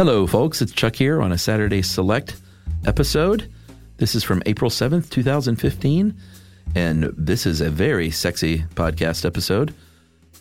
Hello, 0.00 0.26
folks. 0.26 0.62
It's 0.62 0.72
Chuck 0.72 0.96
here 0.96 1.20
on 1.20 1.30
a 1.30 1.36
Saturday 1.36 1.82
Select 1.82 2.40
episode. 2.86 3.52
This 3.98 4.14
is 4.14 4.24
from 4.24 4.42
April 4.46 4.70
7th, 4.70 5.10
2015, 5.10 6.14
and 6.74 7.04
this 7.18 7.44
is 7.44 7.60
a 7.60 7.68
very 7.68 8.10
sexy 8.10 8.60
podcast 8.76 9.26
episode 9.26 9.74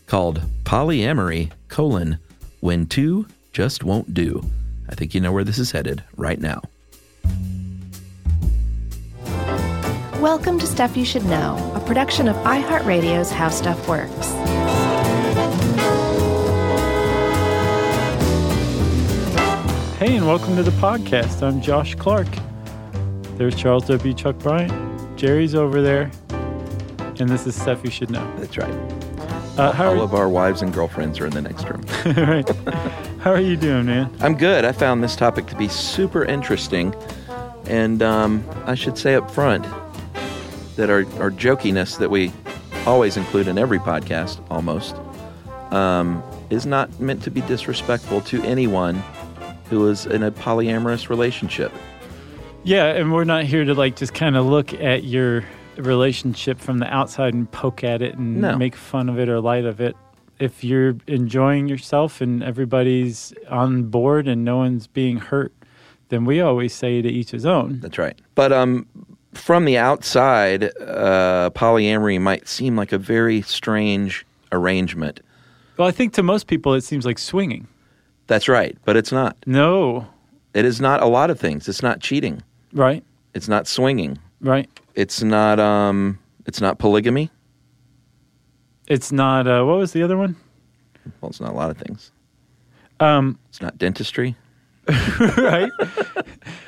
called 0.07 0.41
Polyamory, 0.63 1.51
colon, 1.67 2.19
when 2.61 2.85
two 2.85 3.27
just 3.51 3.83
won't 3.83 4.13
do. 4.13 4.49
I 4.87 4.95
think 4.95 5.13
you 5.13 5.19
know 5.19 5.33
where 5.33 5.43
this 5.43 5.59
is 5.59 5.73
headed 5.73 6.05
right 6.15 6.39
now. 6.39 6.61
Welcome 10.21 10.57
to 10.59 10.67
Stuff 10.67 10.95
You 10.95 11.03
Should 11.03 11.25
Know, 11.25 11.73
a 11.75 11.81
production 11.81 12.29
of 12.29 12.37
iHeartRadio's 12.45 13.29
How 13.29 13.49
Stuff 13.49 13.89
Works. 13.89 14.38
Hey, 19.99 20.15
and 20.15 20.25
welcome 20.25 20.55
to 20.55 20.63
the 20.63 20.71
podcast. 20.71 21.43
I'm 21.43 21.61
Josh 21.61 21.93
Clark. 21.95 22.29
There's 23.37 23.53
Charles 23.53 23.85
W. 23.87 24.13
Chuck 24.13 24.37
Bryant. 24.37 25.17
Jerry's 25.17 25.53
over 25.53 25.81
there. 25.81 26.09
And 27.19 27.27
this 27.27 27.45
is 27.45 27.53
Stuff 27.61 27.83
You 27.83 27.91
Should 27.91 28.09
Know. 28.09 28.25
That's 28.37 28.57
right. 28.57 28.73
Uh, 29.59 29.73
how, 29.73 29.89
All 29.89 30.01
of 30.01 30.13
our 30.13 30.29
wives 30.29 30.61
and 30.61 30.73
girlfriends 30.73 31.19
are 31.19 31.25
in 31.25 31.33
the 31.33 31.41
next 31.41 31.65
room. 31.65 31.83
right. 32.15 32.49
how 33.19 33.31
are 33.33 33.41
you 33.41 33.57
doing, 33.57 33.87
man? 33.87 34.09
I'm 34.21 34.37
good. 34.37 34.63
I 34.63 34.71
found 34.71 35.03
this 35.03 35.17
topic 35.17 35.47
to 35.47 35.55
be 35.57 35.67
super 35.67 36.23
interesting. 36.23 36.95
And 37.65 38.01
um, 38.01 38.49
I 38.65 38.75
should 38.75 38.97
say 38.97 39.15
up 39.15 39.29
front 39.29 39.65
that 40.77 40.89
our, 40.89 40.99
our 41.21 41.29
jokiness 41.29 41.97
that 41.97 42.09
we 42.09 42.31
always 42.85 43.17
include 43.17 43.49
in 43.49 43.57
every 43.57 43.79
podcast, 43.79 44.41
almost, 44.49 44.95
um, 45.73 46.23
is 46.49 46.65
not 46.65 47.01
meant 47.01 47.21
to 47.23 47.31
be 47.31 47.41
disrespectful 47.41 48.21
to 48.21 48.41
anyone 48.43 49.03
who 49.69 49.87
is 49.87 50.05
in 50.05 50.23
a 50.23 50.31
polyamorous 50.31 51.09
relationship. 51.09 51.71
Yeah, 52.63 52.87
and 52.87 53.13
we're 53.13 53.23
not 53.23 53.43
here 53.45 53.63
to 53.65 53.73
like 53.73 53.95
just 53.95 54.13
kind 54.13 54.35
of 54.35 54.45
look 54.45 54.73
at 54.73 55.03
your 55.03 55.43
relationship 55.77 56.59
from 56.59 56.79
the 56.79 56.93
outside 56.93 57.33
and 57.33 57.49
poke 57.51 57.83
at 57.83 58.01
it 58.01 58.15
and 58.15 58.41
No. 58.41 58.57
make 58.57 58.75
fun 58.75 59.07
of 59.09 59.17
it 59.19 59.29
or 59.29 59.39
light 59.39 59.65
of 59.65 59.79
it. 59.79 59.95
If 60.39 60.63
you're 60.63 60.95
enjoying 61.07 61.67
yourself 61.67 62.21
and 62.21 62.43
everybody's 62.43 63.33
on 63.49 63.83
board 63.83 64.27
and 64.27 64.43
no 64.43 64.57
one's 64.57 64.87
being 64.87 65.17
hurt, 65.17 65.53
then 66.09 66.25
we 66.25 66.41
always 66.41 66.73
say 66.73 67.01
to 67.01 67.07
each 67.09 67.31
his 67.31 67.45
own. 67.45 67.79
That's 67.81 67.97
right. 67.97 68.19
But 68.35 68.51
um, 68.51 68.87
from 69.33 69.65
the 69.65 69.77
outside, 69.77 70.65
uh, 70.81 71.49
polyamory 71.51 72.19
might 72.19 72.47
seem 72.47 72.75
like 72.75 72.91
a 72.91 72.97
very 72.97 73.41
strange 73.41 74.25
arrangement. 74.51 75.21
Well, 75.77 75.87
I 75.87 75.91
think 75.91 76.13
to 76.13 76.23
most 76.23 76.47
people 76.47 76.73
it 76.73 76.81
seems 76.81 77.05
like 77.05 77.19
swinging. 77.19 77.67
That's 78.29 78.47
right, 78.47 78.77
but 78.85 78.95
it's 78.95 79.11
not. 79.11 79.35
No, 79.45 80.07
It 80.53 80.63
is 80.63 80.79
not 80.79 81.01
a 81.01 81.07
lot 81.07 81.29
of 81.29 81.39
things. 81.39 81.67
It's 81.67 81.81
not 81.83 81.99
cheating. 81.99 82.41
right, 82.73 83.03
It's 83.33 83.47
not 83.49 83.67
swinging. 83.67 84.17
right. 84.39 84.69
It's 84.95 85.21
not 85.23 85.59
um 85.59 86.19
it's 86.45 86.61
not 86.61 86.77
polygamy. 86.79 87.29
It's 88.87 89.11
not. 89.11 89.47
Uh, 89.47 89.63
what 89.65 89.77
was 89.77 89.91
the 89.93 90.01
other 90.03 90.17
one? 90.17 90.35
Well, 91.21 91.29
it's 91.29 91.39
not 91.41 91.51
a 91.51 91.55
lot 91.55 91.69
of 91.71 91.77
things. 91.77 92.11
Um, 92.99 93.37
It's 93.49 93.61
not 93.61 93.77
dentistry. 93.77 94.35
right. 95.37 95.71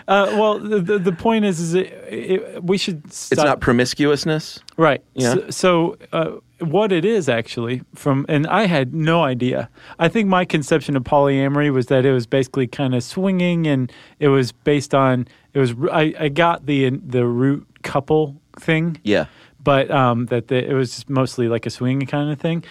uh, 0.08 0.28
well, 0.38 0.60
the, 0.60 0.80
the 0.80 1.00
the 1.00 1.12
point 1.12 1.46
is, 1.46 1.60
is 1.60 1.74
it, 1.74 1.88
it, 2.08 2.64
we 2.64 2.78
should. 2.78 3.12
Stop. 3.12 3.32
It's 3.38 3.44
not 3.44 3.60
promiscuousness. 3.62 4.60
right. 4.78 5.04
Yeah. 5.16 5.34
So, 5.34 5.50
so 5.50 5.98
uh, 6.14 6.32
what 6.62 6.92
it 6.92 7.06
is 7.06 7.28
actually 7.28 7.82
from, 7.96 8.26
and 8.30 8.48
I 8.48 8.66
had 8.68 8.94
no 8.94 9.24
idea. 9.24 9.70
I 10.00 10.08
think 10.08 10.30
my 10.30 10.46
conception 10.46 10.96
of 10.96 11.04
polyamory 11.04 11.72
was 11.74 11.88
that 11.88 12.06
it 12.06 12.12
was 12.14 12.26
basically 12.26 12.68
kind 12.68 12.96
of 12.96 13.04
swinging, 13.04 13.68
and 13.68 13.92
it 14.20 14.28
was 14.30 14.52
based 14.52 14.94
on 14.94 15.28
it 15.54 15.60
was. 15.60 15.74
I, 15.92 16.14
I 16.20 16.30
got 16.30 16.66
the 16.66 16.90
the 16.90 17.26
root 17.26 17.68
couple 17.84 18.42
thing. 18.60 18.98
Yeah. 19.04 19.26
but 19.64 19.90
um, 19.92 20.26
that 20.28 20.48
the, 20.48 20.70
it 20.70 20.74
was 20.74 21.08
mostly 21.10 21.48
like 21.48 21.66
a 21.66 21.70
swinging 21.70 22.08
kind 22.08 22.32
of 22.32 22.40
thing. 22.40 22.64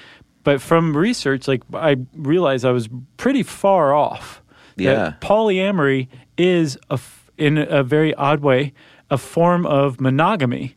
But 0.43 0.61
from 0.63 0.97
research, 0.97 1.47
like 1.49 1.63
I 1.75 1.97
realized 2.15 2.65
I 2.65 2.71
was 2.73 2.89
pretty 3.17 3.43
far 3.43 3.95
off. 3.95 4.43
Yeah. 4.77 5.15
polyamory 5.21 6.09
is 6.39 6.79
a 6.89 6.95
f- 6.95 7.31
in 7.37 7.59
a 7.59 7.83
very 7.83 8.15
odd 8.15 8.41
way 8.41 8.73
a 9.11 9.19
form 9.19 9.67
of 9.67 10.01
monogamy, 10.01 10.77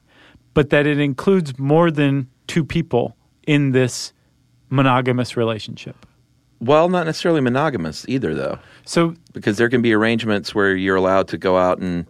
but 0.53 0.69
that 0.71 0.87
it 0.87 0.99
includes 0.99 1.57
more 1.57 1.91
than 1.91 2.27
two 2.53 2.63
people 2.63 3.17
in 3.47 3.71
this 3.71 4.13
monogamous 4.69 5.35
relationship. 5.35 6.05
Well, 6.59 6.87
not 6.87 7.07
necessarily 7.07 7.41
monogamous 7.41 8.05
either 8.07 8.35
though, 8.35 8.59
So 8.85 9.15
because 9.33 9.57
there 9.57 9.69
can 9.69 9.81
be 9.81 9.91
arrangements 9.91 10.53
where 10.53 10.75
you're 10.75 10.95
allowed 10.95 11.27
to 11.29 11.37
go 11.39 11.57
out 11.57 11.79
and 11.79 12.05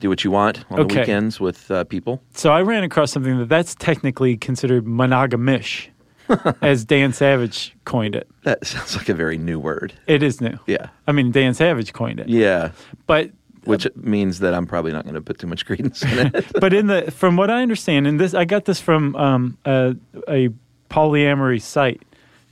do 0.00 0.08
what 0.08 0.24
you 0.24 0.30
want 0.30 0.64
on 0.70 0.88
the 0.88 0.94
weekends 0.94 1.38
with 1.40 1.70
uh, 1.70 1.84
people. 1.84 2.22
So 2.32 2.50
I 2.52 2.62
ran 2.62 2.84
across 2.84 3.12
something 3.12 3.38
that 3.38 3.50
that's 3.50 3.74
technically 3.74 4.38
considered 4.38 4.86
monogamish, 4.86 5.88
as 6.62 6.86
Dan 6.86 7.12
Savage 7.12 7.76
coined 7.84 8.16
it. 8.16 8.26
That 8.44 8.66
sounds 8.66 8.96
like 8.96 9.10
a 9.10 9.14
very 9.14 9.36
new 9.36 9.60
word. 9.60 9.92
It 10.06 10.22
is 10.22 10.40
new. 10.40 10.58
Yeah. 10.66 10.88
I 11.06 11.12
mean, 11.12 11.32
Dan 11.32 11.52
Savage 11.52 11.92
coined 11.92 12.18
it. 12.18 12.28
Yeah. 12.30 12.72
But 13.06 13.30
Which 13.64 13.86
means 13.94 14.40
that 14.40 14.54
I'm 14.54 14.66
probably 14.66 14.92
not 14.92 15.04
going 15.04 15.14
to 15.14 15.20
put 15.20 15.38
too 15.38 15.46
much 15.46 15.66
credence 15.66 16.02
in 16.02 16.32
it. 16.34 16.46
but 16.60 16.72
in 16.72 16.88
the 16.88 17.10
from 17.10 17.36
what 17.36 17.48
I 17.48 17.62
understand, 17.62 18.06
and 18.06 18.18
this 18.18 18.34
I 18.34 18.44
got 18.44 18.64
this 18.64 18.80
from 18.80 19.14
um, 19.16 19.58
a, 19.64 19.94
a 20.28 20.48
polyamory 20.90 21.62
site 21.62 22.02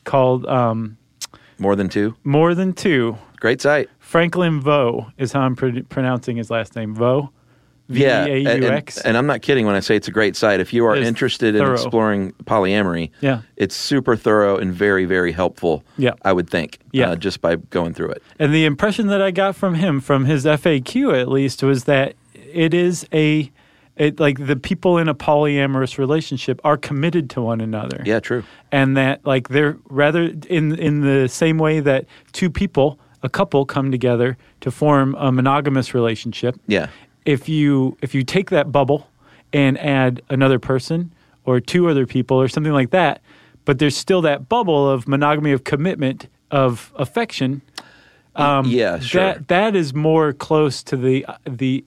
called 0.05 0.47
um, 0.47 0.97
More 1.59 1.77
than 1.77 1.89
two. 1.89 2.15
More 2.25 2.55
Than 2.55 2.73
Two. 2.73 3.19
Great 3.41 3.61
site. 3.61 3.89
Franklin 3.99 4.61
Veaux 4.61 5.11
is 5.19 5.33
how 5.33 5.41
I'm 5.41 5.57
pr- 5.57 5.81
pronouncing 5.89 6.37
his 6.37 6.51
last 6.51 6.77
name. 6.77 6.95
Veaux. 6.95 7.31
Yeah, 7.91 8.25
and, 8.27 8.65
and- 8.65 8.99
and 9.05 9.17
I'm 9.17 9.27
not 9.27 9.43
kidding 9.43 9.67
when 9.67 9.75
I 9.75 9.81
say 9.81 9.97
it's 9.97 10.09
a 10.09 10.13
great 10.13 10.37
site. 10.37 10.61
If 10.61 10.73
you 10.73 10.87
are 10.87 10.95
interested 10.97 11.55
in 11.57 11.71
exploring 11.73 12.33
polyamory, 12.45 13.11
Yeah. 13.21 13.41
it's 13.57 13.75
super 13.75 14.17
thorough 14.17 14.57
and 14.57 14.73
very, 14.73 15.05
very 15.07 15.33
helpful. 15.33 15.83
Yeah. 15.99 16.13
I 16.25 16.33
would 16.33 16.49
think. 16.49 16.79
Yeah. 16.93 17.11
uh, 17.11 17.17
just 17.17 17.41
by 17.41 17.57
going 17.57 17.95
through 17.95 18.11
it. 18.11 18.23
And 18.39 18.53
the 18.55 18.65
impression 18.65 19.07
that 19.09 19.21
I 19.23 19.31
got 19.31 19.57
from 19.57 19.75
him, 19.75 20.01
from 20.01 20.25
his 20.25 20.45
FAQ 20.45 21.21
at 21.21 21.29
least, 21.29 21.63
was 21.63 21.85
that 21.85 22.15
it 22.35 22.75
is 22.75 23.07
a, 23.13 23.51
it, 23.97 24.19
like 24.19 24.45
the 24.47 24.57
people 24.57 24.99
in 24.99 25.09
a 25.09 25.15
polyamorous 25.15 25.99
relationship 25.99 26.61
are 26.65 26.77
committed 26.77 27.29
to 27.31 27.43
one 27.43 27.61
another. 27.61 28.03
Yeah, 28.05 28.21
true. 28.21 28.43
and 28.73 28.97
that 28.97 29.25
like 29.27 29.49
they're 29.49 29.77
rather 29.89 30.33
in 30.49 30.75
in 30.79 31.01
the 31.03 31.29
same 31.29 31.59
way 31.59 31.81
that 31.81 32.07
two 32.33 32.51
people 32.51 32.99
a 33.23 33.29
couple 33.29 33.67
come 33.67 33.91
together 33.91 34.37
to 34.63 34.71
form 34.71 35.15
a 35.19 35.31
monogamous 35.31 35.93
relationship 35.95 36.59
Yeah, 36.67 36.89
if 37.25 37.49
you 37.49 37.97
if 38.03 38.15
you 38.15 38.23
take 38.23 38.51
that 38.51 38.73
bubble 38.73 39.09
and 39.53 39.79
add 39.79 40.23
another 40.29 40.59
person 40.59 41.13
or 41.45 41.61
two 41.61 41.89
other 41.89 42.07
people 42.07 42.41
or 42.41 42.49
something 42.49 42.73
like 42.73 42.91
that 42.91 43.21
but 43.65 43.79
there's 43.79 43.97
still 43.97 44.23
that 44.23 44.49
bubble 44.49 44.89
of 44.89 45.07
monogamy 45.09 45.53
of 45.53 45.65
commitment 45.65 46.29
of 46.51 46.93
affection 46.97 47.63
um, 48.37 48.67
yeah, 48.67 48.99
sure. 49.01 49.21
that 49.23 49.49
that 49.49 49.77
is 49.77 49.93
more 49.93 50.33
close 50.33 50.83
to 50.85 50.97
the 50.97 51.27
the 51.45 51.85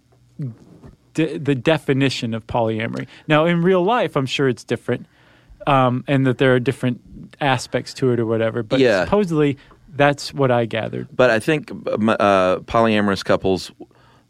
de- 1.13 1.37
the 1.37 1.55
definition 1.55 2.33
of 2.33 2.45
polyamory. 2.47 3.07
Now, 3.27 3.45
in 3.45 3.61
real 3.61 3.83
life, 3.83 4.15
I'm 4.15 4.25
sure 4.25 4.49
it's 4.49 4.63
different, 4.63 5.05
um, 5.67 6.03
and 6.07 6.27
that 6.27 6.37
there 6.39 6.53
are 6.53 6.59
different 6.59 7.01
aspects 7.39 7.93
to 7.95 8.11
it 8.11 8.19
or 8.19 8.25
whatever. 8.25 8.61
But 8.61 8.79
Yeah. 8.81 9.05
supposedly, 9.05 9.57
that's 9.95 10.33
what 10.33 10.51
I 10.51 10.65
gathered. 10.65 11.07
but 11.15 11.29
I 11.29 11.39
think 11.39 11.71
uh, 11.71 12.57
polyamorous 12.65 13.23
couples 13.23 13.71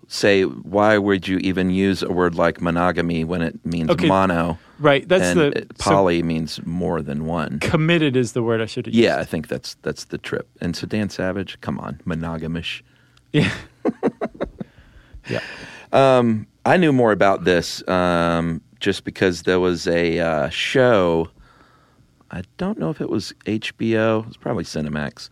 say, 0.08 0.44
"Why 0.44 0.98
would 0.98 1.28
you 1.28 1.38
even 1.38 1.70
use 1.70 2.04
a 2.04 2.12
word 2.12 2.36
like 2.36 2.62
monogamy 2.62 3.24
when 3.24 3.42
it 3.42 3.66
means 3.66 3.90
Okay, 3.90 4.08
mono?" 4.08 4.58
Right. 4.80 5.08
That's 5.08 5.34
the 5.34 5.48
it- 5.50 5.72
so 5.80 5.92
poly 5.92 6.24
means 6.24 6.60
more 6.66 7.02
than 7.02 7.26
one. 7.26 7.60
committed 7.60 8.16
is 8.16 8.34
the 8.34 8.44
word 8.44 8.62
I 8.62 8.66
should 8.66 8.86
have 8.88 8.96
Yeah, 8.96 9.18
I 9.20 9.24
think 9.24 9.48
that's 9.48 9.76
that's 9.82 10.06
the 10.06 10.18
trip. 10.18 10.50
And 10.62 10.76
so 10.76 10.86
Dan 10.88 11.10
Savage, 11.10 11.60
come 11.62 11.80
on, 11.80 12.02
monogamish. 12.06 12.82
Yeah. 13.32 13.54
yeah. 15.30 15.42
Um, 15.92 16.48
I 16.66 16.78
knew 16.78 16.92
more 16.94 17.12
about 17.12 17.44
this 17.44 17.88
um, 17.88 18.62
just 18.80 19.04
because 19.04 19.44
there 19.44 19.60
was 19.60 19.88
a 19.88 20.20
uh, 20.20 20.50
show. 20.50 21.30
I 22.32 22.44
don't 22.58 22.80
know 22.80 22.90
if 22.90 23.00
it 23.00 23.10
was 23.10 23.34
HBO. 23.46 24.22
It 24.24 24.28
was 24.28 24.38
probably 24.38 24.64
Cinemax 24.64 25.30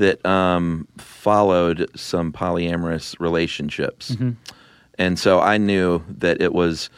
that 0.00 0.24
um, 0.26 0.88
followed 0.98 1.88
some 1.94 2.32
polyamorous 2.32 3.14
relationships, 3.20 4.16
and 4.98 5.18
so 5.18 5.40
I 5.40 5.56
knew 5.58 6.02
that 6.18 6.40
it 6.42 6.52
was 6.52 6.90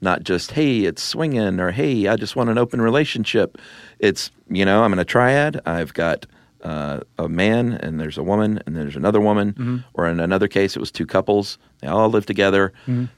not 0.00 0.22
just 0.22 0.52
hey, 0.52 0.80
it's 0.80 1.02
swinging 1.02 1.58
or 1.60 1.70
hey, 1.72 2.06
I 2.08 2.16
just 2.16 2.36
want 2.36 2.50
an 2.50 2.58
open 2.58 2.80
relationship. 2.80 3.58
It's 3.98 4.30
you 4.50 4.64
know 4.64 4.82
I'm 4.84 4.92
in 4.92 4.98
a 4.98 5.04
triad. 5.04 5.60
I've 5.66 5.92
got 5.94 6.26
uh, 6.62 7.00
a 7.18 7.28
man 7.28 7.72
and 7.74 8.00
there's 8.00 8.18
a 8.18 8.22
woman 8.22 8.60
and 8.66 8.76
there's 8.76 8.96
another 8.96 9.20
woman, 9.20 9.84
or 9.94 10.08
in 10.08 10.20
another 10.20 10.48
case 10.48 10.76
it 10.76 10.80
was 10.80 10.90
two 10.92 11.06
couples. 11.06 11.58
They 11.80 11.88
all 11.88 12.08
lived 12.10 12.26
together. 12.26 12.72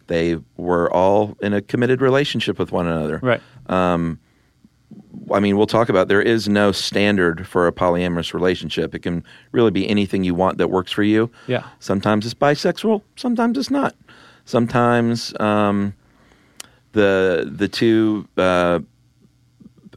They 0.07 0.37
were 0.57 0.93
all 0.93 1.37
in 1.41 1.53
a 1.55 1.61
committed 1.63 2.01
relationship 2.03 2.59
with 2.59 2.71
one 2.73 2.87
another. 2.87 3.19
Right. 3.23 3.41
I 5.33 5.39
mean, 5.39 5.57
we'll 5.57 5.67
talk 5.69 5.89
about 5.89 6.09
there 6.09 6.21
is 6.23 6.49
no 6.49 6.73
standard 6.73 7.47
for 7.47 7.67
a 7.69 7.73
polyamorous 7.73 8.35
relationship. 8.35 8.95
It 8.95 9.01
can 9.01 9.23
really 9.53 9.71
be 9.71 9.89
anything 9.89 10.25
you 10.25 10.35
want 10.35 10.59
that 10.59 10.69
works 10.71 10.91
for 10.91 11.05
you. 11.05 11.31
Yeah. 11.47 11.65
Sometimes 11.79 12.25
it's 12.27 12.35
bisexual, 12.35 13.03
sometimes 13.17 13.57
it's 13.59 13.71
not. 13.71 13.95
Sometimes 14.45 15.39
um, 15.39 15.95
the 16.93 17.49
the 17.55 17.69
two 17.69 18.27
uh, 18.37 18.81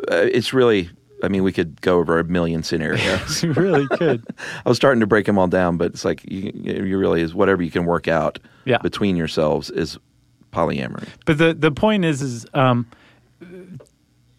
it's 0.10 0.54
really 0.54 0.90
I 1.24 1.30
mean, 1.30 1.44
we 1.44 1.54
could 1.54 1.80
go 1.80 2.00
over 2.00 2.20
a 2.20 2.24
million 2.26 2.64
scenarios. 2.64 3.44
you 3.44 3.54
really 3.54 3.88
could. 3.88 4.26
I 4.66 4.70
was 4.70 4.76
starting 4.78 5.00
to 5.00 5.08
break 5.08 5.26
them 5.26 5.40
all 5.40 5.48
down, 5.48 5.78
but 5.78 5.92
it's 5.94 6.04
like 6.04 6.22
you, 6.30 6.52
you 6.54 6.98
really 6.98 7.22
is 7.22 7.34
whatever 7.34 7.64
you 7.64 7.72
can 7.72 7.86
work 7.86 8.10
out 8.10 8.40
Yeah. 8.66 8.80
between 8.80 9.16
yourselves 9.16 9.70
is 9.72 9.98
polyamory. 10.52 11.08
But 11.26 11.38
the 11.38 11.54
the 11.54 11.72
point 11.72 12.04
is 12.06 12.22
is 12.22 12.46
um, 12.54 12.86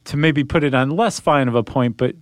to 0.05 0.17
maybe 0.17 0.45
put 0.45 0.65
it 0.65 0.75
on 0.75 0.91
less 0.91 1.21
fine 1.21 1.49
of 1.49 1.55
a 1.55 1.63
point, 1.63 1.97
but 1.97 2.15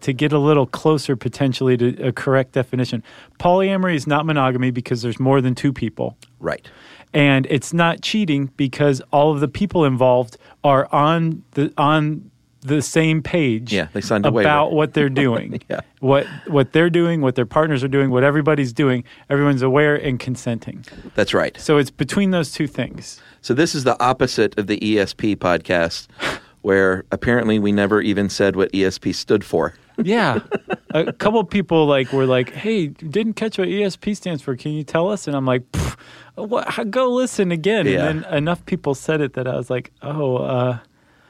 to 0.00 0.12
get 0.12 0.32
a 0.32 0.38
little 0.38 0.66
closer 0.66 1.16
potentially 1.16 1.76
to 1.76 2.00
a 2.06 2.12
correct 2.12 2.52
definition. 2.52 3.02
Polyamory 3.40 3.94
is 3.96 4.06
not 4.06 4.24
monogamy 4.26 4.70
because 4.70 5.02
there's 5.02 5.18
more 5.18 5.40
than 5.40 5.54
two 5.54 5.72
people. 5.72 6.16
Right. 6.38 6.68
And 7.12 7.46
it's 7.50 7.72
not 7.72 8.00
cheating 8.02 8.50
because 8.56 9.00
all 9.12 9.32
of 9.32 9.40
the 9.40 9.48
people 9.48 9.84
involved 9.84 10.36
are 10.62 10.88
on 10.94 11.42
the 11.52 11.72
on 11.76 12.30
the 12.60 12.82
same 12.82 13.22
page 13.22 13.72
Yeah, 13.72 13.86
they 13.92 14.00
signed 14.00 14.24
waiver. 14.24 14.40
about 14.40 14.72
what 14.72 14.92
they're 14.92 15.08
doing. 15.26 15.60
Yeah. 15.70 15.80
What 16.00 16.26
what 16.46 16.72
they're 16.72 16.90
doing, 16.90 17.20
what 17.20 17.34
their 17.34 17.46
partners 17.46 17.82
are 17.82 17.88
doing, 17.88 18.10
what 18.10 18.24
everybody's 18.24 18.72
doing, 18.72 19.04
everyone's 19.30 19.62
aware 19.62 19.96
and 19.96 20.20
consenting. 20.20 20.84
That's 21.14 21.32
right. 21.32 21.58
So 21.58 21.78
it's 21.78 21.90
between 21.90 22.30
those 22.30 22.52
two 22.52 22.66
things. 22.66 23.20
So 23.40 23.54
this 23.54 23.74
is 23.74 23.84
the 23.84 24.00
opposite 24.02 24.58
of 24.58 24.66
the 24.66 24.78
ESP 24.78 25.36
podcast, 25.36 26.08
where 26.62 27.04
apparently 27.12 27.58
we 27.58 27.72
never 27.72 28.00
even 28.00 28.28
said 28.28 28.56
what 28.56 28.72
ESP 28.72 29.14
stood 29.14 29.44
for. 29.44 29.74
Yeah. 30.02 30.40
a 30.90 31.12
couple 31.12 31.42
people 31.44 31.86
like 31.86 32.12
were 32.12 32.26
like, 32.26 32.52
"Hey, 32.52 32.88
didn't 32.88 33.34
catch 33.34 33.58
what 33.58 33.68
ESP 33.68 34.16
stands 34.16 34.42
for. 34.42 34.56
Can 34.56 34.72
you 34.72 34.84
tell 34.84 35.10
us?" 35.10 35.26
And 35.26 35.36
I'm 35.36 35.44
like, 35.46 35.62
"What? 36.36 36.90
Go 36.90 37.12
listen 37.12 37.50
again." 37.50 37.86
Yeah. 37.86 38.08
And 38.08 38.22
then 38.24 38.34
enough 38.34 38.64
people 38.66 38.94
said 38.94 39.20
it 39.20 39.32
that 39.34 39.48
I 39.48 39.56
was 39.56 39.70
like, 39.70 39.90
"Oh, 40.02 40.36
uh, 40.36 40.78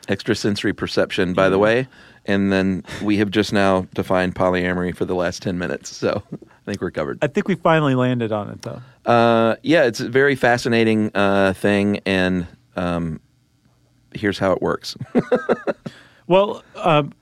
Extrasensory 0.09 0.73
perception, 0.73 1.35
by 1.35 1.51
the 1.51 1.59
way. 1.59 1.87
And 2.25 2.51
then 2.53 2.83
we 3.03 3.19
have 3.19 3.31
just 3.31 3.53
now 3.53 3.87
defined 3.95 4.35
polyamory 4.35 4.95
for 4.95 5.05
the 5.05 5.15
last 5.15 5.43
10 5.43 5.59
minutes. 5.59 5.95
So 5.95 6.23
I 6.33 6.65
think 6.67 6.81
we're 6.81 6.91
covered. 6.91 7.19
I 7.21 7.27
think 7.27 7.47
we 7.49 7.55
finally 7.55 7.95
landed 7.95 8.33
on 8.33 8.51
it 8.51 8.63
though." 8.63 8.81
Uh, 9.11 9.57
yeah, 9.63 9.85
it's 9.85 10.01
a 10.01 10.09
very 10.09 10.35
fascinating 10.35 11.11
uh, 11.15 11.55
thing. 11.55 12.01
And 12.05 12.47
um, 12.77 13.21
here's 14.15 14.39
how 14.39 14.53
it 14.53 14.63
works. 14.63 14.97
Well, 16.27 16.63
um, 16.77 17.15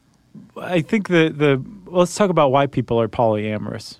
I 0.56 0.80
think 0.80 1.06
the 1.08 1.28
the 1.30 1.62
let's 1.86 2.12
talk 2.16 2.28
about 2.28 2.50
why 2.50 2.66
people 2.66 3.00
are 3.00 3.06
polyamorous. 3.08 3.98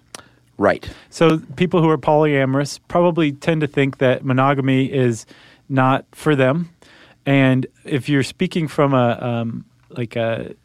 right. 0.59 0.89
So 1.11 1.39
people 1.55 1.81
who 1.81 1.89
are 1.91 1.97
polyamorous 1.99 2.81
probably 2.89 3.31
tend 3.31 3.61
to 3.61 3.69
think 3.69 3.99
that 3.99 4.25
monogamy 4.25 4.93
is 4.93 5.25
not 5.69 6.05
for 6.11 6.35
them, 6.35 6.71
and 7.25 7.69
if 7.85 8.09
you're 8.09 8.25
speaking 8.25 8.67
from 8.67 8.95
a 8.95 9.17
um, 9.23 9.65
like 9.91 10.17
a 10.17 10.57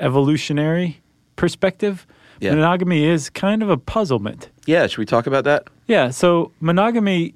evolutionary 0.00 1.00
perspective, 1.36 2.06
Yeah. 2.40 2.54
monogamy 2.54 3.04
is 3.04 3.30
kind 3.30 3.62
of 3.62 3.70
a 3.70 3.76
puzzlement. 3.76 4.48
Yeah, 4.66 4.88
should 4.88 4.98
we 4.98 5.06
talk 5.06 5.28
about 5.28 5.44
that? 5.44 5.68
Yeah, 5.86 6.10
so 6.10 6.50
monogamy, 6.60 7.34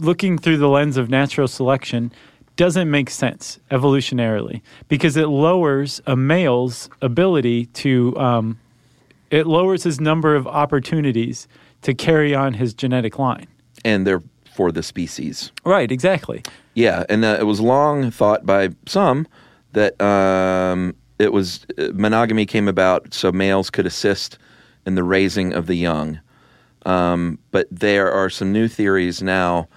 looking 0.00 0.38
through 0.38 0.56
the 0.56 0.68
lens 0.68 0.96
of 0.96 1.10
natural 1.10 1.46
selection, 1.46 2.10
doesn't 2.56 2.90
make 2.90 3.10
sense 3.10 3.58
evolutionarily 3.70 4.62
because 4.88 5.16
it 5.16 5.26
lowers 5.26 6.00
a 6.06 6.16
male's 6.16 6.88
ability 7.02 7.66
to, 7.66 8.16
um, 8.18 8.58
it 9.30 9.46
lowers 9.46 9.82
his 9.82 10.00
number 10.00 10.34
of 10.34 10.46
opportunities 10.46 11.48
to 11.82 11.94
carry 11.94 12.34
on 12.34 12.54
his 12.54 12.74
genetic 12.74 13.18
line. 13.18 13.46
And 13.84 14.06
they're 14.06 14.22
for 14.56 14.72
the 14.72 14.82
species. 14.82 15.52
Right, 15.64 15.92
exactly. 15.92 16.42
Yeah, 16.74 17.04
and 17.08 17.24
uh, 17.24 17.36
it 17.38 17.44
was 17.44 17.60
long 17.60 18.10
thought 18.10 18.46
by 18.46 18.70
some 18.86 19.28
that 19.72 20.00
um, 20.00 20.96
it 21.18 21.32
was 21.32 21.66
uh, 21.78 21.88
monogamy 21.92 22.46
came 22.46 22.66
about 22.66 23.12
so 23.12 23.30
males 23.30 23.68
could 23.68 23.86
assist 23.86 24.38
in 24.86 24.94
the 24.94 25.04
raising 25.04 25.52
of 25.52 25.66
the 25.66 25.74
young. 25.74 26.18
Um, 26.86 27.38
but 27.50 27.66
there 27.70 28.10
are 28.10 28.30
some 28.30 28.52
new 28.52 28.68
theories 28.68 29.22
now 29.22 29.68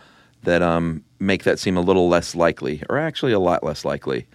that 0.44 0.62
um, 0.62 1.04
make 1.20 1.44
that 1.44 1.60
seem 1.60 1.78
a 1.78 1.82
little 1.82 2.10
less 2.10 2.36
likely, 2.36 2.84
or 2.90 2.98
actually 2.98 3.32
a 3.32 3.40
lot 3.40 3.64
less 3.64 3.86
likely. 3.86 4.28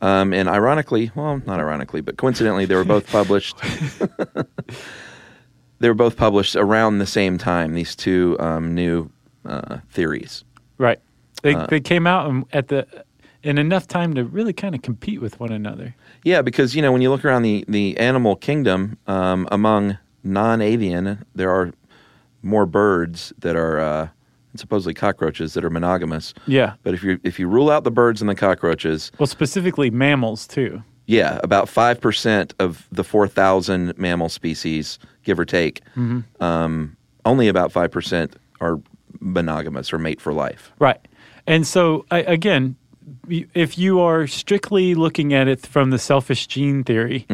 Um, 0.00 0.32
and 0.34 0.48
ironically, 0.48 1.10
well, 1.14 1.40
not 1.46 1.60
ironically, 1.60 2.00
but 2.00 2.18
coincidentally, 2.18 2.66
they 2.66 2.74
were 2.74 2.84
both 2.84 3.06
published. 3.10 3.56
they 5.78 5.88
were 5.88 5.94
both 5.94 6.16
published 6.16 6.56
around 6.56 6.98
the 6.98 7.06
same 7.06 7.38
time. 7.38 7.74
These 7.74 7.94
two 7.96 8.36
um, 8.40 8.74
new 8.74 9.10
uh, 9.44 9.78
theories. 9.90 10.44
Right. 10.78 10.98
They, 11.42 11.54
Uh, 11.54 11.66
they 11.66 11.80
came 11.80 12.06
out 12.06 12.28
in- 12.30 12.46
at 12.52 12.68
the 12.68 12.86
in 13.42 13.58
enough 13.58 13.86
time 13.86 14.14
to 14.14 14.24
really 14.24 14.54
kind 14.54 14.74
of 14.74 14.80
compete 14.80 15.20
with 15.20 15.38
one 15.38 15.52
another. 15.52 15.94
Yeah, 16.24 16.40
because 16.40 16.74
you 16.74 16.80
know 16.82 16.92
when 16.92 17.02
you 17.02 17.10
look 17.10 17.24
around 17.24 17.42
the 17.42 17.64
the 17.68 17.96
animal 17.98 18.36
kingdom, 18.36 18.96
um, 19.06 19.46
among 19.52 19.98
non-avian, 20.22 21.24
there 21.34 21.50
are 21.50 21.72
more 22.42 22.64
birds 22.66 23.32
that 23.38 23.56
are 23.56 23.78
uh, 23.78 24.08
and 24.54 24.60
supposedly 24.60 24.94
cockroaches 24.94 25.54
that 25.54 25.64
are 25.64 25.70
monogamous. 25.70 26.32
Yeah. 26.46 26.74
But 26.84 26.94
if 26.94 27.02
you 27.02 27.18
if 27.24 27.40
you 27.40 27.48
rule 27.48 27.70
out 27.70 27.82
the 27.82 27.90
birds 27.90 28.20
and 28.22 28.30
the 28.30 28.36
cockroaches, 28.36 29.10
Well, 29.18 29.26
specifically 29.26 29.90
mammals 29.90 30.46
too. 30.46 30.80
yeah, 31.06 31.40
about 31.42 31.68
five 31.68 32.00
percent 32.00 32.54
of 32.60 32.86
the 32.92 33.02
four 33.02 33.26
thousand 33.26 33.98
mammal 33.98 34.28
species, 34.28 35.00
give 35.24 35.40
or 35.40 35.44
take, 35.44 35.80
um, 36.40 36.96
only 37.24 37.48
about 37.48 37.72
five 37.72 37.90
percent 37.90 38.36
are 38.60 38.80
monogamous 39.20 39.92
or 39.92 39.98
mate 39.98 40.20
for 40.20 40.32
life. 40.32 40.70
Right. 40.78 41.00
And 41.48 41.66
so, 41.66 42.06
I, 42.12 42.18
again, 42.20 42.76
if 43.28 43.76
you 43.76 44.00
are 44.00 44.26
strictly 44.26 44.94
looking 44.94 45.34
at 45.34 45.48
it 45.48 45.66
from 45.66 45.90
the 45.90 45.98
selfish 45.98 46.46
gene 46.46 46.84
theory, 46.84 47.26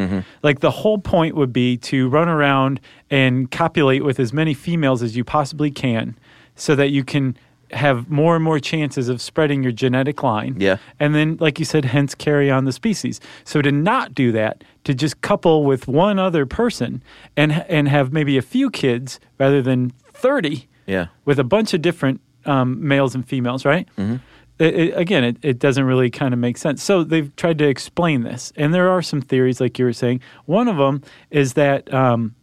like 0.43 0.59
the 0.59 0.71
whole 0.71 0.97
point 0.97 1.35
would 1.35 1.53
be 1.53 1.77
to 1.77 2.09
run 2.09 2.27
around 2.27 2.79
and 3.09 3.49
copulate 3.51 4.03
with 4.03 4.19
as 4.19 4.33
many 4.33 4.53
females 4.53 5.01
as 5.03 5.15
you 5.15 5.23
possibly 5.23 5.69
can 5.71 6.17
so 6.55 6.75
that 6.75 6.89
you 6.89 7.03
can 7.03 7.37
have 7.71 8.09
more 8.09 8.35
and 8.35 8.43
more 8.43 8.59
chances 8.59 9.07
of 9.07 9.21
spreading 9.21 9.63
your 9.63 9.71
genetic 9.71 10.23
line. 10.23 10.55
Yeah. 10.59 10.75
And 10.99 11.15
then, 11.15 11.37
like 11.39 11.57
you 11.57 11.63
said, 11.63 11.85
hence 11.85 12.13
carry 12.13 12.51
on 12.51 12.65
the 12.65 12.73
species. 12.73 13.21
So 13.45 13.61
to 13.61 13.71
not 13.71 14.13
do 14.13 14.33
that, 14.33 14.63
to 14.83 14.93
just 14.93 15.21
couple 15.21 15.63
with 15.63 15.87
one 15.87 16.19
other 16.19 16.45
person 16.45 17.01
and 17.37 17.53
and 17.69 17.87
have 17.87 18.11
maybe 18.11 18.37
a 18.37 18.41
few 18.41 18.69
kids 18.69 19.19
rather 19.39 19.61
than 19.61 19.91
30 20.13 20.67
Yeah. 20.85 21.07
with 21.23 21.39
a 21.39 21.45
bunch 21.45 21.73
of 21.73 21.81
different 21.81 22.19
um, 22.45 22.85
males 22.85 23.15
and 23.15 23.25
females, 23.25 23.63
right? 23.63 23.87
Mm-hmm. 23.97 24.17
It, 24.59 24.75
it- 24.75 24.97
again, 24.97 25.23
it, 25.23 25.37
it 25.41 25.57
doesn't 25.59 25.85
really 25.85 26.09
kind 26.09 26.33
of 26.33 26.39
make 26.41 26.57
sense. 26.57 26.83
So 26.83 27.03
they've 27.05 27.33
tried 27.37 27.57
to 27.59 27.67
explain 27.67 28.23
this, 28.23 28.51
and 28.57 28.73
there 28.73 28.89
are 28.89 29.01
some 29.01 29.21
theories, 29.21 29.61
like 29.61 29.79
you 29.79 29.85
were 29.85 29.93
saying. 29.93 30.19
One 30.45 30.67
of 30.67 30.75
them 30.77 31.03
is 31.29 31.53
that 31.53 31.91
um, 31.93 32.35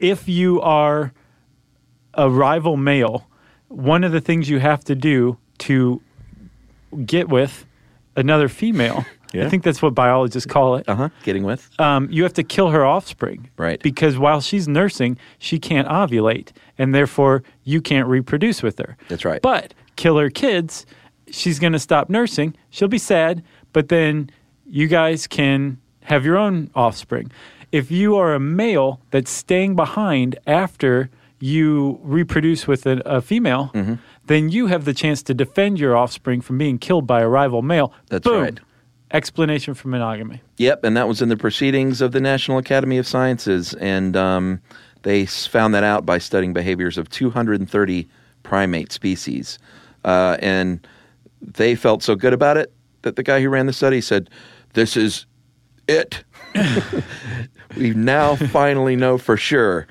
if 0.00 0.28
you 0.28 0.60
are 0.60 1.12
a 2.14 2.28
rival 2.30 2.76
male, 2.76 3.26
one 3.68 4.04
of 4.04 4.12
the 4.12 4.20
things 4.20 4.48
you 4.48 4.58
have 4.58 4.84
to 4.84 4.94
do 4.94 5.36
to 5.58 6.00
get 7.06 7.28
with 7.28 7.66
another 8.16 8.48
female, 8.48 9.04
Yeah. 9.32 9.46
I 9.46 9.48
think 9.48 9.62
that's 9.62 9.80
what 9.80 9.94
biologists 9.94 10.44
call 10.50 10.76
it 10.76 10.86
Uh 10.88 10.94
huh. 10.94 11.08
Getting 11.24 11.42
with. 11.44 11.70
um, 11.80 12.06
you 12.10 12.22
have 12.22 12.34
to 12.34 12.42
kill 12.42 12.68
her 12.70 12.84
offspring. 12.84 13.48
Right. 13.56 13.82
Because 13.82 14.18
while 14.18 14.42
she's 14.42 14.68
nursing, 14.68 15.16
she 15.38 15.58
can't 15.58 15.88
ovulate, 15.88 16.50
and 16.76 16.94
therefore 16.94 17.42
you 17.64 17.80
can't 17.80 18.06
reproduce 18.08 18.62
with 18.62 18.78
her. 18.78 18.96
That's 19.08 19.24
right. 19.24 19.40
But 19.40 19.72
kill 19.96 20.18
her 20.18 20.28
kids, 20.28 20.84
she's 21.30 21.58
going 21.58 21.72
to 21.72 21.78
stop 21.78 22.10
nursing. 22.10 22.54
She'll 22.68 22.88
be 22.88 22.98
sad, 22.98 23.42
but 23.72 23.88
then 23.88 24.28
you 24.66 24.86
guys 24.86 25.26
can 25.26 25.78
have 26.02 26.26
your 26.26 26.36
own 26.36 26.70
offspring. 26.74 27.30
If 27.70 27.90
you 27.90 28.16
are 28.16 28.34
a 28.34 28.40
male 28.40 29.00
that's 29.12 29.30
staying 29.30 29.76
behind 29.76 30.38
after 30.46 31.08
you 31.42 31.98
reproduce 32.04 32.68
with 32.68 32.86
a, 32.86 33.02
a 33.04 33.20
female, 33.20 33.72
Mm-hmm. 33.74 33.94
then 34.26 34.48
you 34.48 34.68
have 34.68 34.84
the 34.84 34.94
chance 34.94 35.24
to 35.24 35.34
defend 35.34 35.80
your 35.80 35.96
offspring 35.96 36.40
from 36.40 36.56
being 36.56 36.78
killed 36.78 37.04
by 37.04 37.20
a 37.20 37.28
rival 37.28 37.62
male. 37.62 37.92
That's 38.10 38.22
Boom. 38.22 38.42
right. 38.42 38.60
Explanation 39.10 39.74
for 39.74 39.88
monogamy. 39.88 40.40
Yep, 40.58 40.84
and 40.84 40.96
that 40.96 41.08
was 41.08 41.20
in 41.20 41.28
the 41.28 41.36
proceedings 41.36 42.00
of 42.00 42.12
the 42.12 42.20
National 42.20 42.58
Academy 42.58 42.96
of 42.96 43.08
Sciences, 43.08 43.74
and 43.74 44.16
um, 44.16 44.60
they 45.02 45.26
found 45.26 45.74
that 45.74 45.82
out 45.82 46.06
by 46.06 46.18
studying 46.18 46.52
behaviors 46.52 46.96
of 46.96 47.10
230 47.10 48.08
primate 48.44 48.92
species, 48.92 49.58
uh, 50.04 50.36
and 50.40 50.86
they 51.40 51.74
felt 51.74 52.04
so 52.04 52.14
good 52.14 52.32
about 52.32 52.56
it 52.56 52.72
that 53.02 53.16
the 53.16 53.22
guy 53.24 53.40
who 53.42 53.48
ran 53.48 53.66
the 53.66 53.72
study 53.72 54.00
said, 54.00 54.30
"This 54.74 54.96
is 54.96 55.26
it. 55.88 56.22
we 57.76 57.90
now 57.90 58.36
finally 58.36 58.94
know 58.94 59.18
for 59.18 59.36
sure." 59.36 59.88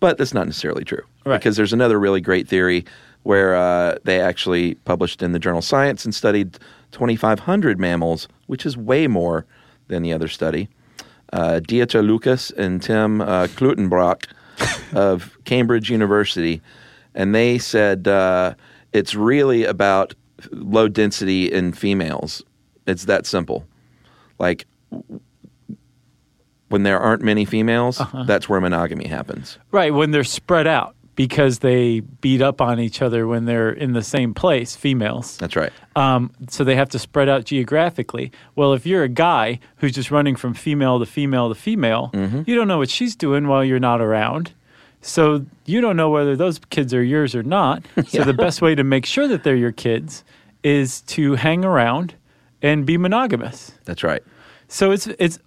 But 0.00 0.18
that's 0.18 0.34
not 0.34 0.46
necessarily 0.46 0.84
true 0.84 1.02
Right. 1.24 1.38
because 1.38 1.56
there's 1.56 1.72
another 1.72 1.98
really 1.98 2.20
great 2.20 2.46
theory 2.48 2.84
where 3.22 3.56
uh, 3.56 3.96
they 4.04 4.20
actually 4.20 4.74
published 4.84 5.22
in 5.22 5.32
the 5.32 5.38
journal 5.38 5.62
Science 5.62 6.04
and 6.04 6.14
studied 6.14 6.58
2,500 6.92 7.80
mammals, 7.80 8.28
which 8.46 8.64
is 8.64 8.76
way 8.76 9.06
more 9.08 9.44
than 9.88 10.02
the 10.02 10.12
other 10.12 10.28
study. 10.28 10.68
Uh, 11.32 11.60
Dieter 11.66 12.06
Lucas 12.06 12.52
and 12.52 12.80
Tim 12.80 13.20
uh, 13.20 13.48
Clutton-Brock 13.48 14.28
of 14.94 15.36
Cambridge 15.44 15.90
University, 15.90 16.60
and 17.14 17.34
they 17.34 17.58
said 17.58 18.06
uh, 18.06 18.54
it's 18.92 19.14
really 19.16 19.64
about 19.64 20.14
low 20.52 20.86
density 20.86 21.50
in 21.52 21.72
females. 21.72 22.42
It's 22.86 23.06
that 23.06 23.26
simple. 23.26 23.66
Like 24.38 24.66
when 26.68 26.82
there 26.82 26.98
aren't 26.98 27.22
many 27.22 27.44
females, 27.44 28.00
Uh-huh. 28.00 28.24
that's 28.24 28.48
where 28.48 28.60
monogamy 28.60 29.06
happens. 29.08 29.58
Right, 29.70 29.92
when 29.94 30.10
they're 30.10 30.24
spread 30.24 30.66
out 30.66 30.94
because 31.14 31.60
they 31.60 32.00
beat 32.00 32.42
up 32.42 32.60
on 32.60 32.78
each 32.78 33.00
other 33.00 33.26
when 33.26 33.46
they're 33.46 33.70
in 33.70 33.92
the 33.94 34.02
same 34.02 34.34
place, 34.34 34.76
females. 34.76 35.38
That's 35.38 35.56
right. 35.56 35.72
Um, 35.94 36.30
so 36.50 36.62
they 36.62 36.74
have 36.76 36.90
to 36.90 36.98
spread 36.98 37.28
out 37.28 37.44
geographically. 37.46 38.32
Well, 38.54 38.74
if 38.74 38.84
you're 38.84 39.02
a 39.02 39.08
guy 39.08 39.60
who's 39.76 39.92
just 39.92 40.10
running 40.10 40.36
from 40.36 40.52
female 40.52 40.98
to 40.98 41.06
female 41.06 41.48
to 41.48 41.54
female, 41.54 42.10
you 42.46 42.54
don't 42.54 42.68
know 42.68 42.78
what 42.78 42.90
she's 42.90 43.16
doing 43.16 43.48
while 43.48 43.64
you're 43.64 43.78
not 43.80 44.00
around. 44.02 44.52
So 45.00 45.46
you 45.64 45.80
don't 45.80 45.96
know 45.96 46.10
whether 46.10 46.36
those 46.36 46.58
kids 46.70 46.92
are 46.92 47.02
yours 47.02 47.34
or 47.34 47.42
not. 47.42 47.82
So 48.08 48.24
the 48.24 48.34
best 48.34 48.60
way 48.60 48.74
to 48.74 48.84
make 48.84 49.06
sure 49.06 49.26
that 49.28 49.42
they're 49.44 49.56
your 49.56 49.72
kids 49.72 50.22
is 50.62 51.00
to 51.02 51.36
hang 51.36 51.64
around 51.64 52.14
and 52.60 52.84
be 52.84 52.98
monogamous. 52.98 53.72
That's 53.84 54.02
right. 54.02 54.22
So 54.68 54.90
it's 54.90 55.06
it's 55.18 55.38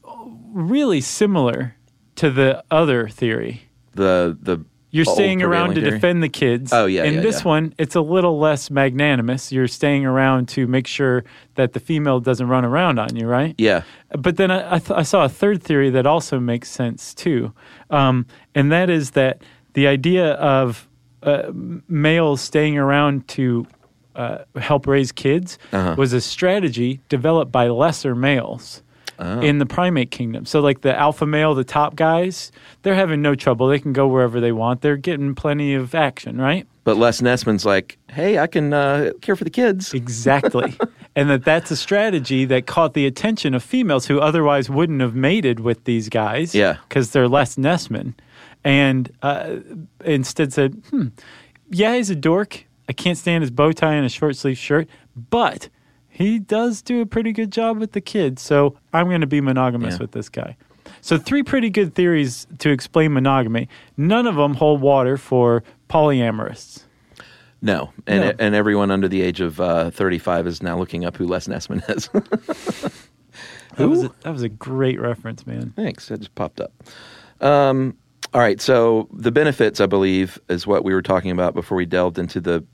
really 0.53 1.01
similar 1.01 1.75
to 2.15 2.29
the 2.31 2.63
other 2.71 3.07
theory. 3.09 3.63
The 3.95 4.37
the 4.41 4.63
You're 4.91 5.05
staying 5.05 5.41
around 5.43 5.75
to 5.75 5.81
theory. 5.81 5.91
defend 5.91 6.23
the 6.23 6.29
kids. 6.29 6.73
Oh, 6.73 6.85
yeah, 6.85 7.03
In 7.03 7.15
yeah, 7.15 7.21
this 7.21 7.41
yeah. 7.41 7.47
one, 7.47 7.73
it's 7.77 7.95
a 7.95 8.01
little 8.01 8.39
less 8.39 8.69
magnanimous. 8.71 9.51
You're 9.51 9.67
staying 9.67 10.05
around 10.05 10.47
to 10.49 10.65
make 10.67 10.87
sure 10.87 11.23
that 11.55 11.73
the 11.73 11.79
female 11.79 12.19
doesn't 12.19 12.47
run 12.47 12.65
around 12.65 12.99
on 12.99 13.15
you, 13.15 13.27
right? 13.27 13.55
Yeah. 13.57 13.83
But 14.17 14.37
then 14.37 14.51
I, 14.51 14.75
I, 14.75 14.79
th- 14.79 14.97
I 14.97 15.03
saw 15.03 15.25
a 15.25 15.29
third 15.29 15.61
theory 15.63 15.89
that 15.91 16.05
also 16.05 16.39
makes 16.39 16.69
sense 16.69 17.13
too, 17.13 17.53
um, 17.89 18.25
and 18.55 18.71
that 18.71 18.89
is 18.89 19.11
that 19.11 19.41
the 19.73 19.87
idea 19.87 20.33
of 20.33 20.87
uh, 21.23 21.51
males 21.87 22.41
staying 22.41 22.77
around 22.77 23.27
to 23.29 23.65
uh, 24.15 24.39
help 24.55 24.87
raise 24.87 25.11
kids 25.11 25.57
Uh-huh. 25.71 25.95
was 25.97 26.13
a 26.13 26.21
strategy 26.21 26.99
developed 27.09 27.51
by 27.51 27.67
lesser 27.69 28.15
males. 28.15 28.81
Oh. 29.21 29.41
In 29.41 29.59
the 29.59 29.65
primate 29.65 30.11
kingdom. 30.11 30.45
So, 30.45 30.61
like 30.61 30.79
the 30.79 30.97
alpha 30.97 31.25
male, 31.25 31.53
the 31.53 31.65
top 31.65 31.97
guys, 31.97 32.53
they're 32.83 32.95
having 32.95 33.21
no 33.21 33.35
trouble. 33.35 33.67
They 33.67 33.79
can 33.79 33.91
go 33.91 34.07
wherever 34.07 34.39
they 34.39 34.53
want. 34.53 34.79
They're 34.79 34.95
getting 34.95 35.35
plenty 35.35 35.73
of 35.73 35.93
action, 35.93 36.39
right? 36.39 36.65
But 36.85 36.95
Les 36.95 37.19
Nessman's 37.19 37.65
like, 37.65 37.97
hey, 38.09 38.39
I 38.39 38.47
can 38.47 38.73
uh, 38.73 39.11
care 39.21 39.35
for 39.35 39.43
the 39.43 39.49
kids. 39.49 39.93
Exactly. 39.93 40.73
and 41.15 41.29
that 41.29 41.43
that's 41.43 41.69
a 41.69 41.75
strategy 41.75 42.45
that 42.45 42.65
caught 42.65 42.93
the 42.93 43.05
attention 43.05 43.53
of 43.53 43.61
females 43.61 44.05
who 44.05 44.21
otherwise 44.21 44.69
wouldn't 44.69 45.01
have 45.01 45.15
mated 45.15 45.59
with 45.59 45.83
these 45.83 46.07
guys. 46.07 46.55
Yeah. 46.55 46.77
Because 46.87 47.11
they're 47.11 47.27
Les 47.27 47.57
Nessman. 47.57 48.13
And 48.63 49.11
uh, 49.21 49.57
instead 50.05 50.53
said, 50.53 50.81
hmm, 50.89 51.09
yeah, 51.69 51.95
he's 51.95 52.09
a 52.09 52.15
dork. 52.15 52.65
I 52.87 52.93
can't 52.93 53.17
stand 53.17 53.43
his 53.43 53.51
bow 53.51 53.71
tie 53.71 53.93
and 53.93 54.03
his 54.03 54.13
short 54.13 54.35
sleeve 54.35 54.57
shirt, 54.57 54.87
but 55.29 55.69
he 56.19 56.37
does 56.37 56.83
do 56.83 57.01
a 57.01 57.05
pretty 57.07 57.31
good 57.31 57.51
job 57.51 57.79
with 57.79 57.93
the 57.93 58.01
kids. 58.01 58.43
So 58.43 58.77
I'm 58.93 59.07
going 59.07 59.21
to 59.21 59.27
be 59.27 59.41
monogamous 59.41 59.95
Yeah. 59.95 60.01
with 60.01 60.11
this 60.11 60.29
guy. 60.29 60.55
So, 61.01 61.17
three 61.17 61.43
pretty 61.43 61.69
good 61.69 61.95
theories 61.95 62.45
to 62.59 62.69
explain 62.71 63.13
monogamy. 63.13 63.69
None 63.95 64.27
of 64.27 64.35
them 64.35 64.53
hold 64.55 64.81
water 64.81 65.15
for 65.17 65.63
polyamorists. 65.89 66.83
No. 67.61 67.91
And 68.05 68.21
No. 68.23 68.31
and 68.39 68.53
everyone 68.55 68.91
under 68.91 69.07
the 69.07 69.21
age 69.21 69.39
of 69.39 69.61
uh, 69.61 69.91
35 69.91 70.47
is 70.47 70.61
now 70.61 70.77
looking 70.77 71.05
up 71.05 71.15
who 71.17 71.25
Les 71.25 71.47
Nessman 71.47 71.81
is. 71.89 72.09
That 73.77 73.87
was, 73.87 74.03
a, 74.03 74.11
that 74.23 74.31
was 74.33 74.41
a 74.41 74.49
great 74.49 74.99
reference, 74.99 75.47
man. 75.47 75.71
Thanks. 75.73 76.09
That 76.09 76.17
just 76.19 76.35
popped 76.35 76.59
up. 76.59 76.73
Um, 77.39 77.95
all 78.33 78.41
right. 78.41 78.59
So 78.59 79.07
the 79.13 79.31
benefits, 79.31 79.79
I 79.79 79.85
believe, 79.85 80.37
is 80.49 80.67
what 80.67 80.83
we 80.83 80.93
were 80.93 81.01
talking 81.03 81.31
about 81.31 81.53
before 81.53 81.77
we 81.77 81.85
delved 81.85 82.19
into 82.19 82.41
the 82.41 82.65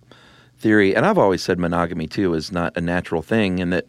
theory. 0.58 0.96
And 0.96 1.06
I've 1.06 1.18
always 1.18 1.44
said 1.44 1.60
monogamy 1.60 2.08
too 2.08 2.34
is 2.34 2.52
not 2.52 2.76
a 2.78 2.82
natural 2.82 3.22
thing, 3.22 3.60
and 3.60 3.72
that 3.74 3.86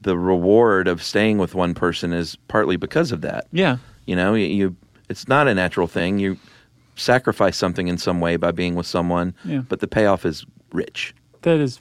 the 0.00 0.16
reward 0.18 0.88
of 0.88 1.02
staying 1.02 1.38
with 1.38 1.54
one 1.54 1.74
person 1.74 2.12
is 2.12 2.36
partly 2.48 2.76
because 2.76 3.12
of 3.12 3.20
that. 3.20 3.46
Yeah. 3.52 3.76
You 4.06 4.16
know, 4.16 4.34
you, 4.34 4.46
you 4.46 4.76
it's 5.08 5.28
not 5.28 5.46
a 5.48 5.54
natural 5.54 5.86
thing. 5.86 6.18
You 6.18 6.36
sacrifice 6.96 7.56
something 7.56 7.88
in 7.88 7.98
some 7.98 8.20
way 8.20 8.36
by 8.36 8.50
being 8.50 8.74
with 8.74 8.86
someone, 8.86 9.34
Yeah. 9.44 9.60
but 9.68 9.80
the 9.80 9.86
payoff 9.88 10.26
is 10.26 10.44
rich. 10.72 11.14
That 11.42 11.58
is 11.58 11.80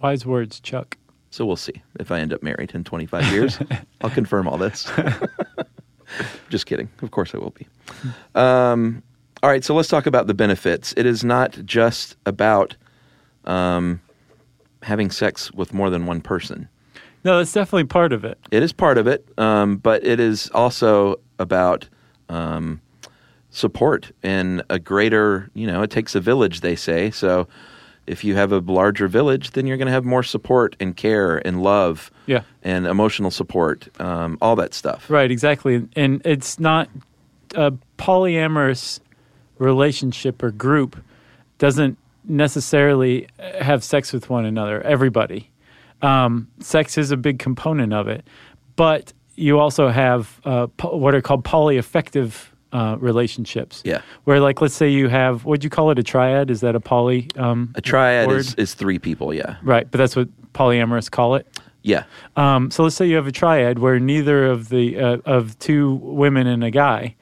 wise 0.00 0.24
words, 0.26 0.60
Chuck. 0.60 0.96
So 1.30 1.44
we'll 1.44 1.56
see 1.56 1.82
if 1.98 2.12
I 2.12 2.20
end 2.20 2.32
up 2.32 2.42
married 2.42 2.72
in 2.74 2.84
25 2.84 3.32
years. 3.32 3.58
I'll 4.02 4.10
confirm 4.10 4.46
all 4.46 4.56
this. 4.58 4.90
Just 6.48 6.66
kidding. 6.66 6.88
Of 7.02 7.10
course 7.10 7.34
I 7.34 7.38
will 7.38 7.50
be. 7.50 7.66
Um, 8.34 9.02
all 9.42 9.50
right, 9.50 9.64
so 9.64 9.74
let's 9.74 9.88
talk 9.88 10.06
about 10.06 10.26
the 10.26 10.34
benefits. 10.34 10.94
It 10.96 11.06
is 11.06 11.24
not 11.24 11.58
just 11.64 12.16
about 12.24 12.76
um, 13.46 14.00
having 14.82 15.10
sex 15.10 15.52
with 15.52 15.72
more 15.72 15.90
than 15.90 16.06
one 16.06 16.20
person. 16.20 16.68
No, 17.24 17.38
that's 17.38 17.52
definitely 17.52 17.84
part 17.84 18.12
of 18.12 18.24
it. 18.24 18.38
It 18.50 18.62
is 18.62 18.72
part 18.72 18.98
of 18.98 19.06
it, 19.06 19.26
um, 19.38 19.76
but 19.78 20.04
it 20.04 20.20
is 20.20 20.50
also 20.54 21.16
about 21.38 21.88
um, 22.28 22.80
support 23.50 24.12
and 24.22 24.62
a 24.68 24.78
greater, 24.78 25.50
you 25.54 25.66
know, 25.66 25.82
it 25.82 25.90
takes 25.90 26.14
a 26.14 26.20
village, 26.20 26.60
they 26.60 26.76
say. 26.76 27.10
So 27.10 27.48
if 28.06 28.24
you 28.24 28.36
have 28.36 28.52
a 28.52 28.58
larger 28.58 29.08
village, 29.08 29.52
then 29.52 29.66
you're 29.66 29.78
going 29.78 29.86
to 29.86 29.92
have 29.92 30.04
more 30.04 30.22
support 30.22 30.76
and 30.78 30.94
care 30.94 31.38
and 31.46 31.62
love 31.62 32.10
Yeah. 32.26 32.42
and 32.62 32.86
emotional 32.86 33.30
support, 33.30 33.88
um, 33.98 34.36
all 34.42 34.56
that 34.56 34.74
stuff. 34.74 35.08
Right, 35.08 35.30
exactly. 35.30 35.88
And 35.96 36.20
it's 36.26 36.60
not 36.60 36.90
a 37.54 37.72
polyamorous 37.96 39.00
relationship 39.58 40.42
or 40.42 40.50
group 40.50 41.02
doesn't 41.58 41.96
necessarily 42.26 43.28
have 43.60 43.82
sex 43.84 44.12
with 44.12 44.30
one 44.30 44.44
another, 44.44 44.80
everybody. 44.82 45.50
Um, 46.02 46.48
sex 46.60 46.98
is 46.98 47.10
a 47.10 47.16
big 47.16 47.38
component 47.38 47.92
of 47.92 48.08
it. 48.08 48.26
But 48.76 49.12
you 49.36 49.58
also 49.58 49.88
have 49.88 50.40
uh, 50.44 50.66
po- 50.76 50.96
what 50.96 51.14
are 51.14 51.20
called 51.20 51.44
polyaffective 51.44 52.46
uh, 52.72 52.96
relationships. 52.98 53.82
Yeah. 53.84 54.02
Where, 54.24 54.40
like, 54.40 54.60
let's 54.60 54.74
say 54.74 54.88
you 54.88 55.08
have, 55.08 55.44
what'd 55.44 55.62
you 55.62 55.70
call 55.70 55.90
it, 55.90 55.98
a 55.98 56.02
triad? 56.02 56.50
Is 56.50 56.60
that 56.60 56.74
a 56.74 56.80
poly? 56.80 57.28
Um, 57.36 57.72
A 57.76 57.80
triad 57.80 58.26
word? 58.26 58.38
is, 58.40 58.54
is 58.54 58.74
three 58.74 58.98
people, 58.98 59.32
yeah. 59.32 59.56
Right, 59.62 59.88
but 59.90 59.98
that's 59.98 60.16
what 60.16 60.28
polyamorous 60.52 61.10
call 61.10 61.36
it. 61.36 61.46
Yeah. 61.82 62.04
Um, 62.36 62.70
so 62.70 62.82
let's 62.82 62.96
say 62.96 63.06
you 63.06 63.16
have 63.16 63.26
a 63.26 63.32
triad 63.32 63.78
where 63.78 64.00
neither 64.00 64.46
of 64.46 64.70
the 64.70 64.98
uh, 64.98 65.18
of 65.24 65.58
two 65.58 65.96
women 66.02 66.46
and 66.46 66.64
a 66.64 66.70
guy, 66.70 67.14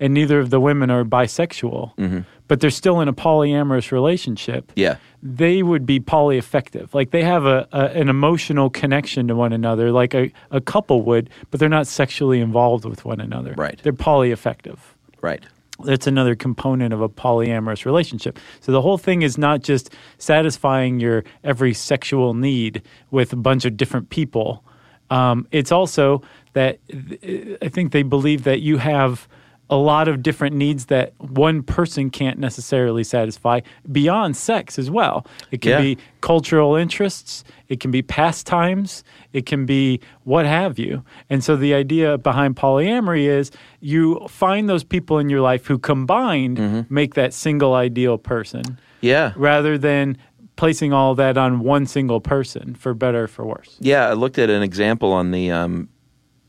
and 0.00 0.12
neither 0.12 0.40
of 0.40 0.50
the 0.50 0.60
women 0.60 0.90
are 0.90 1.04
bisexual, 1.04 2.24
but 2.48 2.60
they're 2.60 2.70
still 2.70 3.00
in 3.00 3.08
a 3.08 3.12
polyamorous 3.12 3.92
relationship. 3.92 4.72
Yeah. 4.74 4.96
They 5.22 5.62
would 5.62 5.84
be 5.86 6.00
polyaffective. 6.00 6.92
Like 6.94 7.10
they 7.10 7.22
have 7.22 7.44
a, 7.44 7.68
a 7.72 7.84
an 8.00 8.08
emotional 8.08 8.70
connection 8.70 9.28
to 9.28 9.34
one 9.36 9.52
another, 9.52 9.92
like 9.92 10.14
a, 10.14 10.32
a 10.50 10.60
couple 10.60 11.02
would, 11.02 11.30
but 11.50 11.60
they're 11.60 11.68
not 11.68 11.86
sexually 11.86 12.40
involved 12.40 12.84
with 12.84 13.04
one 13.04 13.20
another. 13.20 13.54
Right. 13.56 13.78
They're 13.82 13.92
polyaffective 13.92 14.78
Right. 15.20 15.44
that's 15.84 16.06
another 16.06 16.34
component 16.34 16.92
of 16.92 17.00
a 17.00 17.08
polyamorous 17.08 17.84
relationship. 17.84 18.38
So 18.60 18.72
the 18.72 18.82
whole 18.82 18.98
thing 18.98 19.22
is 19.22 19.36
not 19.38 19.62
just 19.62 19.94
satisfying 20.18 21.00
your 21.00 21.24
every 21.44 21.74
sexual 21.74 22.34
need 22.34 22.82
with 23.10 23.32
a 23.32 23.36
bunch 23.36 23.64
of 23.64 23.76
different 23.76 24.10
people. 24.10 24.64
Um, 25.10 25.46
it's 25.52 25.72
also 25.72 26.22
that 26.52 26.78
th- 26.88 27.58
I 27.62 27.68
think 27.68 27.92
they 27.92 28.02
believe 28.02 28.44
that 28.44 28.60
you 28.60 28.76
have 28.78 29.26
a 29.70 29.76
lot 29.76 30.08
of 30.08 30.22
different 30.22 30.56
needs 30.56 30.86
that 30.86 31.12
one 31.18 31.62
person 31.62 32.08
can't 32.10 32.38
necessarily 32.38 33.04
satisfy 33.04 33.60
beyond 33.92 34.34
sex 34.36 34.78
as 34.78 34.90
well. 34.90 35.26
It 35.50 35.60
can 35.60 35.72
Yeah. 35.72 35.80
be 35.82 35.98
cultural 36.22 36.74
interests, 36.74 37.44
it 37.68 37.78
can 37.78 37.90
be 37.90 38.00
pastimes, 38.00 39.04
it 39.34 39.44
can 39.44 39.66
be 39.66 40.00
what 40.24 40.46
have 40.46 40.78
you. 40.78 41.02
And 41.28 41.44
so 41.44 41.54
the 41.54 41.74
idea 41.74 42.16
behind 42.16 42.56
polyamory 42.56 43.24
is 43.26 43.50
you 43.80 44.20
find 44.28 44.68
those 44.70 44.84
people 44.84 45.18
in 45.18 45.28
your 45.28 45.42
life 45.42 45.66
who 45.66 45.78
combined 45.78 46.86
make 46.90 47.14
that 47.14 47.34
single 47.34 47.74
ideal 47.74 48.16
person 48.16 48.62
Yeah. 49.02 49.32
rather 49.36 49.76
than 49.76 50.16
placing 50.56 50.92
all 50.92 51.14
that 51.14 51.36
on 51.36 51.60
one 51.60 51.84
single 51.86 52.20
person 52.20 52.74
for 52.74 52.94
better 52.94 53.24
or 53.24 53.28
for 53.28 53.44
worse. 53.44 53.76
Yeah. 53.80 54.08
I 54.08 54.14
looked 54.14 54.38
at 54.38 54.48
an 54.50 54.62
example 54.62 55.12
on 55.12 55.30
the, 55.30 55.50
um, 55.52 55.88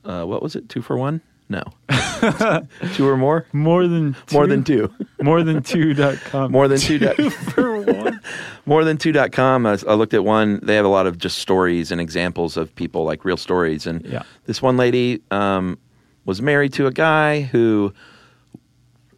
uh, 0.05 0.23
what 0.23 0.41
was 0.41 0.55
it? 0.55 0.69
Two 0.69 0.81
for 0.81 0.97
one? 0.97 1.21
No. 1.51 1.63
two 2.94 3.08
or 3.08 3.18
more? 3.18 3.46
More 3.53 3.88
than 3.88 4.15
two, 4.27 4.36
More 4.36 4.46
than 4.48 4.63
two. 4.63 4.94
more 5.22 5.41
than 5.44 5.63
two 5.63 5.94
dot 5.96 6.18
com. 6.25 6.51
More 6.51 6.68
than 6.68 6.77
two. 6.79 7.00
dot- 7.00 7.15
for 7.34 7.82
one. 7.82 8.20
More 8.68 8.84
than 8.84 8.98
two.com. 8.98 9.65
I, 9.65 9.72
I 9.88 9.94
looked 9.96 10.13
at 10.13 10.24
one. 10.24 10.60
They 10.62 10.75
have 10.75 10.86
a 10.86 10.89
lot 10.89 11.08
of 11.08 11.18
just 11.18 11.39
stories 11.39 11.91
and 11.91 12.00
examples 12.00 12.56
of 12.56 12.74
people, 12.75 13.03
like 13.03 13.25
real 13.25 13.38
stories. 13.38 13.88
And 13.88 14.06
Yeah. 14.06 14.22
this 14.46 14.62
one 14.62 14.77
lady 14.77 15.22
um, 15.32 15.79
was 16.25 16.39
married 16.41 16.72
to 16.74 16.86
a 16.86 16.91
guy 16.91 17.41
who 17.41 17.94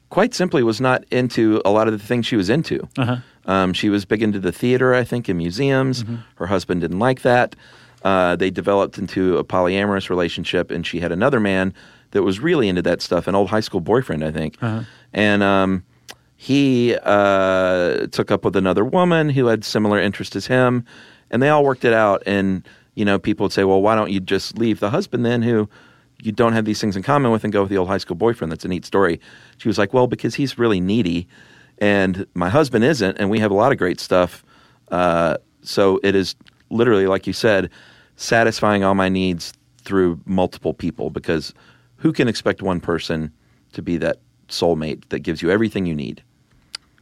quite 0.10 0.34
simply 0.34 0.64
was 0.64 0.80
not 0.80 1.04
into 1.12 1.62
a 1.66 1.70
lot 1.72 1.88
of 1.88 1.94
the 2.00 2.06
things 2.06 2.26
she 2.26 2.36
was 2.38 2.50
into. 2.50 2.88
Uh-huh. 2.98 3.18
Um, 3.46 3.74
she 3.74 3.90
was 3.90 4.06
big 4.06 4.22
into 4.24 4.40
the 4.40 4.52
theater, 4.52 4.94
I 4.94 5.04
think, 5.04 5.28
and 5.28 5.38
museums. 5.38 6.04
Mm-hmm. 6.04 6.16
Her 6.36 6.48
husband 6.48 6.82
didn't 6.82 7.00
like 7.00 7.24
that. 7.24 7.56
Uh, 8.04 8.36
they 8.36 8.50
developed 8.50 8.98
into 8.98 9.38
a 9.38 9.44
polyamorous 9.44 10.10
relationship, 10.10 10.72
and 10.72 10.86
she 10.88 11.00
had 11.00 11.12
another 11.12 11.40
man 11.40 11.74
that 12.12 12.24
was 12.24 12.40
really 12.40 12.70
into 12.70 12.82
that 12.84 13.02
stuff, 13.02 13.28
an 13.28 13.36
old 13.36 13.50
high 13.50 13.60
school 13.60 13.82
boyfriend, 13.82 14.24
I 14.24 14.32
think. 14.32 14.58
Uh-huh. 14.62 14.84
And 15.14 15.44
um, 15.44 15.84
he 16.42 16.96
uh, 17.04 18.08
took 18.08 18.32
up 18.32 18.44
with 18.46 18.56
another 18.56 18.84
woman 18.84 19.30
who 19.30 19.46
had 19.46 19.64
similar 19.64 20.00
interest 20.00 20.36
as 20.36 20.48
him, 20.48 20.86
and 21.30 21.42
they 21.42 21.50
all 21.50 21.64
worked 21.64 21.86
it 21.86 21.94
out. 21.94 22.24
And 22.26 22.68
you 22.96 23.06
know, 23.06 23.20
people 23.20 23.46
would 23.46 23.54
say, 23.54 23.64
"Well, 23.64 23.82
why 23.82 23.96
don't 23.96 24.12
you 24.12 24.20
just 24.20 24.58
leave 24.58 24.80
the 24.80 24.90
husband 24.90 25.26
then, 25.26 25.42
who 25.42 25.70
you 26.24 26.32
don't 26.32 26.54
have 26.54 26.66
these 26.66 26.82
things 26.82 26.96
in 26.96 27.04
common 27.04 27.32
with, 27.32 27.44
and 27.44 27.54
go 27.54 27.62
with 27.62 27.70
the 27.70 27.78
old 27.78 27.88
high 27.88 28.00
school 28.00 28.16
boyfriend?" 28.16 28.52
That's 28.52 28.66
a 28.66 28.68
neat 28.68 28.86
story. 28.86 29.20
She 29.58 29.68
was 29.68 29.78
like, 29.78 29.94
"Well, 29.94 30.08
because 30.08 30.36
he's 30.36 30.58
really 30.58 30.82
needy, 30.82 31.28
and 31.78 32.26
my 32.34 32.50
husband 32.50 32.84
isn't, 32.86 33.18
and 33.20 33.30
we 33.30 33.40
have 33.40 33.52
a 33.52 33.56
lot 33.56 33.72
of 33.72 33.78
great 33.78 34.00
stuff. 34.00 34.44
Uh, 34.90 35.38
so 35.62 36.00
it 36.04 36.16
is 36.16 36.36
literally, 36.72 37.06
like 37.06 37.28
you 37.28 37.34
said, 37.34 37.70
satisfying 38.16 38.84
all 38.84 38.96
my 38.96 39.10
needs 39.10 39.54
through 39.84 40.20
multiple 40.26 40.74
people. 40.74 41.12
Because 41.12 41.54
who 42.02 42.14
can 42.14 42.28
expect 42.28 42.62
one 42.62 42.80
person 42.80 43.32
to 43.74 43.82
be 43.82 43.98
that 43.98 44.18
soulmate 44.50 45.08
that 45.10 45.20
gives 45.20 45.42
you 45.42 45.50
everything 45.50 45.86
you 45.86 45.96
need?" 45.96 46.22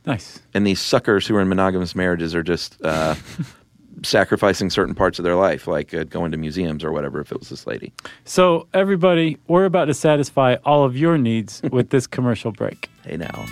Nice. 0.06 0.40
and 0.54 0.66
these 0.66 0.80
suckers 0.80 1.28
who 1.28 1.36
are 1.36 1.42
in 1.42 1.50
monogamous 1.50 1.94
marriages 1.96 2.34
are 2.34 2.42
just 2.42 2.78
uh, 2.86 3.16
sacrificing 4.04 4.70
certain 4.70 4.96
parts 4.96 5.20
of 5.20 5.24
their 5.24 5.36
life, 5.36 5.68
like 5.68 5.94
uh, 5.94 6.04
going 6.06 6.32
to 6.32 6.38
museums 6.38 6.84
or 6.84 6.92
whatever. 6.92 7.20
If 7.20 7.32
it 7.32 7.40
was 7.40 7.50
this 7.50 7.68
lady, 7.68 7.92
So, 8.24 8.68
everybody, 8.74 9.38
we're 9.48 9.66
about 9.66 9.86
to 9.86 9.94
satisfy 9.94 10.56
all 10.64 10.84
of 10.86 10.96
your 10.98 11.18
needs 11.18 11.62
with 11.72 11.90
this 11.90 12.08
commercial 12.08 12.52
break. 12.52 12.90
hey 13.04 13.18
now, 13.18 13.46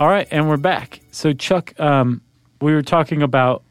All 0.00 0.08
right, 0.08 0.26
and 0.30 0.48
we're 0.48 0.56
back. 0.56 1.00
So, 1.10 1.34
Chuck, 1.34 1.78
um, 1.78 2.22
we 2.62 2.72
were 2.72 2.80
talking 2.80 3.20
about 3.20 3.62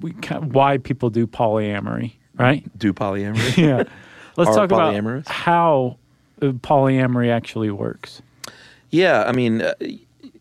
we, 0.00 0.12
why 0.12 0.78
people 0.78 1.10
do 1.10 1.26
polyamory, 1.26 2.12
right? 2.38 2.66
do 2.78 2.94
polyamory. 2.94 3.56
Yeah. 3.62 3.84
Let's 4.38 4.48
Are 4.48 4.66
talk 4.66 4.72
about 4.72 5.28
how 5.28 5.98
uh, 6.40 6.46
polyamory 6.46 7.30
actually 7.30 7.70
works. 7.70 8.22
yeah, 8.88 9.24
I 9.26 9.32
mean, 9.32 9.60
uh, 9.60 9.74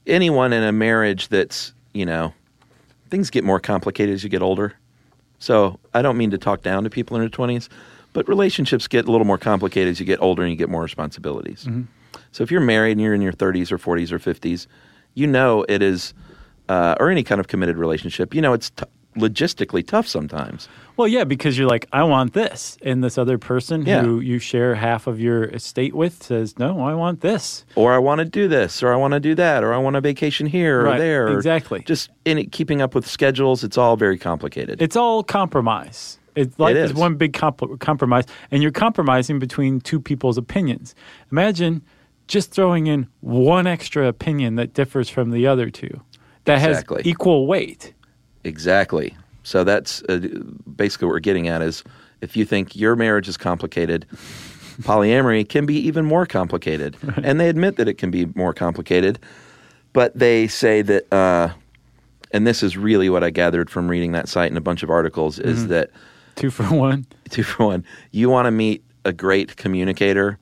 anyone 0.08 0.53
in 0.53 0.63
a 0.63 0.72
marriage 0.72 1.27
that's 1.27 1.74
you 1.91 2.06
know, 2.06 2.34
things 3.10 3.30
get 3.30 3.44
more 3.44 3.60
complicated 3.60 4.15
as 4.15 4.24
you 4.24 4.30
get 4.30 4.41
older. 4.41 4.75
So 5.39 5.77
I 5.94 6.01
don't 6.01 6.15
mean 6.15 6.32
to 6.32 6.38
talk 6.38 6.62
down 6.62 6.86
to 6.86 6.89
people 6.89 7.18
in 7.18 7.22
their 7.22 7.30
twenties, 7.30 7.68
but 8.13 8.30
relationships 8.30 8.88
get 8.88 9.10
a 9.10 9.12
little 9.12 9.27
more 9.27 9.38
complicated 9.38 9.91
as 9.91 10.00
you 10.00 10.06
get 10.06 10.22
older 10.22 10.44
and 10.44 10.51
you 10.51 10.58
get 10.58 10.70
more 10.70 10.84
responsibilities. 10.84 11.68
So 12.32 12.44
if 12.44 12.50
you're 12.51 12.62
married 12.62 12.94
and 12.94 13.01
you're 13.01 13.13
in 13.13 13.22
your 13.22 13.34
30s 13.34 13.74
or 13.74 13.77
40s 13.77 14.12
or 14.13 14.20
50s, 14.20 14.68
you 15.13 15.27
know 15.27 15.65
it 15.70 15.82
is, 15.82 16.13
uh, 16.70 16.96
or 17.00 17.10
any 17.10 17.24
kind 17.24 17.39
of 17.39 17.48
committed 17.48 17.77
relationship, 17.77 18.34
you 18.34 18.41
know 18.41 18.53
it's 18.53 18.70
t- 18.72 18.86
logistically 19.18 19.86
tough 19.86 20.08
sometimes. 20.08 20.70
Well, 20.96 21.08
yeah, 21.08 21.24
because 21.25 21.58
you're 21.58 21.68
like, 21.68 21.86
I 21.91 22.03
want 22.03 22.34
this. 22.34 22.77
And 22.82 23.03
this 23.03 23.18
other 23.18 23.38
person 23.38 23.86
Yeah. 23.86 24.03
who 24.03 24.20
you 24.22 24.39
share 24.39 24.75
half 24.75 25.06
of 25.08 25.20
your 25.20 25.44
estate 25.46 25.94
with 25.94 26.24
says, 26.24 26.58
No, 26.60 26.80
I 26.82 26.94
want 26.94 27.20
this. 27.22 27.65
Or 27.75 27.91
I 27.94 27.98
want 27.98 28.20
to 28.20 28.25
do 28.25 28.48
this, 28.48 28.82
or 28.84 28.94
I 28.94 28.96
want 28.96 29.13
to 29.13 29.20
do 29.20 29.36
that, 29.36 29.63
or 29.65 29.74
I 29.74 29.77
want 29.80 29.96
a 29.98 30.01
vacation 30.01 30.48
here 30.48 30.82
or 30.82 30.84
Right, 30.86 30.98
there. 31.00 31.27
or 31.27 31.36
exactly. 31.36 31.82
Just 31.86 32.10
in 32.24 32.38
it, 32.38 32.51
keeping 32.53 32.82
up 32.82 32.96
with 32.96 33.06
schedules, 33.08 33.63
it's 33.65 33.77
all 33.77 33.98
very 33.98 34.18
complicated. 34.18 34.82
It's 34.82 34.96
all 34.96 35.24
compromise. 35.24 36.18
It's 36.36 36.58
life 36.58 36.77
It 36.77 36.80
is. 36.84 36.91
is. 36.91 36.96
one 36.96 37.15
big 37.15 37.34
comp- 37.34 37.80
compromise, 37.82 38.25
and 38.50 38.62
you're 38.63 38.72
compromising 38.72 39.39
between 39.39 39.82
two 39.82 40.00
people's 40.00 40.38
opinions. 40.38 40.95
Imagine 41.32 41.82
just 42.27 42.51
throwing 42.51 42.88
in 42.88 43.07
one 43.21 43.67
extra 43.67 44.07
opinion 44.07 44.55
that 44.55 44.73
differs 44.73 45.10
from 45.10 45.31
the 45.31 45.47
other 45.47 45.69
two, 45.69 46.01
that 46.45 46.55
Exactly. 46.63 46.97
has 46.97 47.07
equal 47.07 47.47
weight. 47.47 47.93
Exactly. 48.43 49.15
So 49.43 49.63
that's 49.63 50.01
uh, 50.03 50.19
basically 50.75 51.07
what 51.07 51.13
we're 51.13 51.19
getting 51.19 51.47
at 51.47 51.62
is 51.62 51.84
if 52.21 52.38
you 52.38 52.45
think 52.45 52.75
your 52.75 52.95
marriage 52.95 53.27
is 53.27 53.38
complicated, 53.38 54.05
polyamory 54.81 55.47
can 55.47 55.65
be 55.65 55.75
even 55.75 56.05
more 56.05 56.25
complicated. 56.25 56.95
And 57.23 57.39
they 57.39 57.49
admit 57.49 57.75
that 57.77 57.88
it 57.88 57.95
can 57.95 58.12
be 58.12 58.25
more 58.36 58.53
complicated, 58.53 59.19
but 59.93 60.17
they 60.17 60.47
say 60.47 60.81
that, 60.84 61.12
uh, 61.13 61.49
and 62.31 62.47
this 62.47 62.63
is 62.63 62.77
really 62.77 63.10
what 63.10 63.23
I 63.23 63.29
gathered 63.29 63.69
from 63.69 63.89
reading 63.89 64.13
that 64.13 64.29
site 64.29 64.49
and 64.49 64.57
a 64.57 64.62
bunch 64.62 64.84
of 64.84 64.89
articles, 64.89 65.38
is 65.39 65.67
that 65.67 65.89
Two 66.36 66.49
for 66.49 66.63
one. 66.63 67.05
two 67.29 67.43
for 67.43 67.65
one, 67.65 67.84
you 68.12 68.29
want 68.29 68.45
to 68.45 68.51
meet 68.51 68.84
a 69.03 69.12
great 69.12 69.57
communicator, 69.57 70.38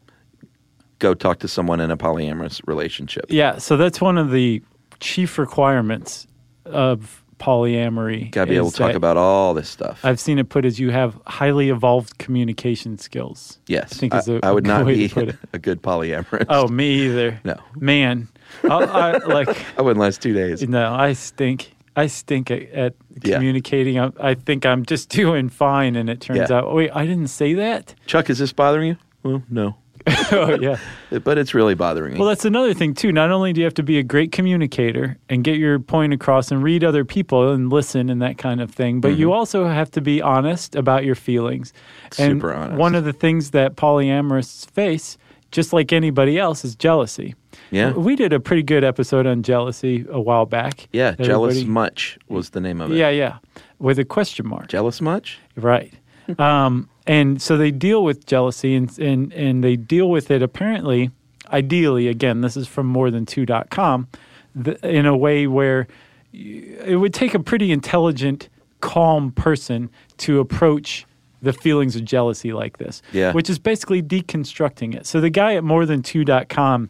go 0.99 1.13
talk 1.13 1.39
to 1.39 1.47
someone 1.47 1.79
in 1.79 1.91
a 1.91 1.97
polyamorous 1.97 2.61
relationship. 2.67 3.25
Yeah, 3.29 3.57
so 3.57 3.75
that's 3.77 3.99
one 4.01 4.17
of 4.17 4.31
the 4.31 4.61
chief 4.99 5.37
requirements 5.37 6.27
of 6.65 7.23
polyamory. 7.39 8.31
Got 8.31 8.45
to 8.45 8.49
be 8.51 8.57
able 8.57 8.71
to 8.71 8.77
talk 8.77 8.93
about 8.95 9.17
all 9.17 9.53
this 9.53 9.69
stuff. 9.69 10.03
I've 10.03 10.19
seen 10.19 10.39
it 10.39 10.49
put 10.49 10.65
as 10.65 10.79
you 10.79 10.91
have 10.91 11.19
highly 11.25 11.69
evolved 11.69 12.17
communication 12.17 12.97
skills. 12.97 13.59
yes, 13.67 13.93
I 13.93 13.95
think 13.95 14.13
is 14.13 14.27
a 14.29 14.39
I 14.43 14.51
would 14.51 14.65
not 14.67 14.85
be 14.85 15.05
a 15.53 15.57
good 15.59 15.81
polyamorous. 15.81 16.45
Oh, 16.49 16.67
me 16.67 17.05
either. 17.05 17.39
No. 17.43 17.55
man. 17.75 18.27
I, 18.63 18.67
I, 18.67 19.17
like 19.19 19.65
I 19.77 19.81
wouldn't 19.81 20.01
last 20.01 20.21
two 20.21 20.33
days. 20.33 20.67
no, 20.67 20.91
I 20.93 21.13
stink. 21.13 21.71
I 21.95 22.07
stink 22.07 22.51
at, 22.51 22.63
at 22.71 22.93
Yeah. 23.23 23.35
communicating. 23.35 23.99
I, 23.99 24.11
I 24.19 24.33
think 24.33 24.65
I'm 24.65 24.85
just 24.85 25.09
doing 25.21 25.49
fine, 25.49 25.95
and 25.95 26.09
it 26.09 26.19
turns 26.21 26.49
Yeah. 26.49 26.57
out, 26.57 26.73
wait, 26.73 26.91
I 26.93 27.05
didn't 27.05 27.27
say 27.27 27.53
that. 27.53 27.95
Chuck, 28.05 28.29
is 28.29 28.39
this 28.39 28.51
bothering 28.53 28.87
you? 28.89 28.97
Well, 29.23 29.43
no. 29.49 29.75
oh 30.31 30.57
yeah. 30.59 30.77
But 31.23 31.37
it's 31.37 31.53
really 31.53 31.73
bothering 31.75 32.13
me. 32.13 32.19
Well, 32.19 32.29
that's 32.29 32.45
another 32.45 32.73
thing 32.73 32.93
too. 32.93 33.11
Not 33.11 33.31
only 33.31 33.53
do 33.53 33.61
you 33.61 33.65
have 33.65 33.73
to 33.75 33.83
be 33.83 33.97
a 33.97 34.03
great 34.03 34.31
communicator 34.31 35.17
and 35.29 35.43
get 35.43 35.57
your 35.57 35.79
point 35.79 36.13
across 36.13 36.51
and 36.51 36.61
read 36.63 36.83
other 36.83 37.03
people 37.05 37.51
and 37.51 37.69
listen 37.71 38.09
and 38.09 38.21
that 38.21 38.37
kind 38.37 38.61
of 38.61 38.71
thing, 38.71 39.01
but 39.01 39.17
you 39.17 39.31
also 39.33 39.67
have 39.67 39.89
to 39.91 40.01
be 40.01 40.21
honest 40.21 40.75
about 40.75 41.05
your 41.05 41.15
feelings. 41.15 41.73
And 42.17 42.37
Super 42.39 42.53
honest. 42.53 42.77
One 42.77 42.95
of 42.95 43.05
the 43.05 43.13
things 43.13 43.51
that 43.51 43.75
polyamorous 43.75 44.69
face, 44.71 45.17
just 45.51 45.73
like 45.73 45.91
anybody 45.93 46.37
else, 46.37 46.63
is 46.63 46.75
jealousy. 46.75 47.35
Yeah. 47.71 47.91
We 47.93 48.15
did 48.15 48.33
a 48.33 48.39
pretty 48.39 48.63
good 48.63 48.83
episode 48.83 49.25
on 49.27 49.43
jealousy 49.43 50.05
a 50.09 50.19
while 50.21 50.45
back. 50.45 50.87
yeah, 50.93 51.11
jealous 51.13 51.51
Everybody- 51.55 51.71
much 51.71 52.17
was 52.27 52.51
the 52.51 52.61
name 52.61 52.81
of 52.81 52.91
it. 52.91 52.97
Yeah, 52.97 53.09
yeah, 53.09 53.37
with 53.79 53.99
a 53.99 54.05
question 54.05 54.47
mark. 54.47 54.67
Jealous 54.67 55.01
much? 55.01 55.39
Right. 55.55 55.93
um, 56.37 56.87
and 57.09 57.41
so 57.41 57.57
they 57.57 57.71
deal 57.71 58.03
with 58.03 58.25
jealousy 58.27 58.75
and, 58.75 58.97
and, 58.99 59.33
and 59.33 59.63
they 59.63 59.75
deal 59.75 60.09
with 60.11 60.29
it 60.29 60.43
apparently, 60.43 61.09
ideally, 61.51 62.07
again, 62.07 62.41
this 62.41 62.55
is 62.55 62.67
from 62.67 62.85
more 62.85 63.09
than 63.09 63.25
two.com, 63.25 64.07
the, 64.53 64.77
in 64.87 65.05
a 65.07 65.17
way 65.17 65.47
where 65.47 65.87
it 66.31 66.99
would 66.99 67.13
take 67.13 67.33
a 67.33 67.39
pretty 67.39 67.71
intelligent, 67.71 68.47
calm 68.81 69.31
person 69.31 69.89
to 70.17 70.39
approach 70.39 71.05
the 71.41 71.51
feelings 71.51 71.95
of 71.95 72.05
jealousy 72.05 72.53
like 72.53 72.77
this, 72.77 73.01
Yeah. 73.11 73.31
which 73.33 73.49
is 73.49 73.57
basically 73.57 74.03
deconstructing 74.03 74.93
it. 74.93 75.07
So 75.07 75.19
the 75.19 75.31
guy 75.31 75.55
at 75.55 75.63
more 75.63 75.87
than 75.87 76.03
two.com 76.03 76.89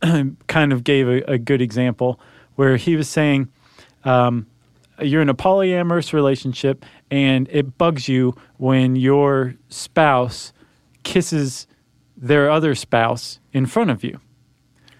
kind 0.46 0.72
of 0.72 0.84
gave 0.84 1.08
a, 1.08 1.22
a 1.32 1.38
good 1.38 1.60
example 1.60 2.20
where 2.54 2.76
he 2.76 2.94
was 2.94 3.08
saying, 3.08 3.48
um, 4.04 4.46
you're 5.00 5.22
in 5.22 5.28
a 5.28 5.34
polyamorous 5.34 6.12
relationship 6.12 6.84
and 7.10 7.48
it 7.50 7.78
bugs 7.78 8.08
you 8.08 8.34
when 8.56 8.96
your 8.96 9.54
spouse 9.68 10.52
kisses 11.02 11.66
their 12.16 12.50
other 12.50 12.74
spouse 12.74 13.38
in 13.52 13.66
front 13.66 13.90
of 13.90 14.02
you. 14.02 14.20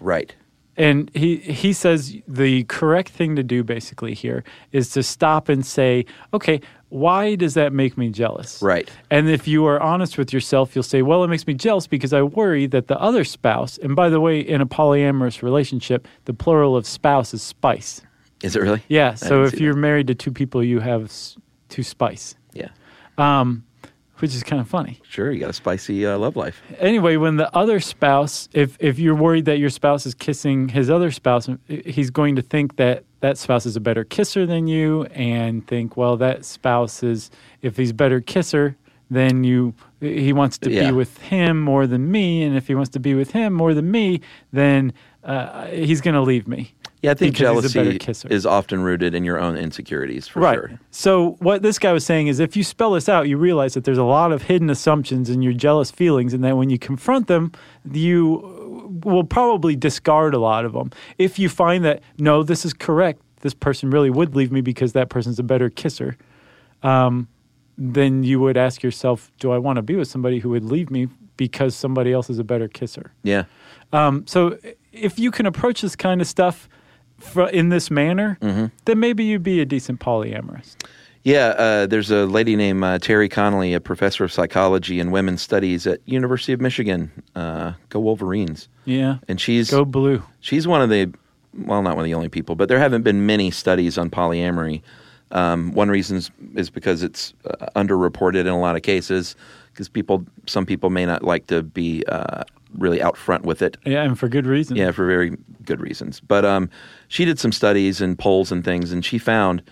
Right. 0.00 0.34
And 0.76 1.10
he, 1.14 1.36
he 1.36 1.72
says 1.72 2.14
the 2.28 2.64
correct 2.64 3.08
thing 3.08 3.34
to 3.36 3.42
do 3.42 3.64
basically 3.64 4.12
here 4.12 4.44
is 4.72 4.90
to 4.90 5.02
stop 5.02 5.48
and 5.48 5.64
say, 5.64 6.04
okay, 6.34 6.60
why 6.90 7.34
does 7.34 7.54
that 7.54 7.72
make 7.72 7.96
me 7.96 8.10
jealous? 8.10 8.60
Right. 8.62 8.90
And 9.10 9.28
if 9.28 9.48
you 9.48 9.66
are 9.66 9.80
honest 9.80 10.18
with 10.18 10.32
yourself, 10.32 10.76
you'll 10.76 10.82
say, 10.82 11.02
well, 11.02 11.24
it 11.24 11.28
makes 11.28 11.46
me 11.46 11.54
jealous 11.54 11.86
because 11.86 12.12
I 12.12 12.22
worry 12.22 12.66
that 12.66 12.88
the 12.88 12.98
other 13.00 13.24
spouse, 13.24 13.78
and 13.78 13.96
by 13.96 14.08
the 14.08 14.20
way, 14.20 14.38
in 14.38 14.60
a 14.60 14.66
polyamorous 14.66 15.42
relationship, 15.42 16.06
the 16.26 16.34
plural 16.34 16.76
of 16.76 16.86
spouse 16.86 17.32
is 17.32 17.42
spice. 17.42 18.02
Is 18.46 18.56
it 18.56 18.62
really? 18.62 18.82
Yeah. 18.88 19.14
So 19.14 19.44
if 19.44 19.60
you're 19.60 19.74
that. 19.74 19.80
married 19.80 20.06
to 20.06 20.14
two 20.14 20.32
people, 20.32 20.62
you 20.62 20.80
have 20.80 21.12
two 21.68 21.82
spice, 21.82 22.34
Yeah. 22.54 22.68
which 24.20 24.34
is 24.34 24.42
kind 24.42 24.60
of 24.60 24.68
funny. 24.68 25.00
Sure, 25.08 25.30
you 25.30 25.38
got 25.40 25.50
a 25.50 25.52
spicy 25.52 26.06
uh, 26.06 26.16
love 26.18 26.36
life. 26.36 26.62
Anyway, 26.78 27.16
when 27.16 27.36
the 27.36 27.54
other 27.54 27.80
spouse, 27.80 28.48
if 28.52 28.76
if 28.80 28.98
you're 28.98 29.14
worried 29.14 29.44
that 29.46 29.58
your 29.58 29.70
spouse 29.70 30.06
is 30.06 30.14
kissing 30.14 30.68
his 30.68 30.88
other 30.90 31.10
spouse, 31.10 31.48
he's 31.68 32.10
going 32.10 32.36
to 32.36 32.42
think 32.42 32.76
that 32.76 33.04
that 33.20 33.36
spouse 33.38 33.66
is 33.66 33.76
a 33.76 33.80
better 33.80 34.04
kisser 34.04 34.46
than 34.46 34.66
you, 34.66 35.04
and 35.12 35.66
think, 35.66 35.96
well, 35.96 36.16
that 36.16 36.44
spouse 36.44 37.02
is 37.02 37.30
if 37.62 37.76
he's 37.76 37.92
better 37.92 38.20
kisser, 38.20 38.76
then 39.10 39.44
you 39.44 39.74
he 40.00 40.32
wants 40.32 40.58
to 40.58 40.70
Yeah. 40.70 40.86
be 40.90 40.92
with 40.92 41.18
him 41.18 41.60
more 41.60 41.86
than 41.86 42.10
me, 42.10 42.42
and 42.42 42.56
if 42.56 42.66
he 42.68 42.74
wants 42.74 42.90
to 42.90 43.00
be 43.00 43.14
with 43.14 43.32
him 43.32 43.52
more 43.52 43.74
than 43.74 43.90
me, 43.90 44.20
then 44.52 44.92
uh, 45.24 45.66
he's 45.66 46.00
going 46.00 46.14
to 46.14 46.20
leave 46.20 46.46
me. 46.46 46.72
Yeah, 47.06 47.12
I 47.12 47.14
think 47.14 47.34
because 47.34 47.62
he's 47.62 47.72
a 47.72 47.78
better 47.78 47.98
jealousy 47.98 48.28
is 48.30 48.44
often 48.44 48.80
rooted 48.80 49.14
in 49.14 49.22
your 49.22 49.38
own 49.38 49.56
insecurities, 49.56 50.26
for 50.26 50.40
right. 50.40 50.54
sure. 50.54 50.80
So 50.90 51.36
what 51.38 51.62
this 51.62 51.78
guy 51.78 51.92
was 51.92 52.04
saying 52.04 52.26
is, 52.26 52.40
if 52.40 52.56
you 52.56 52.64
spell 52.64 52.90
this 52.90 53.08
out, 53.08 53.28
you 53.28 53.36
realize 53.36 53.74
that 53.74 53.84
there's 53.84 53.96
a 53.96 54.02
lot 54.02 54.32
of 54.32 54.42
hidden 54.42 54.70
assumptions 54.70 55.30
in 55.30 55.40
your 55.40 55.52
jealous 55.52 55.92
feelings, 55.92 56.34
and 56.34 56.42
that 56.42 56.56
when 56.56 56.68
you 56.68 56.80
confront 56.80 57.28
them, 57.28 57.52
you 57.92 58.98
will 59.04 59.22
probably 59.22 59.76
discard 59.76 60.34
a 60.34 60.40
lot 60.40 60.64
of 60.64 60.72
them. 60.72 60.90
If 61.16 61.38
you 61.38 61.48
find 61.48 61.84
that 61.84 62.02
no, 62.18 62.42
this 62.42 62.64
is 62.64 62.72
correct, 62.72 63.22
this 63.42 63.54
person 63.54 63.88
really 63.90 64.10
would 64.10 64.34
leave 64.34 64.50
me 64.50 64.60
because 64.60 64.92
that 64.94 65.08
person's 65.08 65.38
a 65.38 65.44
better 65.44 65.70
kisser, 65.70 66.16
um, 66.82 67.28
then 67.78 68.24
you 68.24 68.40
would 68.40 68.56
ask 68.56 68.82
yourself, 68.82 69.30
do 69.38 69.52
I 69.52 69.58
want 69.58 69.76
to 69.76 69.82
be 69.82 69.94
with 69.94 70.08
somebody 70.08 70.40
who 70.40 70.48
would 70.48 70.64
leave 70.64 70.90
me 70.90 71.06
because 71.36 71.76
somebody 71.76 72.12
else 72.12 72.28
is 72.30 72.40
a 72.40 72.44
better 72.44 72.66
kisser? 72.66 73.12
Yeah. 73.22 73.44
Um, 73.92 74.26
so 74.26 74.58
if 74.90 75.20
you 75.20 75.30
can 75.30 75.46
approach 75.46 75.82
this 75.82 75.94
kind 75.94 76.20
of 76.20 76.26
stuff 76.26 76.68
fr- 77.18 77.42
in 77.44 77.68
this 77.70 77.90
manner, 77.90 78.38
Mm-hmm. 78.40 78.66
then 78.84 79.00
maybe 79.00 79.24
you'd 79.24 79.42
be 79.42 79.60
a 79.60 79.64
decent 79.64 80.00
polyamorous. 80.00 80.74
Yeah, 81.24 81.48
uh, 81.58 81.86
there's 81.86 82.12
a 82.12 82.24
lady 82.26 82.54
named 82.54 82.84
uh, 82.84 82.98
Terri 83.00 83.28
Conley, 83.28 83.74
a 83.74 83.80
professor 83.80 84.22
of 84.22 84.30
psychology 84.32 85.00
and 85.00 85.10
women's 85.10 85.42
studies 85.42 85.84
at 85.86 85.98
University 86.06 86.52
of 86.52 86.60
Michigan. 86.60 87.10
Uh, 87.34 87.72
go 87.88 87.98
Wolverines! 87.98 88.68
Yeah. 88.84 89.18
And 89.26 89.40
she's 89.40 89.68
Go 89.70 89.84
blue. 89.84 90.22
she's 90.40 90.68
one 90.68 90.82
of 90.82 90.88
the 90.90 91.12
well, 91.58 91.82
not 91.82 91.96
one 91.96 92.04
of 92.04 92.08
the 92.08 92.14
only 92.14 92.28
people, 92.28 92.54
but 92.54 92.68
there 92.68 92.78
haven't 92.78 93.02
been 93.02 93.26
many 93.26 93.50
studies 93.50 93.98
on 93.98 94.08
polyamory. 94.10 94.82
Um, 95.32 95.72
one 95.72 95.88
reason 95.88 96.18
is, 96.18 96.30
is 96.54 96.70
because 96.70 97.02
it's 97.02 97.34
uh, 97.44 97.66
underreported 97.74 98.40
in 98.40 98.46
a 98.48 98.60
lot 98.60 98.76
of 98.76 98.82
cases, 98.82 99.34
because 99.72 99.88
people, 99.88 100.24
some 100.46 100.64
people 100.66 100.90
may 100.90 101.06
not 101.06 101.24
like 101.24 101.46
to 101.48 101.62
be 101.64 102.04
uh, 102.06 102.44
really 102.78 103.02
out 103.02 103.16
front 103.16 103.44
with 103.44 103.62
it. 103.62 103.76
Yeah, 103.84 104.02
and 104.04 104.16
for 104.18 104.28
good 104.28 104.46
reason. 104.46 104.76
Yeah, 104.76 104.90
for 104.92 105.06
very 105.06 105.36
good 105.66 105.80
reasons. 105.80 106.20
But 106.20 106.44
um, 106.44 106.70
she 107.08 107.24
did 107.24 107.38
some 107.38 107.52
studies 107.52 108.00
and 108.00 108.18
polls 108.18 108.50
and 108.50 108.64
things, 108.64 108.92
and 108.92 109.04
she 109.04 109.18
found 109.18 109.62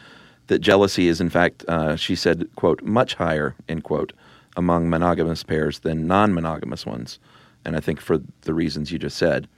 that 0.49 0.59
jealousy 0.59 1.09
is, 1.09 1.21
in 1.21 1.31
fact, 1.31 1.65
uh, 1.69 1.97
she 1.97 2.15
said, 2.15 2.49
"quote 2.57 2.83
much 2.83 3.15
higher," 3.15 3.55
end 3.69 3.85
quote, 3.85 4.13
among 4.57 4.91
monogamous 4.91 5.43
pairs 5.43 5.81
than 5.81 6.07
non-monogamous 6.07 6.85
ones, 6.85 7.19
and 7.65 7.77
I 7.77 7.81
think 7.81 8.01
for 8.01 8.19
the 8.43 8.55
reasons 8.55 8.93
you 8.93 8.99
just 8.99 9.17
said. 9.17 9.49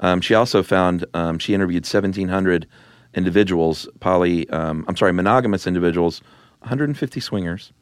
Um, 0.00 0.20
she 0.20 0.34
also 0.34 0.62
found 0.62 1.04
um, 1.12 1.38
she 1.38 1.52
interviewed 1.54 1.84
1,700 1.84 2.66
individuals, 3.14 3.88
poly, 4.00 4.48
um, 4.50 4.84
I'm 4.88 4.96
sorry, 4.96 5.12
monogamous 5.12 5.66
individuals, 5.66 6.22
150 6.60 7.20
swingers, 7.20 7.72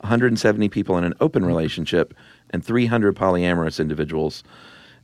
170 0.00 0.68
people 0.68 0.96
in 0.96 1.04
an 1.04 1.14
open 1.20 1.44
relationship, 1.44 2.14
and 2.50 2.64
300 2.64 3.14
polyamorous 3.16 3.80
individuals, 3.80 4.44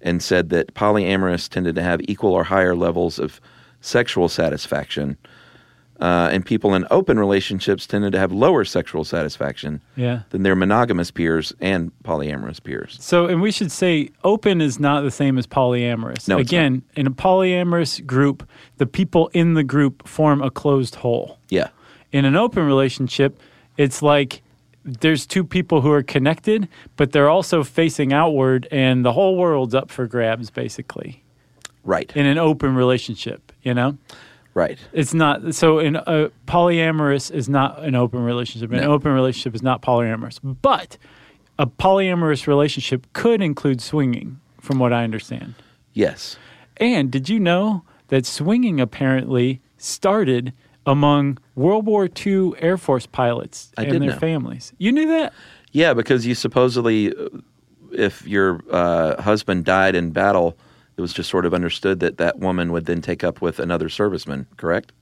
and 0.00 0.22
said 0.22 0.50
that 0.50 0.74
polyamorous 0.74 1.48
tended 1.48 1.74
to 1.76 1.83
have 1.83 2.00
equal 2.04 2.33
or 2.33 2.44
higher 2.44 2.74
levels 2.74 3.18
of 3.18 3.40
sexual 3.80 4.28
satisfaction, 4.28 5.16
uh, 6.00 6.28
and 6.33 6.44
people 6.44 6.74
in 6.74 6.85
open 6.90 7.18
relationships 7.18 7.87
tended 7.87 8.12
to 8.12 8.18
have 8.18 8.33
lower 8.33 8.64
sexual 8.64 9.04
satisfaction 9.04 9.80
Yeah. 9.96 10.20
than 10.30 10.42
their 10.42 10.57
monogamous 10.57 11.11
peers 11.11 11.52
and 11.61 11.92
polyamorous 12.02 12.62
peers. 12.62 12.96
So, 13.00 13.26
and 13.26 13.40
we 13.40 13.52
should 13.52 13.70
say 13.70 14.11
open 14.24 14.61
is 14.61 14.80
not 14.80 15.02
the 15.02 15.11
same 15.11 15.38
as 15.38 15.46
polyamorous. 15.46 16.26
No, 16.28 16.38
Again, 16.38 16.83
in 16.96 17.07
a 17.07 17.11
polyamorous 17.12 18.04
group, 18.04 18.48
the 18.78 18.87
people 18.87 19.30
in 19.35 19.54
the 19.54 19.62
group 19.64 20.09
form 20.09 20.42
a 20.42 20.50
closed 20.50 20.96
whole. 20.96 21.38
Yeah, 21.48 21.68
In 22.12 22.24
an 22.24 22.35
open 22.37 22.66
relationship, 22.66 23.38
it's 23.76 24.02
like 24.02 24.42
there's 24.85 25.27
two 25.27 25.44
people 25.44 25.81
who 25.81 25.90
are 25.90 26.03
connected, 26.03 26.68
but 26.97 27.12
they're 27.12 27.29
also 27.31 27.64
facing 27.64 28.12
outward, 28.12 28.68
and 28.70 29.05
the 29.05 29.12
whole 29.12 29.37
world's 29.37 29.75
up 29.75 29.90
for 29.90 30.07
grabs, 30.07 30.51
basically, 30.51 31.23
right, 31.85 32.12
in 32.14 32.27
an 32.27 32.38
open 32.38 32.75
relationship, 32.75 33.53
you 33.62 33.75
know? 33.75 33.97
right. 34.55 34.79
It's 34.92 35.12
not 35.14 35.55
so. 35.55 35.79
In 35.81 35.97
a 35.97 36.31
polyamorous 36.47 37.31
is 37.31 37.49
not 37.49 37.83
an 37.83 37.94
open 37.94 38.23
relationship. 38.23 38.70
An 38.73 38.81
No. 38.83 38.92
open 38.92 39.11
relationship 39.12 39.55
is 39.55 39.62
not 39.62 39.83
polyamorous. 39.83 40.38
But 40.62 40.97
a 41.59 41.66
polyamorous 41.66 42.47
relationship 42.47 43.07
could 43.14 43.40
include 43.42 43.81
swinging, 43.81 44.38
from 44.61 44.79
what 44.79 44.92
I 44.92 45.03
understand. 45.05 45.55
Yes, 45.92 46.37
And 46.77 47.11
did 47.11 47.29
you 47.29 47.38
know 47.40 47.83
that 48.09 48.27
swinging 48.27 48.81
apparently 48.81 49.61
started 49.79 50.53
among 50.87 51.38
World 51.55 51.87
War 51.87 52.09
II 52.27 52.53
Air 52.59 52.77
Force 52.77 53.07
pilots 53.07 53.73
I 53.79 53.85
and 53.85 54.03
their 54.03 54.11
know. 54.11 54.19
families? 54.19 54.73
You 54.79 54.93
knew 54.93 55.07
that? 55.09 55.33
yeah, 55.73 55.95
because 55.95 56.27
you 56.27 56.35
supposedly, 56.35 57.14
uh, 57.14 57.29
if 57.93 58.27
your 58.27 58.61
uh, 58.71 59.21
husband 59.23 59.64
died 59.64 59.95
in 59.95 60.11
battle, 60.11 60.57
it 60.97 61.01
was 61.01 61.12
just 61.12 61.29
sort 61.31 61.45
of 61.47 61.53
understood 61.55 62.01
that 62.01 62.19
that 62.19 62.38
woman 62.38 62.71
would 62.73 62.87
then 62.87 63.01
take 63.03 63.25
up 63.25 63.40
with 63.40 63.59
another 63.59 63.88
serviceman. 63.88 64.47
Correct? 64.57 64.93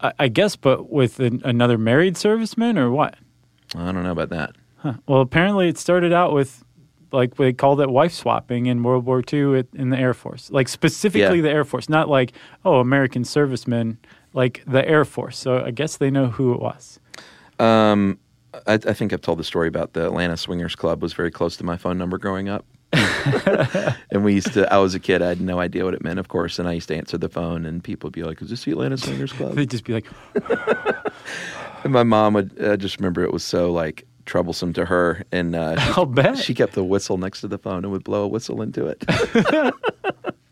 I, 0.00 0.12
I 0.20 0.28
guess, 0.28 0.54
but 0.56 0.90
with 0.90 1.18
an, 1.20 1.42
another 1.44 1.78
married 1.78 2.14
serviceman 2.14 2.78
or 2.78 2.90
what? 2.90 3.16
I 3.74 3.90
don't 3.90 4.02
know 4.04 4.12
about 4.12 4.28
that. 4.30 4.54
Huh. 4.76 4.94
Well, 5.08 5.20
apparently 5.20 5.68
it 5.68 5.78
started 5.78 6.12
out 6.12 6.32
with 6.32 6.62
like 7.10 7.36
they 7.36 7.52
called 7.52 7.80
it 7.80 7.88
wife 7.88 8.12
swapping 8.12 8.66
in 8.66 8.82
World 8.82 9.06
War 9.06 9.22
II 9.32 9.64
in 9.74 9.90
the 9.90 9.98
Air 9.98 10.14
Force, 10.14 10.50
like 10.50 10.68
specifically 10.68 11.36
Yeah. 11.38 11.42
the 11.42 11.50
Air 11.50 11.64
Force, 11.64 11.88
not 11.88 12.08
like 12.08 12.32
oh 12.64 12.80
American 12.80 13.24
servicemen, 13.24 13.98
like 14.34 14.62
the 14.66 14.86
Air 14.86 15.04
Force. 15.04 15.38
So 15.38 15.64
I 15.64 15.70
guess 15.70 15.96
they 15.96 16.10
know 16.10 16.26
who 16.26 16.52
it 16.52 16.60
was. 16.60 17.00
Um, 17.58 18.18
I, 18.66 18.74
I 18.74 18.92
think 18.92 19.12
I've 19.12 19.22
told 19.22 19.38
the 19.38 19.44
story 19.44 19.68
about 19.68 19.94
the 19.94 20.04
Atlanta 20.04 20.36
Swingers 20.36 20.76
Club 20.76 21.02
was 21.02 21.12
very 21.12 21.30
close 21.30 21.56
to 21.56 21.64
my 21.64 21.76
phone 21.76 21.96
number 21.96 22.18
growing 22.18 22.48
up. 22.48 22.66
and 24.10 24.24
we 24.24 24.34
used 24.34 24.52
to, 24.52 24.72
I 24.72 24.78
was 24.78 24.94
a 24.94 25.00
kid, 25.00 25.22
I 25.22 25.28
had 25.28 25.40
no 25.40 25.58
idea 25.58 25.84
what 25.84 25.94
it 25.94 26.04
meant, 26.04 26.18
of 26.18 26.28
course. 26.28 26.58
And 26.58 26.68
I 26.68 26.72
used 26.72 26.88
to 26.88 26.96
answer 26.96 27.18
the 27.18 27.28
phone, 27.28 27.66
and 27.66 27.82
people 27.82 28.08
would 28.08 28.12
be 28.12 28.22
like, 28.22 28.40
Is 28.40 28.50
this 28.50 28.64
the 28.64 28.72
Atlanta 28.72 28.96
Swingers 28.96 29.32
Club? 29.36 29.54
They'd 29.54 29.70
just 29.70 29.84
be 29.84 29.94
like, 29.94 30.06
and 31.84 31.92
my 31.92 32.02
mom 32.04 32.34
would, 32.34 32.62
I 32.64 32.76
just 32.76 32.98
remember 32.98 33.24
it 33.24 33.32
was 33.32 33.42
so 33.42 33.72
like 33.72 34.06
troublesome 34.26 34.72
to 34.74 34.84
her. 34.84 35.24
And 35.32 35.56
uh, 35.56 35.80
she, 35.80 35.92
I'll 35.96 36.06
bet. 36.06 36.38
she 36.38 36.54
kept 36.54 36.74
the 36.74 36.84
whistle 36.84 37.18
next 37.18 37.40
to 37.40 37.48
the 37.48 37.58
phone 37.58 37.84
and 37.84 37.90
would 37.90 38.04
blow 38.04 38.22
a 38.22 38.28
whistle 38.28 38.62
into 38.62 38.86
it. 38.86 39.04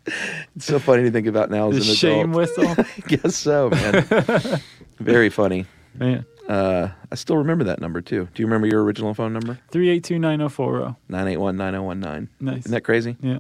it's 0.57 0.65
so 0.67 0.79
funny 0.79 1.05
to 1.05 1.11
think 1.11 1.27
about 1.27 1.51
now 1.51 1.71
as 1.71 1.85
the 1.85 1.91
an 1.91 1.97
shame 1.97 2.31
adult. 2.33 2.37
whistle. 2.57 2.75
I 2.79 3.01
guess 3.09 3.37
so, 3.37 3.71
man. 3.71 4.61
very 5.01 5.29
funny. 5.31 5.67
Man, 5.95 6.25
Uh, 6.49 6.89
I 7.11 7.15
still 7.17 7.37
remember 7.37 7.65
that 7.65 7.81
number 7.81 8.01
too. 8.01 8.27
Do 8.35 8.43
you 8.43 8.47
remember 8.47 8.67
your 8.67 8.83
original 8.83 9.15
phone 9.15 9.33
number? 9.33 9.59
three 9.71 9.91
eight 9.91 10.03
two 10.05 10.19
nine 10.19 10.39
zero 10.39 10.49
four 10.49 10.79
zero. 10.79 10.97
981 11.09 11.57
9019. 11.57 12.29
Nice. 12.41 12.59
Isn't 12.61 12.73
that 12.73 12.81
crazy? 12.81 13.17
Yeah, 13.21 13.39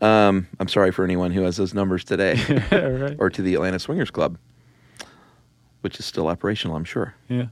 Um, 0.00 0.46
I'm 0.58 0.68
sorry 0.68 0.90
for 0.92 1.04
anyone 1.04 1.30
who 1.32 1.42
has 1.42 1.56
those 1.56 1.74
numbers 1.74 2.02
today 2.04 2.34
right. 2.72 3.16
or 3.18 3.30
to 3.30 3.42
the 3.42 3.54
Atlanta 3.54 3.78
Swingers 3.78 4.10
Club, 4.10 4.38
which 5.82 5.98
is 6.00 6.06
still 6.06 6.28
operational, 6.28 6.76
I'm 6.76 6.84
sure. 6.84 7.14
Yeah. 7.28 7.46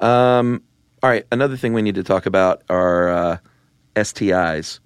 Um, 0.00 0.62
all 1.02 1.08
right, 1.10 1.24
another 1.32 1.56
thing 1.56 1.72
we 1.72 1.82
need 1.82 1.94
to 1.94 2.02
talk 2.02 2.26
about 2.26 2.62
are 2.68 3.08
uh, 3.08 3.36
STIs, 3.96 4.80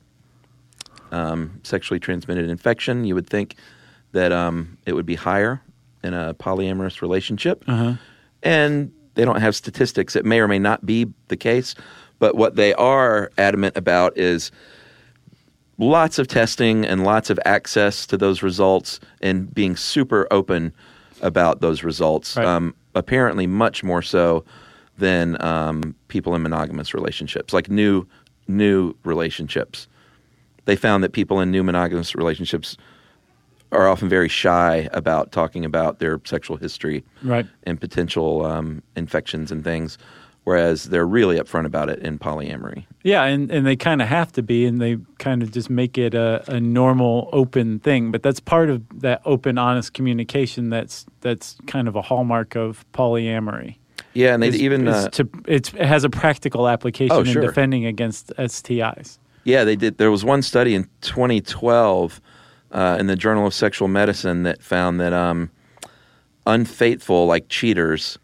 um, 1.12 1.61
sexually 1.62 2.01
transmitted 2.01 2.49
infection. 2.51 3.05
You 3.05 3.14
would 3.14 3.29
think 3.29 3.57
that 4.12 4.33
um, 4.33 4.79
it 4.87 4.93
would 4.95 5.07
be 5.07 5.14
higher 5.14 5.61
in 6.03 6.14
a 6.14 6.35
polyamorous 6.35 7.03
relationship. 7.03 7.64
Uh 7.67 7.77
huh. 7.77 7.95
and 8.43 8.93
they 9.14 9.25
don't 9.25 9.40
have 9.40 9.55
statistics. 9.55 10.17
It 10.17 10.25
may 10.25 10.40
or 10.40 10.49
may 10.49 10.59
not 10.59 10.85
be 10.85 11.07
the 11.29 11.37
case, 11.37 11.75
but 12.19 12.35
what 12.37 12.57
they 12.57 12.75
are 12.75 13.31
adamant 13.38 13.77
about 13.77 14.17
is 14.19 14.51
lots 15.79 16.19
of 16.19 16.27
testing 16.29 16.85
and 16.85 17.05
lots 17.05 17.31
of 17.31 17.38
access 17.45 18.07
to 18.07 18.17
those 18.17 18.43
results 18.43 19.01
and 19.21 19.53
being 19.55 19.77
super 19.77 20.27
open 20.31 20.73
about 21.23 21.61
those 21.61 21.83
results. 21.85 22.37
Right. 22.37 22.47
Um, 22.47 22.75
apparently, 22.95 23.47
much 23.47 23.83
more 23.83 24.03
so 24.03 24.45
than 24.99 25.40
um, 25.43 25.95
people 26.09 26.35
in 26.35 26.43
monogamous 26.43 26.93
relationships, 26.95 27.53
like 27.53 27.71
new 27.71 28.07
new 28.47 28.95
relationships. 29.05 29.88
They 30.66 30.77
found 30.77 31.05
that 31.05 31.12
people 31.12 31.40
in 31.40 31.50
new 31.50 31.62
monogamous 31.62 32.14
relationships 32.14 32.77
are 33.72 33.88
often 33.88 34.09
very 34.09 34.29
shy 34.29 34.88
about 34.92 35.33
talking 35.33 35.64
about 35.64 35.98
their 35.98 36.20
sexual 36.24 36.57
history 36.57 37.05
Right. 37.22 37.46
and 37.64 37.81
potential 37.81 38.44
um, 38.46 38.83
infections 38.94 39.50
and 39.50 39.64
things, 39.64 39.98
whereas 40.44 40.85
they're 40.85 41.07
really 41.07 41.38
upfront 41.38 41.66
about 41.66 41.88
it 41.88 41.98
in 41.98 42.18
polyamory. 42.18 42.85
Yeah, 43.03 43.24
and, 43.24 43.50
and 43.50 43.66
they 43.66 43.74
kind 43.74 44.00
of 44.00 44.07
have 44.09 44.31
to 44.33 44.42
be, 44.42 44.64
and 44.64 44.81
they 44.81 44.98
kind 45.18 45.42
of 45.42 45.50
just 45.50 45.70
make 45.70 45.98
it 45.98 46.14
a, 46.14 46.44
a 46.46 46.61
normal, 46.61 47.29
open 47.33 47.81
thing. 47.81 48.12
But 48.12 48.22
that's 48.22 48.38
part 48.40 48.70
of 48.70 48.83
that 49.00 49.20
open, 49.24 49.59
honest 49.59 49.92
communication. 49.92 50.70
That's 50.70 51.05
that's 51.20 51.57
kind 51.66 51.88
of 51.88 51.96
a 51.96 52.03
hallmark 52.03 52.55
of 52.55 52.85
polyamory. 52.92 53.77
Yeah, 54.12 54.35
and 54.35 54.42
they 54.42 54.50
even 54.50 54.87
uh, 54.87 55.09
to, 55.11 55.29
it's, 55.46 55.70
it 55.74 55.85
has 55.87 56.05
a 56.05 56.11
practical 56.11 56.68
application 56.68 57.16
Oh, 57.16 57.20
in 57.20 57.27
sure. 57.27 57.42
defending 57.42 57.85
against 57.87 58.29
STIs. 58.38 59.18
Yeah 59.44 59.64
they 59.64 59.76
did. 59.76 59.98
There 59.98 60.11
was 60.11 60.24
one 60.24 60.42
study 60.42 60.74
in 60.74 60.88
2012 61.02 62.20
uh, 62.72 62.96
in 62.98 63.07
the 63.07 63.16
Journal 63.16 63.46
of 63.46 63.54
Sexual 63.54 63.88
Medicine 63.88 64.42
that 64.42 64.62
found 64.62 65.00
that 65.00 65.12
um, 65.12 65.50
unfaithful, 66.46 67.26
like 67.26 67.48
cheaters, 67.48 68.18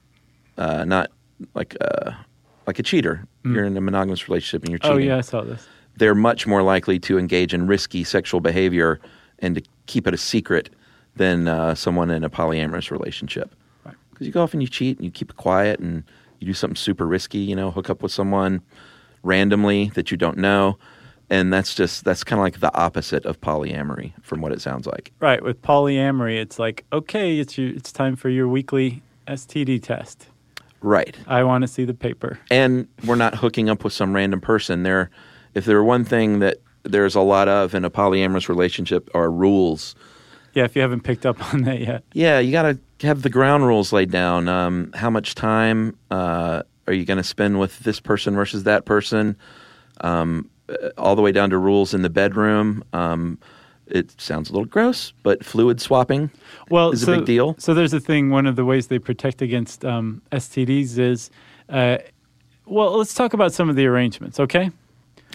uh, 0.59 0.85
not 0.85 1.11
like 1.54 1.76
uh, 1.80 2.12
like 2.66 2.78
a 2.78 2.83
cheater. 2.83 3.26
You're 3.44 3.64
in 3.64 3.76
a 3.76 3.80
monogamous 3.80 4.28
relationship 4.28 4.62
and 4.62 4.70
you're 4.70 4.78
cheating. 4.78 4.96
Oh 4.96 4.98
yeah, 4.98 5.16
I 5.16 5.22
saw 5.22 5.42
this. 5.42 5.66
They're 5.96 6.14
much 6.14 6.46
more 6.46 6.62
likely 6.62 6.98
to 7.00 7.18
engage 7.18 7.54
in 7.54 7.66
risky 7.66 8.04
sexual 8.04 8.40
behavior 8.40 9.00
and 9.38 9.54
to 9.54 9.62
keep 9.87 10.06
it 10.06 10.14
a 10.14 10.18
secret 10.18 10.70
than 11.16 11.48
uh, 11.48 11.74
someone 11.74 12.11
in 12.11 12.22
a 12.24 12.30
polyamorous 12.30 12.90
relationship. 12.90 13.54
Right. 13.85 13.94
Because 14.11 14.26
you 14.26 14.33
go 14.33 14.42
off 14.42 14.52
and 14.52 14.62
you 14.62 14.68
cheat 14.68 14.98
and 14.98 15.04
you 15.04 15.11
keep 15.11 15.30
it 15.30 15.37
quiet 15.37 15.80
and 15.80 16.04
you 16.38 16.46
do 16.46 16.52
something 16.54 16.76
super 16.76 17.06
risky. 17.06 17.38
You 17.38 17.56
know, 17.56 17.70
hook 17.70 17.88
up 17.90 18.02
with 18.02 18.12
someone 18.12 18.61
randomly 19.22 19.90
that 19.94 20.11
you 20.11 20.16
don't 20.16 20.38
know. 20.38 20.78
And 21.31 21.53
that's 21.53 21.75
just 21.75 22.05
that's 22.05 22.25
kind 22.25 22.40
of 22.40 22.43
like 22.43 22.59
the 22.61 22.75
opposite 22.77 23.25
of 23.25 23.40
polyamory, 23.40 24.12
from 24.23 24.40
what 24.40 24.51
it 24.53 24.61
sounds 24.61 24.87
like. 24.87 25.12
Right. 25.21 25.43
With 25.43 25.62
polyamory, 25.62 26.40
it's 26.40 26.59
like 26.59 26.85
okay, 26.93 27.38
it's 27.38 27.57
your, 27.57 27.69
it's 27.69 27.93
time 27.93 28.16
for 28.16 28.29
your 28.29 28.49
weekly 28.49 29.01
STD 29.29 29.83
test. 29.83 30.27
Right. 30.83 31.16
I 31.27 31.45
want 31.45 31.62
to 31.62 31.69
see 31.69 31.85
the 31.85 31.95
paper. 31.95 32.38
and 32.51 32.88
we're 33.05 33.14
not 33.14 33.35
hooking 33.37 33.69
up 33.69 33.85
with 33.85 33.93
some 33.93 34.14
random 34.14 34.40
person. 34.40 34.83
There, 34.83 35.11
if 35.55 35.66
there 35.66 35.77
are 35.77 35.85
one 35.85 36.05
thing 36.05 36.38
that 36.40 36.59
there's 36.85 37.14
a 37.14 37.21
lot 37.21 37.49
of 37.49 37.75
in 37.75 37.85
a 37.85 37.90
polyamorous 37.90 38.49
relationship 38.49 39.11
are 39.14 39.31
rules. 39.31 39.95
Yeah, 40.55 40.64
if 40.64 40.75
you 40.75 40.83
haven't 40.83 41.03
picked 41.03 41.27
up 41.27 41.53
on 41.55 41.62
that 41.62 41.81
yet. 41.81 42.03
Yeah, 42.12 42.38
you 42.40 42.51
got 42.51 42.62
to 42.62 43.07
have 43.07 43.23
the 43.23 43.31
ground 43.31 43.66
rules 43.66 43.93
laid 43.93 44.11
down. 44.11 44.49
Um, 44.49 44.90
how 44.95 45.11
much 45.11 45.35
time 45.35 45.97
uh, 46.11 46.62
are 46.87 46.93
you 46.93 47.05
going 47.05 47.19
to 47.19 47.25
spend 47.25 47.61
with 47.61 47.79
this 47.81 48.01
person 48.01 48.35
versus 48.35 48.64
that 48.64 48.85
person? 48.85 49.37
Um, 50.01 50.49
all 50.96 51.16
the 51.16 51.22
way 51.22 51.33
down 51.33 51.50
to 51.50 51.59
rules 51.59 51.94
in 51.94 52.02
the 52.02 52.11
bedroom. 52.11 52.85
Um, 52.92 53.38
it 53.87 54.20
sounds 54.20 54.50
a 54.50 54.52
little 54.52 54.66
gross, 54.66 55.12
but 55.22 55.44
fluid 55.44 55.80
swapping 55.80 56.30
well, 56.70 56.92
is 56.92 57.04
so, 57.04 57.12
a 57.12 57.16
big 57.16 57.26
deal. 57.26 57.56
So 57.59 57.74
there's 57.74 57.92
a 57.92 58.00
thing. 58.00 58.30
One 58.30 58.46
of 58.46 58.56
the 58.56 58.64
ways 58.64 58.87
they 58.87 58.98
protect 58.98 59.42
against 59.42 59.85
um, 59.85 60.22
STDs 60.33 60.98
is, 60.98 61.30
uh, 61.68 61.98
well, 62.66 62.96
let's 62.96 63.14
talk 63.14 63.35
about 63.35 63.52
some 63.52 63.68
of 63.68 63.76
the 63.76 63.87
arrangements, 63.87 64.38
okay? 64.38 64.70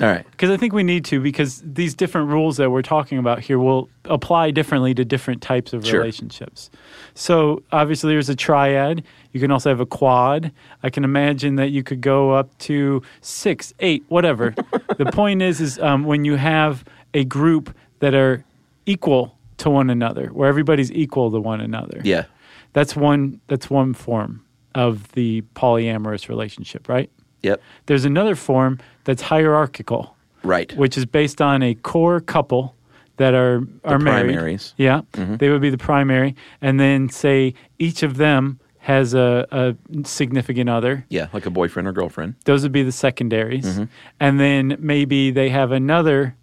All 0.02 0.08
right. 0.08 0.30
Because 0.32 0.50
I 0.50 0.58
think 0.58 0.74
we 0.74 0.84
need 0.84 1.06
to, 1.06 1.22
because 1.22 1.62
these 1.66 1.94
different 1.96 2.30
rules 2.30 2.58
that 2.58 2.70
we're 2.70 2.82
talking 2.82 3.18
about 3.18 3.40
here 3.40 3.58
will 3.58 3.90
apply 4.06 4.52
differently 4.52 4.94
to 4.94 5.06
different 5.06 5.42
types 5.42 5.72
of 5.72 5.86
Sure. 5.86 6.00
relationships. 6.02 6.70
So 7.14 7.64
obviously, 7.72 8.12
there's 8.14 8.28
a 8.28 8.36
triad. 8.36 9.04
You 9.32 9.40
can 9.40 9.52
also 9.52 9.70
have 9.70 9.80
a 9.80 9.86
quad. 9.86 10.52
I 10.84 10.90
can 10.90 11.06
imagine 11.06 11.56
that 11.56 11.70
you 11.70 11.82
could 11.82 12.02
go 12.02 12.32
up 12.32 12.58
to 12.60 13.02
six, 13.22 13.74
eight, 13.80 14.04
whatever. 14.10 14.54
the 14.98 15.06
point 15.14 15.42
is, 15.42 15.62
is 15.62 15.80
um, 15.80 16.04
when 16.04 16.26
you 16.26 16.36
have 16.36 16.84
a 17.14 17.24
group 17.24 17.74
that 18.00 18.14
are 18.14 18.44
equal 18.86 19.38
to 19.58 19.70
one 19.70 19.90
another, 19.90 20.28
where 20.28 20.50
everybody's 20.50 20.92
equal 20.92 21.32
to 21.32 21.40
one 21.40 21.62
another. 21.62 22.02
Yeah. 22.04 22.26
That's 22.74 22.96
one. 22.98 23.40
That's 23.48 23.70
one 23.70 23.94
form 23.94 24.44
of 24.76 25.10
the 25.14 25.42
polyamorous 25.56 26.28
relationship, 26.28 26.90
right? 26.90 27.10
Yep. 27.46 27.62
There's 27.86 28.06
another 28.06 28.36
form 28.36 28.80
that's 29.06 29.22
hierarchical, 29.22 30.16
Right. 30.44 30.76
which 30.78 30.98
is 30.98 31.06
based 31.06 31.42
on 31.42 31.62
a 31.64 31.74
core 31.76 32.20
couple 32.20 32.76
that 33.18 33.34
are 33.34 33.62
are 33.84 34.00
married. 34.00 34.34
primaries. 34.34 34.74
Yeah, 34.78 35.02
they 35.14 35.50
would 35.50 35.62
be 35.62 35.70
the 35.70 35.78
primary, 35.78 36.36
and 36.62 36.80
then 36.80 37.10
say 37.10 37.54
each 37.80 38.04
of 38.04 38.18
them 38.18 38.60
has 38.80 39.14
a, 39.14 39.48
a 39.52 39.76
significant 40.06 40.70
other. 40.70 41.06
yeah, 41.10 41.28
like 41.34 41.46
a 41.46 41.50
boyfriend 41.50 41.88
or 41.88 41.92
girlfriend. 41.92 42.36
Those 42.46 42.62
would 42.64 42.72
be 42.74 42.84
the 42.84 42.92
secondaries, 42.92 43.66
Mm-hmm. 43.66 43.84
and 44.20 44.40
then 44.40 44.76
maybe 44.80 45.32
they 45.32 45.50
have 45.50 45.72
another 45.72 46.36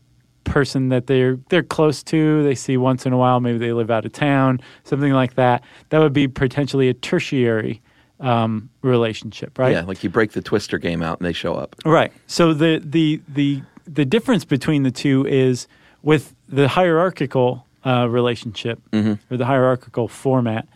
person 0.44 0.88
that 0.88 1.06
they're 1.06 1.38
they're 1.50 1.62
close 1.62 2.02
to. 2.04 2.42
They 2.42 2.54
see 2.56 2.76
once 2.76 3.06
in 3.06 3.12
a 3.12 3.16
while. 3.16 3.38
Maybe 3.40 3.58
they 3.58 3.72
live 3.72 3.90
out 3.90 4.04
of 4.04 4.12
town, 4.12 4.60
something 4.84 5.12
like 5.12 5.34
that. 5.34 5.62
That 5.90 5.98
would 6.00 6.12
be 6.12 6.26
potentially 6.26 6.88
a 6.88 6.94
tertiary 6.94 7.80
um, 8.20 8.70
relationship, 8.82 9.58
right? 9.58 9.72
Yeah, 9.72 9.82
like 9.82 10.04
you 10.04 10.10
break 10.10 10.32
the 10.32 10.42
twister 10.42 10.78
game 10.78 11.02
out 11.02 11.18
and 11.18 11.26
they 11.26 11.32
show 11.32 11.54
up. 11.54 11.76
Right. 11.84 12.12
So 12.26 12.54
the 12.54 12.80
the 12.84 13.20
the 13.28 13.62
the 13.86 14.04
difference 14.04 14.44
between 14.44 14.82
the 14.84 14.90
two 14.90 15.26
is 15.26 15.66
with 16.02 16.34
the 16.48 16.68
hierarchical 16.68 17.66
uh, 17.84 18.08
relationship 18.08 18.80
or 19.30 19.36
the 19.36 19.46
hierarchical 19.46 20.08
format. 20.08 20.68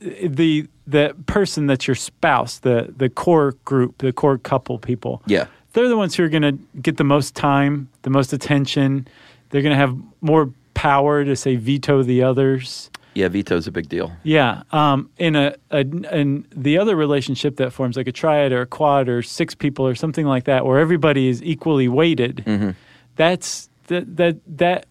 The 0.00 0.66
the 0.86 1.14
person 1.26 1.66
that's 1.66 1.86
your 1.86 1.94
spouse, 1.94 2.58
the 2.58 2.92
the 2.96 3.08
core 3.08 3.52
group, 3.64 3.98
the 3.98 4.12
core 4.12 4.38
couple 4.38 4.78
people. 4.78 5.22
Yeah. 5.26 5.46
They're 5.72 5.88
the 5.88 5.96
ones 5.96 6.16
who 6.16 6.24
are 6.24 6.28
going 6.28 6.42
to 6.42 6.58
get 6.82 6.96
the 6.96 7.04
most 7.04 7.36
time, 7.36 7.88
the 8.02 8.10
most 8.10 8.32
attention. 8.32 9.06
They're 9.50 9.62
going 9.62 9.70
to 9.70 9.76
have 9.76 9.96
more 10.20 10.50
power 10.74 11.24
to 11.24 11.36
say 11.36 11.54
veto 11.54 12.02
the 12.02 12.24
others. 12.24 12.89
Yeah, 13.14 13.28
veto's 13.28 13.66
a 13.66 13.72
big 13.72 13.88
deal. 13.88 14.12
Yeah. 14.22 14.62
Um, 14.72 15.10
in 15.18 15.34
a, 15.36 15.54
a 15.70 15.80
in 15.80 16.46
the 16.54 16.78
other 16.78 16.94
relationship 16.94 17.56
that 17.56 17.72
forms 17.72 17.96
like 17.96 18.06
a 18.06 18.12
triad 18.12 18.52
or 18.52 18.62
a 18.62 18.66
quad 18.66 19.08
or 19.08 19.22
six 19.22 19.54
people 19.54 19.86
or 19.86 19.94
something 19.94 20.26
like 20.26 20.44
that, 20.44 20.64
where 20.64 20.78
everybody 20.78 21.28
is 21.28 21.42
equally 21.42 21.88
weighted, 21.88 22.44
that's 23.16 23.68
that 23.88 24.16
that 24.16 24.36
that 24.46 24.86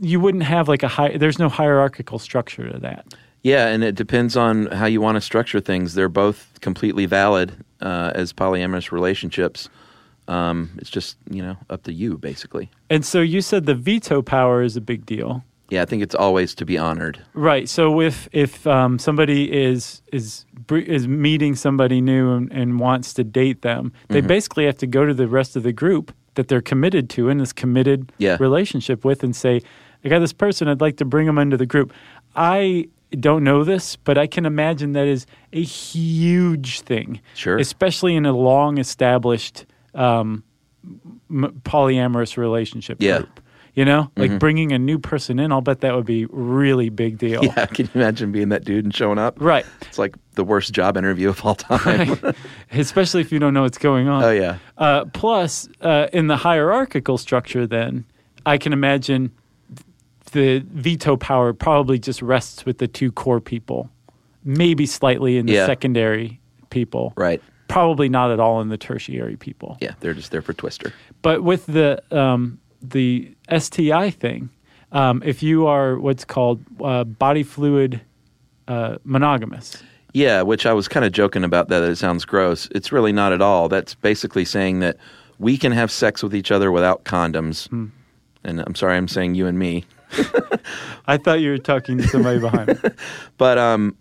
you 0.00 0.20
wouldn't 0.20 0.44
have 0.44 0.68
like 0.68 0.82
a 0.82 0.88
high. 0.88 1.16
There's 1.16 1.38
no 1.38 1.48
hierarchical 1.48 2.18
structure 2.18 2.70
to 2.70 2.78
that. 2.78 3.14
Yeah, 3.42 3.68
and 3.68 3.84
it 3.84 3.94
depends 3.94 4.36
on 4.36 4.66
how 4.66 4.86
you 4.86 5.00
want 5.00 5.16
to 5.16 5.20
structure 5.20 5.60
things. 5.60 5.94
They're 5.94 6.08
both 6.08 6.58
completely 6.60 7.06
valid 7.06 7.64
uh, 7.80 8.12
as 8.14 8.32
polyamorous 8.32 8.90
relationships. 8.90 9.68
Um, 10.26 10.70
it's 10.76 10.90
just 10.90 11.16
you 11.30 11.42
know 11.42 11.56
up 11.70 11.84
to 11.84 11.92
you 11.92 12.18
basically. 12.18 12.70
And 12.90 13.04
so 13.04 13.20
you 13.20 13.40
said 13.40 13.66
the 13.66 13.74
veto 13.74 14.22
power 14.22 14.62
is 14.62 14.76
a 14.76 14.80
big 14.80 15.06
deal. 15.06 15.44
Yeah, 15.70 15.82
I 15.82 15.84
think 15.84 16.02
it's 16.02 16.14
always 16.14 16.54
to 16.56 16.64
be 16.64 16.78
honored. 16.78 17.20
Right. 17.34 17.68
So 17.68 18.00
if 18.00 18.28
if 18.32 18.66
um, 18.66 18.98
somebody 18.98 19.52
is 19.52 20.02
is 20.12 20.44
is 20.70 21.06
meeting 21.06 21.54
somebody 21.56 22.00
new 22.00 22.32
and, 22.32 22.52
and 22.52 22.80
wants 22.80 23.12
to 23.14 23.24
date 23.24 23.62
them, 23.62 23.92
they 24.08 24.18
Mm-hmm. 24.20 24.28
basically 24.28 24.64
have 24.66 24.78
to 24.78 24.86
go 24.86 25.04
to 25.04 25.12
the 25.14 25.28
rest 25.28 25.56
of 25.56 25.62
the 25.62 25.72
group 25.72 26.12
that 26.34 26.48
they're 26.48 26.62
committed 26.62 27.10
to 27.10 27.28
in 27.28 27.38
this 27.38 27.52
committed 27.52 28.12
Yeah. 28.18 28.36
relationship 28.40 29.04
with 29.04 29.22
and 29.22 29.34
say, 29.36 29.60
"I 30.04 30.08
got 30.08 30.20
this 30.20 30.32
person. 30.32 30.68
I'd 30.68 30.80
like 30.80 30.96
to 30.98 31.04
bring 31.04 31.26
them 31.26 31.38
into 31.38 31.56
the 31.56 31.66
group." 31.66 31.92
I 32.36 32.88
don't 33.20 33.42
know 33.44 33.64
this, 33.64 33.96
but 33.96 34.16
I 34.18 34.26
can 34.26 34.46
imagine 34.46 34.92
that 34.92 35.06
is 35.06 35.26
a 35.52 35.62
huge 35.62 36.80
thing. 36.80 37.20
Sure. 37.34 37.58
Especially 37.58 38.14
in 38.16 38.24
a 38.26 38.32
long 38.32 38.78
established 38.78 39.66
um, 39.94 40.44
m- 41.30 41.60
polyamorous 41.64 42.36
relationship 42.36 42.98
Yeah. 43.00 43.18
group. 43.18 43.40
You 43.78 43.84
know, 43.84 44.10
like 44.16 44.40
bringing 44.40 44.72
a 44.72 44.78
new 44.78 44.98
person 44.98 45.38
in, 45.38 45.52
I'll 45.52 45.60
bet 45.60 45.82
that 45.82 45.94
would 45.94 46.04
be 46.04 46.24
really 46.30 46.88
big 46.88 47.16
deal. 47.16 47.44
Yeah, 47.44 47.66
can 47.66 47.86
you 47.86 47.92
imagine 47.94 48.32
being 48.32 48.48
that 48.48 48.64
dude 48.64 48.84
and 48.84 48.92
showing 48.92 49.18
up? 49.20 49.36
Right. 49.40 49.64
It's 49.82 49.98
like 50.00 50.16
the 50.34 50.42
worst 50.42 50.72
job 50.72 50.96
interview 50.96 51.28
of 51.28 51.44
all 51.46 51.54
time. 51.54 52.16
Right. 52.20 52.34
Especially 52.72 53.20
if 53.20 53.30
you 53.30 53.38
don't 53.38 53.54
know 53.54 53.62
what's 53.62 53.78
going 53.78 54.08
on. 54.08 54.24
oh 54.24 54.32
yeah, 54.32 54.58
Uh, 54.78 55.04
plus, 55.04 55.68
uh, 55.80 56.08
in 56.12 56.26
the 56.26 56.36
hierarchical 56.38 57.18
structure, 57.18 57.68
then 57.68 58.04
I 58.44 58.58
can 58.58 58.72
imagine 58.72 59.30
the 60.32 60.58
veto 60.68 61.16
power 61.16 61.52
probably 61.52 62.00
just 62.00 62.20
rests 62.20 62.66
with 62.66 62.78
the 62.78 62.88
two 62.88 63.12
core 63.12 63.40
people, 63.40 63.90
maybe 64.42 64.86
slightly 64.86 65.36
in 65.38 65.46
the 65.46 65.52
Yeah. 65.52 65.66
secondary 65.66 66.40
people, 66.70 67.12
right. 67.16 67.40
probably 67.68 68.08
not 68.08 68.32
at 68.32 68.40
all 68.40 68.60
in 68.60 68.70
the 68.70 68.76
tertiary 68.76 69.36
people. 69.36 69.78
Yeah, 69.80 69.92
they're 70.00 70.14
just 70.14 70.32
there 70.32 70.42
for 70.42 70.52
twister. 70.52 70.92
But 71.22 71.44
with 71.44 71.64
the 71.66 72.02
um, 72.10 72.58
the 72.82 73.34
STI 73.56 74.10
thing, 74.10 74.50
um, 74.92 75.22
if 75.24 75.42
you 75.42 75.66
are 75.66 75.98
what's 75.98 76.24
called 76.24 76.62
uh, 76.82 77.04
body 77.04 77.42
fluid 77.42 78.00
uh, 78.68 78.98
monogamous, 79.04 79.82
Yeah, 80.12 80.42
which 80.42 80.66
I 80.66 80.72
was 80.72 80.88
kind 80.88 81.04
of 81.04 81.12
joking 81.12 81.44
about 81.44 81.68
that. 81.68 81.82
It 81.82 81.96
sounds 81.96 82.24
gross. 82.24 82.68
It's 82.72 82.92
really 82.92 83.12
not 83.12 83.32
at 83.32 83.42
all. 83.42 83.68
That's 83.68 83.94
basically 83.94 84.44
saying 84.44 84.80
that 84.80 84.96
we 85.38 85.56
can 85.56 85.72
have 85.72 85.90
sex 85.90 86.22
with 86.22 86.34
each 86.34 86.50
other 86.50 86.72
without 86.72 87.04
condoms. 87.04 87.68
And 88.44 88.60
I'm 88.66 88.74
sorry, 88.74 88.96
I'm 88.96 89.08
saying 89.08 89.34
you 89.34 89.46
and 89.46 89.58
me, 89.58 89.84
I 91.06 91.16
thought 91.16 91.40
you 91.40 91.50
were 91.50 91.58
talking 91.58 91.98
to 91.98 92.08
somebody 92.08 92.40
behind 92.40 92.68
me. 92.82 92.90
but 93.38 93.58
um, 93.58 93.96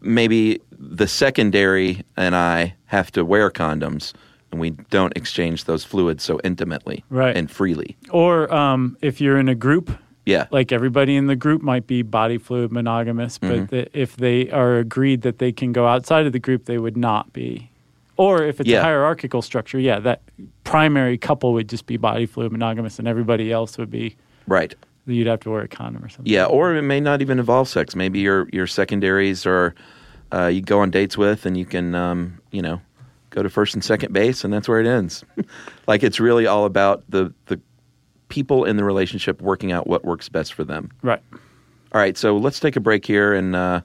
maybe 0.00 0.60
the 0.70 1.08
secondary 1.08 2.02
and 2.16 2.36
I 2.36 2.74
have 2.86 3.10
to 3.12 3.24
wear 3.24 3.50
condoms, 3.50 4.12
and 4.56 4.60
we 4.60 4.70
don't 4.90 5.14
exchange 5.16 5.64
those 5.64 5.84
fluids 5.84 6.24
so 6.24 6.40
intimately 6.42 7.04
Right. 7.10 7.36
and 7.36 7.50
freely. 7.50 7.96
Or 8.10 8.52
um, 8.52 8.96
if 9.02 9.20
you're 9.20 9.38
in 9.38 9.48
a 9.48 9.54
group, 9.54 9.90
Yeah, 10.24 10.46
like 10.50 10.72
everybody 10.72 11.14
in 11.16 11.26
the 11.26 11.36
group 11.36 11.60
might 11.62 11.86
be 11.86 12.00
body 12.02 12.38
fluid 12.38 12.72
monogamous, 12.72 13.36
but 13.38 13.50
Mm-hmm. 13.50 13.64
the, 13.66 13.88
if 13.98 14.16
they 14.16 14.50
are 14.50 14.78
agreed 14.78 15.22
that 15.22 15.38
they 15.38 15.52
can 15.52 15.72
go 15.72 15.86
outside 15.86 16.26
of 16.26 16.32
the 16.32 16.38
group, 16.38 16.64
they 16.64 16.78
would 16.78 16.96
not 16.96 17.32
be. 17.32 17.70
Or 18.16 18.42
if 18.42 18.60
it's 18.60 18.68
Yeah. 18.68 18.80
a 18.80 18.82
hierarchical 18.82 19.42
structure, 19.42 19.78
yeah, 19.78 19.98
that 20.00 20.22
primary 20.64 21.18
couple 21.18 21.52
would 21.52 21.68
just 21.68 21.84
be 21.86 21.98
body 21.98 22.24
fluid 22.26 22.50
monogamous, 22.50 22.98
and 22.98 23.06
everybody 23.06 23.52
else 23.52 23.76
would 23.76 23.90
be 23.90 24.16
right. 24.46 24.74
you'd 25.06 25.26
have 25.26 25.40
to 25.40 25.50
wear 25.50 25.62
a 25.62 25.68
condom 25.68 26.02
or 26.02 26.08
something. 26.08 26.32
Yeah, 26.32 26.46
or 26.46 26.74
it 26.74 26.82
may 26.82 26.98
not 27.00 27.20
even 27.20 27.38
involve 27.38 27.68
sex. 27.68 27.94
Maybe 27.94 28.20
your 28.20 28.48
your 28.52 28.66
secondaries 28.66 29.44
are 29.44 29.74
uh, 30.32 30.46
you 30.46 30.62
go 30.62 30.80
on 30.80 30.90
dates 30.90 31.18
with, 31.18 31.44
and 31.44 31.56
you 31.58 31.66
can 31.66 31.94
um, 31.94 32.40
you 32.50 32.62
know 32.62 32.80
go 33.36 33.42
to 33.42 33.50
first 33.50 33.74
and 33.74 33.84
second 33.84 34.12
base, 34.12 34.42
and 34.42 34.52
that's 34.52 34.66
where 34.66 34.80
it 34.80 34.86
ends. 34.86 35.22
like 35.86 36.02
it's 36.02 36.18
really 36.18 36.46
all 36.46 36.64
about 36.64 37.04
the 37.08 37.32
the 37.46 37.60
people 38.28 38.64
in 38.64 38.76
the 38.76 38.82
relationship 38.82 39.40
working 39.40 39.70
out 39.70 39.86
what 39.86 40.04
works 40.04 40.28
best 40.28 40.54
for 40.54 40.64
them. 40.64 40.90
right. 41.02 41.22
All 41.92 42.00
right, 42.00 42.18
so 42.18 42.36
let's 42.36 42.58
take 42.58 42.74
a 42.76 42.80
break 42.80 43.06
here, 43.06 43.32
and 43.32 43.54
uh, 43.54 43.80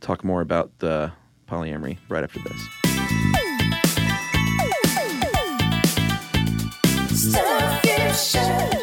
talk 0.00 0.22
more 0.22 0.40
about 0.40 0.70
uh, 0.82 1.08
polyamory 1.48 1.96
right 2.08 2.22
after 2.22 2.38
this. 2.40 2.60
Stuff 7.18 8.77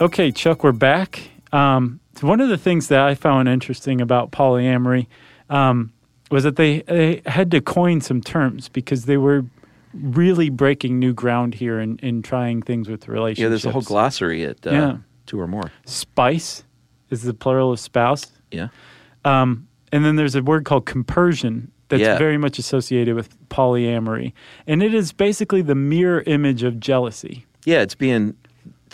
Okay, 0.00 0.30
Chuck, 0.30 0.62
we're 0.62 0.72
back. 0.72 1.20
Um, 1.52 1.98
one 2.20 2.40
of 2.40 2.48
the 2.48 2.58
things 2.58 2.88
that 2.88 3.00
I 3.00 3.14
found 3.14 3.48
interesting 3.48 4.00
about 4.00 4.30
polyamory 4.30 5.06
um, 5.50 5.92
was 6.30 6.44
that 6.44 6.56
they, 6.56 6.82
they 6.82 7.22
had 7.26 7.50
to 7.50 7.60
coin 7.60 8.00
some 8.00 8.20
terms 8.20 8.68
because 8.68 9.06
they 9.06 9.16
were 9.16 9.44
really 9.94 10.50
breaking 10.50 10.98
new 10.98 11.12
ground 11.12 11.54
here 11.54 11.80
in, 11.80 11.98
in 11.98 12.22
trying 12.22 12.62
things 12.62 12.88
with 12.88 13.08
relationships. 13.08 13.42
Yeah, 13.42 13.48
there's 13.48 13.64
a 13.66 13.72
whole 13.72 13.82
glossary 13.82 14.44
at 14.44 14.64
uh, 14.66 14.70
Yeah. 14.70 14.96
two 15.26 15.40
or 15.40 15.48
more. 15.48 15.72
Spice 15.84 16.62
is 17.10 17.22
the 17.22 17.34
plural 17.34 17.72
of 17.72 17.80
spouse. 17.80 18.26
Yeah. 18.52 18.68
Um, 19.24 19.66
and 19.90 20.04
then 20.04 20.14
there's 20.16 20.34
a 20.36 20.42
word 20.42 20.64
called 20.64 20.86
compersion 20.86 21.72
that's 21.88 22.02
Yeah. 22.02 22.18
very 22.18 22.36
much 22.38 22.58
associated 22.58 23.16
with 23.16 23.36
polyamory. 23.48 24.32
And 24.66 24.80
it 24.82 24.94
is 24.94 25.12
basically 25.12 25.62
the 25.62 25.74
mirror 25.74 26.22
image 26.26 26.62
of 26.62 26.78
jealousy. 26.78 27.46
Yeah, 27.64 27.80
it's 27.80 27.94
being 27.94 28.36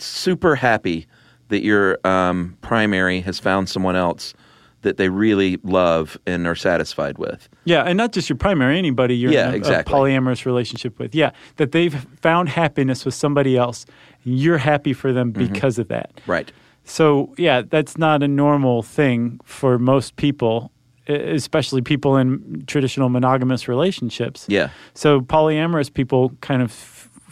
super 0.01 0.55
happy 0.55 1.07
that 1.49 1.63
your 1.63 1.99
um, 2.05 2.57
primary 2.61 3.21
has 3.21 3.39
found 3.39 3.69
someone 3.69 3.95
else 3.95 4.33
that 4.81 4.97
they 4.97 5.09
really 5.09 5.57
love 5.63 6.17
and 6.27 6.45
are 6.45 6.55
satisfied 6.55 7.17
with. 7.17 7.49
Yeah, 7.63 7.81
and 7.83 7.97
not 7.97 8.11
just 8.11 8.29
your 8.29 8.37
primary, 8.37 8.77
anybody 8.77 9.15
you're 9.15 9.31
Yeah, 9.31 9.47
in 9.47 9.53
a, 9.55 9.57
exactly. 9.57 9.91
a 9.93 9.95
polyamorous 9.95 10.45
relationship 10.45 10.99
with. 10.99 11.15
Yeah, 11.15 11.31
that 11.55 11.71
they've 11.71 11.95
found 12.21 12.49
happiness 12.49 13.03
with 13.05 13.15
somebody 13.15 13.57
else. 13.57 13.85
And 14.25 14.37
you're 14.39 14.59
happy 14.59 14.93
for 14.93 15.11
them 15.11 15.33
Mm-hmm. 15.33 15.53
because 15.53 15.79
of 15.79 15.87
that. 15.87 16.11
Right. 16.27 16.51
So, 16.83 17.33
yeah, 17.37 17.63
that's 17.67 17.97
not 17.97 18.21
a 18.21 18.27
normal 18.27 18.83
thing 18.83 19.39
for 19.43 19.79
most 19.79 20.17
people, 20.17 20.71
especially 21.07 21.81
people 21.81 22.15
in 22.17 22.63
traditional 22.67 23.09
monogamous 23.09 23.67
relationships. 23.67 24.45
Yeah. 24.47 24.69
So, 24.93 25.19
polyamorous 25.21 25.91
people 25.91 26.29
kind 26.41 26.61
of, 26.61 26.71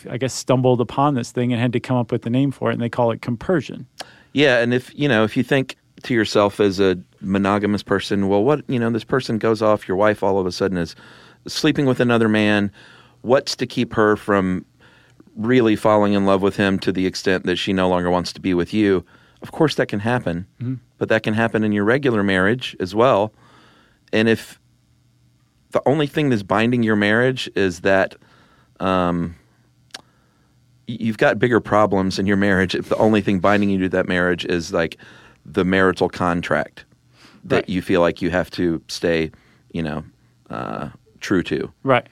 I 0.09 0.17
guess, 0.17 0.33
stumbled 0.33 0.81
upon 0.81 1.15
this 1.15 1.31
thing 1.31 1.51
and 1.51 1.61
had 1.61 1.73
to 1.73 1.79
come 1.79 1.97
up 1.97 2.11
with 2.11 2.25
a 2.25 2.29
name 2.29 2.51
for 2.51 2.69
it, 2.69 2.73
and 2.73 2.81
they 2.81 2.89
call 2.89 3.11
it 3.11 3.21
compersion. 3.21 3.87
Yeah, 4.33 4.59
and 4.59 4.73
if 4.73 4.93
you 4.97 5.07
know, 5.07 5.23
if 5.23 5.37
you 5.37 5.43
think 5.43 5.77
to 6.03 6.13
yourself 6.13 6.59
as 6.59 6.79
a 6.79 6.97
monogamous 7.21 7.83
person, 7.83 8.27
well, 8.27 8.43
what 8.43 8.63
you 8.67 8.79
know, 8.79 8.89
this 8.89 9.03
person 9.03 9.37
goes 9.37 9.61
off, 9.61 9.87
your 9.87 9.97
wife 9.97 10.23
all 10.23 10.39
of 10.39 10.45
a 10.45 10.51
sudden 10.51 10.77
is 10.77 10.95
sleeping 11.47 11.85
with 11.85 11.99
another 11.99 12.27
man. 12.27 12.71
What's 13.21 13.55
to 13.57 13.65
keep 13.65 13.93
her 13.93 14.15
from 14.15 14.65
really 15.35 15.75
falling 15.75 16.13
in 16.13 16.25
love 16.25 16.41
with 16.41 16.57
him 16.57 16.77
to 16.79 16.91
the 16.91 17.05
extent 17.05 17.45
that 17.45 17.55
she 17.55 17.73
no 17.73 17.87
longer 17.87 18.09
wants 18.09 18.33
to 18.33 18.41
be 18.41 18.53
with 18.53 18.73
you? 18.73 19.05
Of 19.41 19.51
course, 19.51 19.75
that 19.75 19.87
can 19.87 19.99
happen, 19.99 20.47
but 20.97 21.09
that 21.09 21.23
can 21.23 21.33
happen 21.33 21.63
in 21.63 21.71
your 21.71 21.83
regular 21.83 22.23
marriage 22.23 22.75
as 22.79 22.95
well. 22.95 23.33
And 24.13 24.29
if 24.29 24.59
the 25.71 25.81
only 25.85 26.07
thing 26.07 26.29
that's 26.29 26.43
binding 26.43 26.83
your 26.83 26.95
marriage 26.95 27.49
is 27.55 27.81
that 27.81 28.15
um, 28.79 29.35
you've 30.88 31.17
got 31.17 31.39
bigger 31.39 31.60
problems 31.60 32.19
in 32.19 32.26
your 32.26 32.38
marriage 32.38 32.76
if 32.76 32.89
the 32.89 32.98
only 32.98 33.22
thing 33.22 33.39
binding 33.39 33.69
you 33.69 33.78
to 33.80 33.89
that 33.89 34.08
marriage 34.08 34.46
is 34.46 34.74
like 34.74 34.98
the 35.46 35.63
marital 35.63 36.10
contract 36.10 36.86
that 37.46 37.56
Right. 37.56 37.69
you 37.69 37.82
feel 37.82 38.02
like 38.02 38.22
you 38.22 38.30
have 38.30 38.50
to 38.52 38.82
stay, 38.88 39.32
you 39.72 39.82
know, 39.82 40.04
uh, 40.50 40.89
true 41.19 41.43
to. 41.43 41.72
Right. 41.84 42.08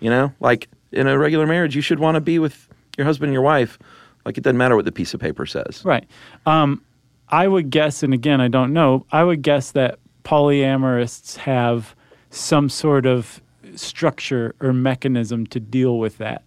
You 0.00 0.10
know, 0.10 0.32
like 0.40 0.68
in 0.92 1.06
a 1.06 1.18
regular 1.18 1.46
marriage, 1.46 1.74
you 1.76 1.82
should 1.82 1.98
want 1.98 2.14
to 2.16 2.20
be 2.20 2.38
with 2.38 2.68
your 2.96 3.04
husband 3.06 3.28
and 3.28 3.32
your 3.34 3.42
wife. 3.42 3.78
Like 4.24 4.36
it 4.38 4.42
doesn't 4.44 4.56
matter 4.58 4.76
what 4.76 4.84
the 4.84 4.92
piece 4.92 5.14
of 5.14 5.20
paper 5.20 5.46
says. 5.46 5.82
Right. 5.84 6.04
Um, 6.46 6.82
I 7.30 7.46
would 7.48 7.68
guess, 7.70 8.02
and 8.02 8.14
again, 8.14 8.40
I 8.40 8.48
don't 8.48 8.72
know, 8.72 9.04
I 9.12 9.22
would 9.24 9.42
guess 9.42 9.72
that 9.72 9.98
polyamorists 10.24 11.36
have 11.36 11.94
some 12.30 12.68
sort 12.68 13.06
of 13.06 13.40
structure 13.74 14.54
or 14.60 14.72
mechanism 14.72 15.46
to 15.48 15.60
deal 15.60 15.98
with 15.98 16.18
that. 16.18 16.42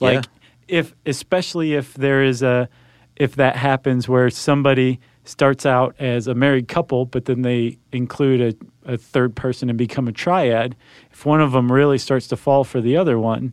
Like, 0.00 0.14
Yeah. 0.14 0.22
If, 0.70 0.94
especially 1.06 1.74
if 1.74 1.94
there 1.94 2.22
is 2.22 2.42
a, 2.42 2.68
if 3.16 3.34
that 3.36 3.56
happens 3.56 4.08
where 4.08 4.30
somebody 4.30 5.00
starts 5.24 5.66
out 5.66 5.94
as 5.98 6.26
a 6.26 6.34
married 6.34 6.68
couple, 6.68 7.04
but 7.04 7.26
then 7.26 7.42
they 7.42 7.78
include 7.92 8.40
a, 8.86 8.92
a 8.94 8.96
third 8.96 9.36
person 9.36 9.68
and 9.68 9.76
become 9.76 10.08
a 10.08 10.12
triad, 10.12 10.74
if 11.12 11.26
one 11.26 11.40
of 11.40 11.52
them 11.52 11.70
really 11.70 11.98
starts 11.98 12.26
to 12.28 12.36
fall 12.36 12.64
for 12.64 12.80
the 12.80 12.96
other 12.96 13.18
one, 13.18 13.52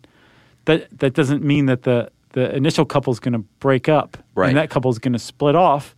that 0.66 0.88
that 1.00 1.14
doesn't 1.14 1.44
mean 1.44 1.66
that 1.66 1.84
the 1.84 2.10
the 2.34 2.56
initial 2.56 2.86
couple 2.86 3.12
is 3.12 3.20
going 3.20 3.34
to 3.34 3.40
break 3.60 3.90
up 3.90 4.18
Right. 4.36 4.50
and 4.50 4.58
that 4.58 4.70
couple 4.70 4.92
is 4.92 5.00
going 5.00 5.14
to 5.14 5.20
split 5.20 5.56
off. 5.56 5.96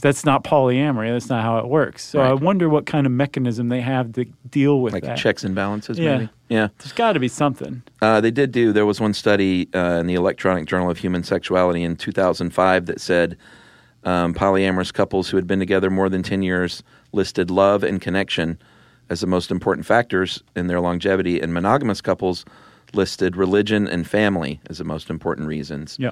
That's 0.00 0.24
not 0.24 0.44
polyamory. 0.44 1.10
That's 1.12 1.28
not 1.28 1.42
how 1.42 1.58
it 1.58 1.66
works. 1.68 2.04
So 2.04 2.20
I 2.20 2.32
wonder 2.32 2.68
what 2.68 2.86
kind 2.86 3.04
of 3.06 3.12
mechanism 3.12 3.68
they 3.68 3.80
have 3.80 4.12
to 4.12 4.24
deal 4.48 4.80
with 4.80 4.92
Like 4.92 5.02
that. 5.02 5.18
checks 5.18 5.42
and 5.44 5.54
balances, 5.54 5.98
Yeah. 5.98 6.18
maybe. 6.18 6.30
Yeah. 6.48 6.68
There's 6.78 6.92
got 6.92 7.12
to 7.14 7.20
be 7.20 7.28
something. 7.28 7.82
Uh, 8.00 8.20
they 8.20 8.30
did 8.30 8.52
do. 8.52 8.72
There 8.72 8.86
was 8.86 9.00
one 9.00 9.12
study 9.12 9.68
uh, 9.74 9.98
in 10.00 10.06
the 10.06 10.14
Electronic 10.14 10.66
Journal 10.66 10.88
of 10.90 10.98
Human 10.98 11.24
Sexuality 11.24 11.82
in 11.82 11.96
2005 11.96 12.86
that 12.86 13.00
said 13.00 13.36
um, 14.04 14.34
polyamorous 14.34 14.92
couples 14.92 15.28
who 15.28 15.36
had 15.36 15.46
been 15.46 15.58
together 15.58 15.90
more 15.90 16.08
than 16.08 16.22
10 16.22 16.42
years 16.42 16.82
listed 17.12 17.50
love 17.50 17.82
and 17.82 18.00
connection 18.00 18.58
as 19.10 19.20
the 19.20 19.26
most 19.26 19.50
important 19.50 19.86
factors 19.86 20.42
in 20.54 20.66
their 20.66 20.80
longevity, 20.80 21.40
and 21.40 21.52
monogamous 21.54 22.00
couples 22.02 22.44
listed 22.92 23.36
religion 23.36 23.88
and 23.88 24.06
family 24.06 24.60
as 24.68 24.78
the 24.78 24.84
most 24.84 25.08
important 25.10 25.48
reasons. 25.48 25.96
Yeah. 25.98 26.10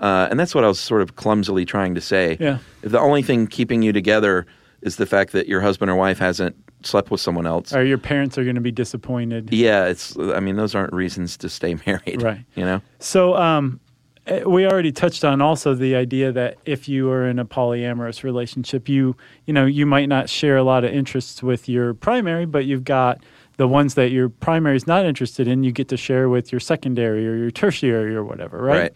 Uh, 0.00 0.28
and 0.30 0.38
that's 0.38 0.54
what 0.54 0.64
I 0.64 0.68
was 0.68 0.78
sort 0.78 1.02
of 1.02 1.16
clumsily 1.16 1.64
trying 1.64 1.94
to 1.94 2.00
say. 2.00 2.36
Yeah. 2.38 2.58
If 2.82 2.92
the 2.92 3.00
only 3.00 3.22
thing 3.22 3.46
keeping 3.46 3.82
you 3.82 3.92
together 3.92 4.46
is 4.82 4.96
the 4.96 5.06
fact 5.06 5.32
that 5.32 5.48
your 5.48 5.60
husband 5.60 5.90
or 5.90 5.96
wife 5.96 6.18
hasn't 6.18 6.54
slept 6.84 7.10
with 7.10 7.20
someone 7.20 7.46
else, 7.46 7.74
Or 7.74 7.84
your 7.84 7.98
parents 7.98 8.38
are 8.38 8.44
going 8.44 8.54
to 8.54 8.60
be 8.60 8.70
disappointed. 8.70 9.52
yeah, 9.52 9.86
it's. 9.86 10.16
I 10.16 10.38
mean, 10.38 10.54
those 10.56 10.74
aren't 10.76 10.92
reasons 10.92 11.36
to 11.38 11.48
stay 11.48 11.76
married, 11.86 12.22
Right. 12.22 12.44
You 12.54 12.64
know. 12.64 12.80
So 13.00 13.34
um, 13.34 13.80
eh, 14.28 14.44
we 14.44 14.64
already 14.66 14.92
touched 14.92 15.24
on 15.24 15.42
also 15.42 15.74
the 15.74 15.96
idea 15.96 16.30
that 16.30 16.58
if 16.64 16.88
you 16.88 17.10
are 17.10 17.26
in 17.28 17.40
a 17.40 17.44
polyamorous 17.44 18.22
relationship, 18.22 18.88
you 18.88 19.16
you 19.46 19.52
know 19.52 19.66
you 19.66 19.84
might 19.84 20.08
not 20.08 20.28
share 20.30 20.56
a 20.56 20.62
lot 20.62 20.84
of 20.84 20.92
interests 20.92 21.42
with 21.42 21.68
your 21.68 21.92
primary, 21.94 22.46
but 22.46 22.64
you've 22.64 22.84
got 22.84 23.20
the 23.56 23.66
ones 23.66 23.94
that 23.94 24.12
your 24.12 24.28
primary 24.28 24.76
is 24.76 24.86
not 24.86 25.04
interested 25.04 25.48
in. 25.48 25.64
You 25.64 25.72
get 25.72 25.88
to 25.88 25.96
share 25.96 26.28
with 26.28 26.52
your 26.52 26.60
secondary 26.60 27.26
or 27.26 27.34
your 27.34 27.50
tertiary 27.50 28.14
or 28.14 28.22
whatever, 28.22 28.62
right? 28.62 28.78
right? 28.82 28.92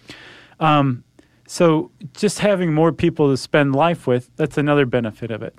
So 1.47 1.91
just 2.15 2.39
having 2.39 2.73
more 2.73 2.93
people 2.93 3.31
to 3.31 3.37
spend 3.37 3.75
life 3.77 4.07
with, 4.07 4.31
that's 4.37 4.57
another 4.57 4.87
benefit 4.87 5.31
of 5.31 5.43
it. 5.43 5.55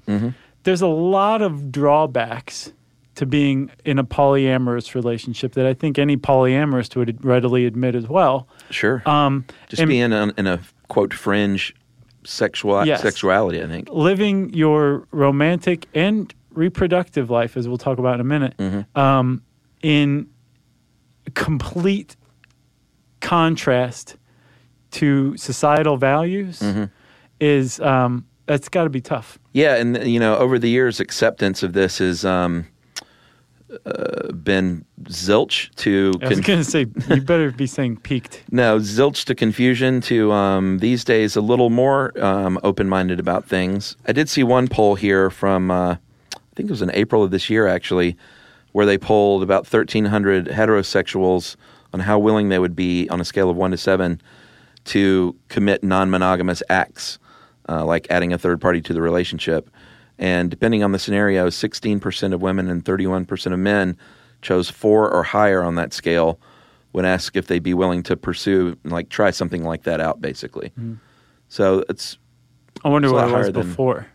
There's 0.63 0.81
a 0.81 0.87
lot 0.87 1.41
of 1.41 1.71
drawbacks 1.71 2.71
to 3.15 3.25
being 3.27 3.69
in 3.85 3.99
a 3.99 4.03
polyamorous 4.03 4.95
relationship 4.95 5.53
that 5.53 5.67
I 5.67 5.75
think 5.75 5.99
any 5.99 6.17
polyamorous 6.17 6.95
would 6.95 7.23
readily 7.23 7.65
admit 7.67 7.93
as 7.93 8.07
well. 8.07 8.47
Sure. 8.71 9.03
Um, 9.05 9.45
Just 9.69 9.81
and 9.81 9.89
being 9.89 10.11
in, 10.11 10.33
in 10.35 10.47
a 10.47 10.59
quote 10.87 11.13
fringe 11.13 11.75
sexual 12.25 12.83
Yes. 12.87 13.01
sexuality, 13.03 13.61
I 13.61 13.67
think. 13.67 13.89
living 13.91 14.51
your 14.53 15.07
romantic 15.11 15.87
and 15.93 16.33
reproductive 16.53 17.29
life, 17.29 17.55
as 17.55 17.67
we'll 17.67 17.77
talk 17.77 17.99
about 17.99 18.15
in 18.15 18.21
a 18.21 18.23
minute, 18.23 18.55
um, 18.95 19.43
in 19.83 20.27
complete 21.35 22.15
contrast 23.19 24.17
to 24.93 25.35
societal 25.37 25.97
values 25.97 26.61
is 27.39 27.79
um, 27.79 28.25
that's 28.45 28.69
got 28.69 28.85
to 28.85 28.89
be 28.89 29.01
tough. 29.01 29.39
Yeah, 29.53 29.75
and 29.75 30.07
you 30.07 30.19
know, 30.19 30.37
over 30.37 30.57
the 30.59 30.69
years, 30.69 30.99
acceptance 30.99 31.63
of 31.63 31.73
this 31.73 31.97
has 31.99 32.25
um, 32.25 32.67
uh, 33.85 34.31
been 34.31 34.85
zilch 35.03 35.73
to 35.75 36.13
I 36.21 36.29
was 36.29 36.39
going 36.39 36.59
to 36.59 36.65
say 36.65 36.85
you 37.09 37.21
better 37.21 37.51
be 37.51 37.67
saying 37.67 37.97
peaked. 37.97 38.43
no 38.51 38.77
zilch 38.79 39.25
to 39.25 39.35
confusion 39.35 40.01
to 40.01 40.31
um, 40.31 40.79
these 40.79 41.03
days 41.03 41.35
a 41.35 41.41
little 41.41 41.69
more 41.69 42.17
um, 42.23 42.59
open 42.63 42.87
minded 42.87 43.19
about 43.19 43.45
things. 43.45 43.95
I 44.07 44.11
did 44.11 44.29
see 44.29 44.43
one 44.43 44.67
poll 44.67 44.95
here 44.95 45.29
from 45.29 45.71
uh, 45.71 45.93
I 45.93 46.55
think 46.55 46.69
it 46.69 46.71
was 46.71 46.81
in 46.81 46.91
April 46.93 47.23
of 47.23 47.31
this 47.31 47.49
year 47.49 47.67
actually, 47.67 48.15
where 48.73 48.85
they 48.85 48.97
polled 48.97 49.43
about 49.43 49.65
thirteen 49.65 50.05
hundred 50.05 50.47
heterosexuals 50.47 51.55
on 51.93 52.01
how 52.01 52.19
willing 52.19 52.49
they 52.49 52.59
would 52.59 52.75
be 52.75 53.07
on 53.09 53.21
a 53.21 53.25
scale 53.25 53.49
of 53.49 53.55
one 53.55 53.71
to 53.71 53.77
seven 53.77 54.21
to 54.85 55.35
commit 55.49 55.83
non 55.83 56.09
monogamous 56.09 56.61
acts, 56.69 57.19
uh, 57.69 57.85
like 57.85 58.07
adding 58.09 58.33
a 58.33 58.37
third 58.37 58.59
party 58.61 58.81
to 58.81 58.93
the 58.93 59.01
relationship. 59.01 59.69
And 60.19 60.49
depending 60.49 60.83
on 60.83 60.91
the 60.91 60.99
scenario, 60.99 61.47
16% 61.49 62.33
of 62.33 62.41
women 62.41 62.69
and 62.69 62.83
31% 62.85 63.53
of 63.53 63.59
men 63.59 63.97
chose 64.41 64.69
four 64.69 65.09
or 65.11 65.23
higher 65.23 65.63
on 65.63 65.75
that 65.75 65.93
scale 65.93 66.39
when 66.91 67.05
asked 67.05 67.35
if 67.35 67.47
they'd 67.47 67.63
be 67.63 67.73
willing 67.73 68.03
to 68.03 68.15
pursue, 68.15 68.77
like, 68.83 69.09
try 69.09 69.31
something 69.31 69.63
like 69.63 69.83
that 69.83 69.99
out, 69.99 70.21
basically. 70.21 70.71
So 71.47 71.83
it's, 71.89 72.17
I 72.85 72.89
wonder 72.89 73.07
It's 73.07 73.13
what 73.13 73.29
it 73.29 73.31
was 73.33 73.45
than- 73.51 73.67
before. 73.67 74.07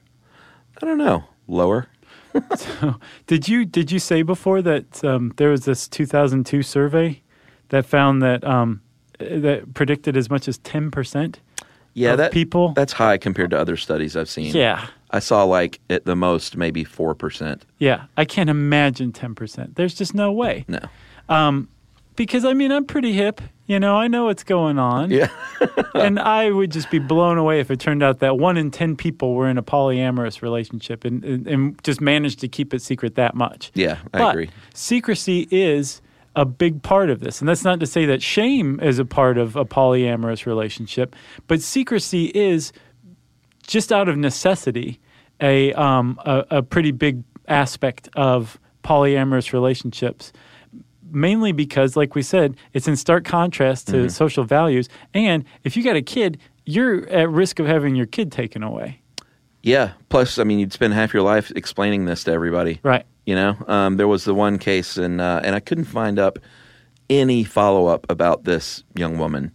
I 0.80 0.86
don't 0.86 0.98
know. 0.98 1.24
Lower. 1.48 1.88
Did 3.26 3.48
you 3.48 3.64
did 3.64 3.90
you 3.90 3.98
say 3.98 4.22
before 4.22 4.62
that 4.62 5.02
um, 5.02 5.32
there 5.38 5.48
was 5.48 5.64
this 5.64 5.88
2002 5.88 6.62
survey 6.62 7.22
that 7.70 7.86
found 7.86 8.22
that 8.22 8.44
um, 8.44 8.80
that 9.18 9.74
predicted 9.74 10.16
as 10.16 10.30
much 10.30 10.48
as 10.48 10.58
10 10.58 10.90
percent? 10.90 11.40
Yeah, 11.94 12.12
Of 12.12 12.18
that 12.18 12.32
people? 12.32 12.74
That's 12.74 12.92
high 12.92 13.18
compared 13.18 13.50
to 13.50 13.58
other 13.58 13.76
studies 13.76 14.16
I've 14.16 14.28
seen. 14.28 14.54
Yeah, 14.54 14.86
I 15.10 15.18
saw 15.18 15.42
like 15.44 15.80
at 15.90 16.04
the 16.04 16.14
most 16.14 16.56
maybe 16.56 16.84
four 16.84 17.14
percent. 17.14 17.64
yeah. 17.78 18.04
I 18.16 18.24
can't 18.24 18.50
imagine 18.50 19.12
10 19.12 19.34
percent. 19.34 19.74
There's 19.76 19.94
just 19.94 20.14
no 20.14 20.30
way. 20.30 20.64
No. 20.68 20.80
Um, 21.28 21.68
because 22.14 22.44
I 22.44 22.52
mean, 22.52 22.70
I'm 22.72 22.84
pretty 22.84 23.12
hip. 23.12 23.40
You 23.66 23.78
know, 23.78 23.96
I 23.96 24.08
know 24.08 24.24
what's 24.26 24.44
going 24.44 24.78
on. 24.78 25.10
Yeah. 25.10 25.28
and 25.94 26.18
I 26.18 26.50
would 26.50 26.70
just 26.72 26.90
be 26.90 26.98
blown 26.98 27.36
away 27.36 27.60
if 27.60 27.70
it 27.70 27.80
turned 27.80 28.02
out 28.02 28.20
that 28.20 28.38
one 28.38 28.56
in 28.56 28.70
10 28.70 28.96
people 28.96 29.34
were 29.34 29.48
in 29.48 29.58
a 29.58 29.62
polyamorous 29.62 30.40
relationship 30.40 31.04
and, 31.04 31.22
and, 31.24 31.46
and 31.46 31.84
just 31.84 32.00
managed 32.00 32.40
to 32.40 32.48
keep 32.48 32.72
it 32.72 32.80
secret 32.80 33.14
that 33.16 33.34
much. 33.34 33.70
Yeah, 33.74 33.98
I 34.14 34.18
but 34.18 34.30
agree. 34.30 34.50
Secrecy 34.72 35.48
is 35.50 36.00
a 36.38 36.44
big 36.44 36.82
part 36.82 37.10
of 37.10 37.18
this. 37.20 37.40
And 37.40 37.48
that's 37.48 37.64
not 37.64 37.80
to 37.80 37.86
say 37.86 38.06
that 38.06 38.22
shame 38.22 38.78
is 38.80 38.98
a 38.98 39.04
part 39.04 39.38
of 39.38 39.56
a 39.56 39.64
polyamorous 39.64 40.46
relationship, 40.46 41.16
but 41.48 41.60
secrecy 41.60 42.26
is 42.26 42.72
just 43.66 43.90
out 43.92 44.08
of 44.08 44.16
necessity 44.16 45.00
a, 45.40 45.72
um, 45.74 46.18
a, 46.24 46.44
a 46.58 46.62
pretty 46.62 46.92
big 46.92 47.22
aspect 47.48 48.08
of 48.14 48.58
polyamorous 48.84 49.52
relationships. 49.52 50.32
Mainly 51.10 51.52
because, 51.52 51.96
like 51.96 52.14
we 52.14 52.22
said, 52.22 52.54
it's 52.74 52.86
in 52.86 52.94
stark 52.96 53.24
contrast 53.24 53.88
to 53.88 53.92
Mm-hmm. 53.96 54.08
social 54.08 54.44
values. 54.44 54.88
And 55.14 55.44
if 55.64 55.76
you 55.76 55.82
got 55.82 55.96
a 55.96 56.02
kid, 56.02 56.38
you're 56.66 57.08
at 57.08 57.30
risk 57.30 57.58
of 57.58 57.66
having 57.66 57.96
your 57.96 58.06
kid 58.06 58.30
taken 58.30 58.62
away. 58.62 59.00
Yeah. 59.62 59.92
Plus, 60.08 60.38
I 60.38 60.44
mean, 60.44 60.58
you'd 60.58 60.72
spend 60.72 60.94
half 60.94 61.12
your 61.12 61.22
life 61.22 61.50
explaining 61.56 62.04
this 62.04 62.24
to 62.24 62.32
everybody. 62.32 62.80
Right. 62.82 63.04
You 63.26 63.34
know, 63.34 63.56
um, 63.66 63.96
there 63.98 64.08
was 64.08 64.24
the 64.24 64.34
one 64.34 64.58
case, 64.58 64.96
and 64.96 65.20
uh, 65.20 65.40
and 65.44 65.54
I 65.54 65.60
couldn't 65.60 65.84
find 65.84 66.18
up 66.18 66.38
any 67.10 67.44
follow 67.44 67.86
up 67.86 68.06
about 68.10 68.44
this 68.44 68.82
young 68.94 69.18
woman. 69.18 69.52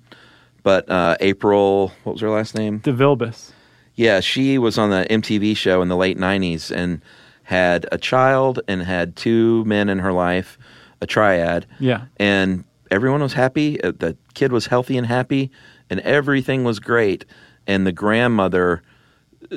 But 0.62 0.88
uh, 0.90 1.18
April, 1.20 1.92
what 2.04 2.14
was 2.14 2.22
her 2.22 2.30
last 2.30 2.56
name? 2.56 2.80
Divilbiss. 2.82 3.52
Yeah, 3.96 4.20
she 4.22 4.58
was 4.58 4.78
on 4.78 4.90
the 4.92 5.06
MTV 5.10 5.56
show 5.58 5.82
in 5.82 5.88
the 5.88 5.96
late 5.96 6.18
'90s 6.18 6.70
and 6.70 7.02
had 7.44 7.86
a 7.92 7.98
child 7.98 8.60
and 8.68 8.82
had 8.84 9.16
two 9.16 9.66
men 9.66 9.90
in 9.90 10.00
her 10.00 10.14
life, 10.14 10.58
a 11.02 11.08
triad. 11.08 11.66
Yeah. 11.80 12.06
and 12.18 12.64
everyone 12.92 13.22
was 13.22 13.34
happy. 13.34 13.82
Uh, 13.84 13.92
The 13.98 14.16
kid 14.36 14.52
was 14.52 14.68
healthy 14.68 14.98
and 14.98 15.08
happy, 15.08 15.50
and 15.90 16.00
everything 16.02 16.64
was 16.64 16.80
great. 16.80 17.26
And 17.68 17.86
the 17.88 17.92
grandmother 17.92 18.82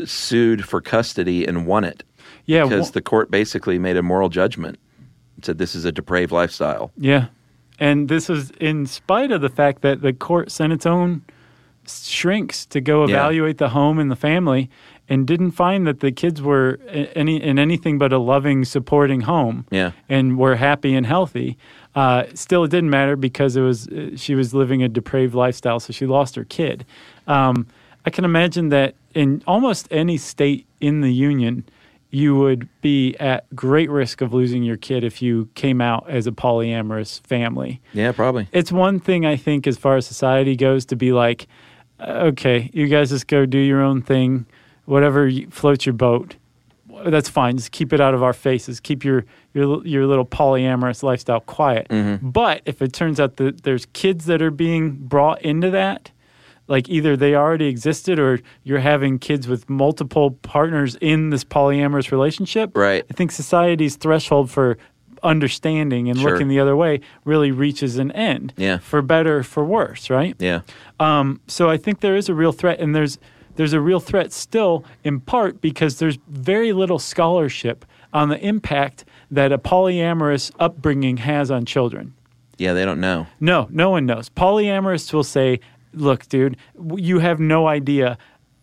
sued 0.04 0.64
for 0.64 0.80
custody 0.80 1.46
and 1.46 1.66
won 1.66 1.84
it 1.84 2.02
Yeah. 2.46 2.64
because 2.64 2.88
wha- 2.88 2.92
the 2.92 3.02
court 3.02 3.30
basically 3.30 3.78
made 3.78 3.96
a 3.96 4.02
moral 4.02 4.28
judgment. 4.28 4.78
and 5.36 5.44
Said 5.44 5.58
this 5.58 5.74
is 5.74 5.84
a 5.84 5.92
depraved 5.92 6.32
lifestyle. 6.32 6.92
Yeah. 6.98 7.26
And 7.78 8.08
this 8.08 8.28
was 8.28 8.50
in 8.60 8.86
spite 8.86 9.30
of 9.32 9.40
the 9.42 9.48
fact 9.50 9.82
that 9.82 10.00
the 10.02 10.12
court 10.12 10.50
sent 10.50 10.72
its 10.72 10.86
own 10.86 11.22
shrinks 11.86 12.66
to 12.66 12.80
go 12.80 13.06
Yeah. 13.06 13.14
evaluate 13.16 13.58
the 13.58 13.68
home 13.70 13.98
and 13.98 14.10
the 14.10 14.16
family 14.16 14.68
and 15.08 15.24
didn't 15.26 15.52
find 15.52 15.86
that 15.86 16.00
the 16.00 16.10
kids 16.10 16.42
were 16.42 16.80
any 17.14 17.40
in 17.40 17.58
anything 17.60 17.96
but 17.98 18.12
a 18.12 18.18
loving 18.18 18.64
supporting 18.64 19.20
home 19.22 19.66
Yeah. 19.70 19.92
and 20.08 20.36
were 20.36 20.56
happy 20.56 20.94
and 20.96 21.06
healthy 21.06 21.56
uh, 21.94 22.24
still 22.34 22.64
it 22.64 22.70
didn't 22.70 22.90
matter 22.90 23.14
because 23.16 23.56
it 23.56 23.60
was 23.62 23.88
she 24.16 24.34
was 24.34 24.52
living 24.52 24.82
a 24.82 24.88
depraved 24.88 25.34
lifestyle 25.34 25.78
so 25.78 25.92
she 25.92 26.06
lost 26.06 26.34
her 26.34 26.44
kid 26.44 26.84
um, 27.28 27.66
i 28.06 28.10
can 28.10 28.24
imagine 28.24 28.68
that 28.70 28.94
in 29.14 29.42
almost 29.46 29.86
any 29.90 30.16
state 30.16 30.66
in 30.80 31.00
the 31.02 31.12
union 31.12 31.64
you 32.10 32.36
would 32.36 32.68
be 32.80 33.14
at 33.18 33.44
great 33.54 33.90
risk 33.90 34.20
of 34.22 34.32
losing 34.32 34.62
your 34.62 34.76
kid 34.76 35.04
if 35.04 35.20
you 35.20 35.48
came 35.54 35.80
out 35.80 36.08
as 36.08 36.26
a 36.26 36.32
polyamorous 36.32 37.20
family 37.26 37.80
Yeah, 37.92 38.12
probably. 38.12 38.48
it's 38.52 38.70
one 38.72 39.00
thing 39.00 39.26
I 39.26 39.36
think 39.36 39.66
as 39.66 39.76
far 39.76 39.96
as 39.96 40.06
society 40.06 40.56
goes 40.56 40.86
to 40.86 40.96
be 40.96 41.12
like, 41.12 41.46
uh, 42.00 42.30
okay, 42.30 42.70
you 42.72 42.86
guys 42.86 43.10
just 43.10 43.26
go 43.26 43.44
do 43.44 43.58
your 43.58 43.82
own 43.82 44.02
thing, 44.02 44.46
whatever 44.84 45.30
floats 45.50 45.84
your 45.84 45.94
boat. 45.94 46.36
That's 47.04 47.28
fine. 47.28 47.56
Just 47.58 47.72
keep 47.72 47.92
it 47.92 48.00
out 48.00 48.14
of 48.14 48.22
our 48.22 48.32
faces. 48.32 48.80
Keep 48.80 49.04
your 49.04 49.24
your 49.52 49.84
your 49.86 50.06
little 50.06 50.24
polyamorous 50.24 51.02
lifestyle 51.02 51.40
quiet. 51.40 51.88
But 52.22 52.62
if 52.64 52.80
it 52.80 52.92
turns 52.94 53.18
out 53.20 53.36
that 53.36 53.64
there's 53.64 53.86
kids 53.92 54.24
that 54.26 54.40
are 54.40 54.50
being 54.52 54.92
brought 54.92 55.42
into 55.42 55.70
that, 55.72 56.10
like 56.68 56.88
either 56.88 57.16
they 57.16 57.34
already 57.34 57.66
existed 57.66 58.18
or 58.18 58.40
you're 58.64 58.80
having 58.80 59.18
kids 59.18 59.46
with 59.48 59.68
multiple 59.70 60.32
partners 60.42 60.96
in 61.00 61.30
this 61.30 61.44
polyamorous 61.44 62.10
relationship. 62.10 62.76
Right. 62.76 63.04
I 63.08 63.12
think 63.14 63.30
society's 63.32 63.96
threshold 63.96 64.50
for 64.50 64.76
understanding 65.22 66.08
and 66.08 66.18
Sure. 66.18 66.32
looking 66.32 66.48
the 66.48 66.60
other 66.60 66.76
way 66.76 67.00
really 67.24 67.50
reaches 67.50 67.98
an 67.98 68.10
end. 68.12 68.52
Yeah. 68.56 68.78
For 68.78 69.02
better, 69.02 69.42
for 69.42 69.64
worse, 69.64 70.08
right? 70.10 70.36
Yeah, 70.38 70.60
Um, 71.00 71.40
so 71.46 71.68
I 71.68 71.76
think 71.76 72.00
there 72.00 72.16
is 72.16 72.28
a 72.28 72.34
real 72.34 72.52
threat, 72.52 72.80
and 72.80 72.94
there's 72.94 73.18
there's 73.56 73.72
a 73.72 73.80
real 73.80 74.00
threat 74.00 74.34
still, 74.34 74.84
in 75.02 75.18
part 75.18 75.62
because 75.62 75.98
there's 75.98 76.18
very 76.28 76.74
little 76.74 76.98
scholarship 76.98 77.86
on 78.12 78.28
the 78.28 78.38
impact 78.46 79.06
that 79.30 79.50
a 79.50 79.56
polyamorous 79.56 80.50
upbringing 80.60 81.16
has 81.18 81.50
on 81.50 81.64
children. 81.64 82.12
yeah. 82.58 82.74
They 82.74 82.84
don't 82.84 83.00
know. 83.00 83.26
No, 83.40 83.66
no 83.70 83.88
one 83.90 84.04
knows. 84.04 84.28
Polyamorists 84.28 85.12
will 85.14 85.24
say, 85.24 85.60
"Look, 85.96 86.28
dude, 86.28 86.56
you 86.96 87.18
have 87.18 87.40
no 87.40 87.66
idea 87.66 88.16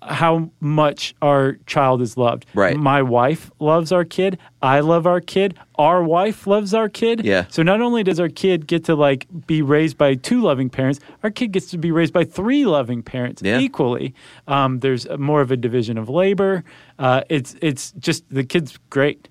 how 0.05 0.51
much 0.59 1.15
our 1.21 1.53
child 1.65 2.01
is 2.01 2.17
loved. 2.17 2.45
Right. 2.53 2.75
My 2.75 3.01
wife 3.01 3.49
loves 3.59 3.91
our 3.93 4.03
kid. 4.03 4.37
I 4.61 4.81
love 4.81 5.07
our 5.07 5.21
kid. 5.21 5.57
Our 5.75 6.03
wife 6.03 6.45
loves 6.45 6.73
our 6.73 6.89
kid. 6.89 7.23
Yeah. 7.23 7.45
So 7.49 7.63
not 7.63 7.79
only 7.79 8.03
does 8.03 8.19
our 8.19 8.27
kid 8.27 8.67
get 8.67 8.83
to 8.83 8.95
like 8.95 9.27
be 9.47 9.61
raised 9.61 9.97
by 9.97 10.15
two 10.15 10.41
loving 10.41 10.69
parents, 10.69 10.99
our 11.23 11.29
kid 11.31 11.53
gets 11.53 11.67
to 11.71 11.77
be 11.77 11.89
raised 11.89 12.11
by 12.11 12.25
three 12.25 12.65
loving 12.65 13.01
parents 13.01 13.41
Yeah. 13.41 13.59
equally. 13.59 14.13
Um, 14.45 14.79
there's 14.81 15.07
more 15.17 15.39
of 15.39 15.51
a 15.51 15.57
division 15.57 15.97
of 15.97 16.09
labor. 16.09 16.65
Uh, 16.99 17.21
it's 17.29 17.55
it's 17.61 17.93
just 17.93 18.25
the 18.29 18.43
kid's 18.43 18.77
great, 18.89 19.29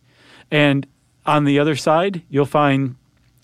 and 0.51 0.87
on 1.27 1.45
the 1.45 1.59
other 1.59 1.77
side, 1.77 2.23
you'll 2.31 2.47
find 2.47 2.95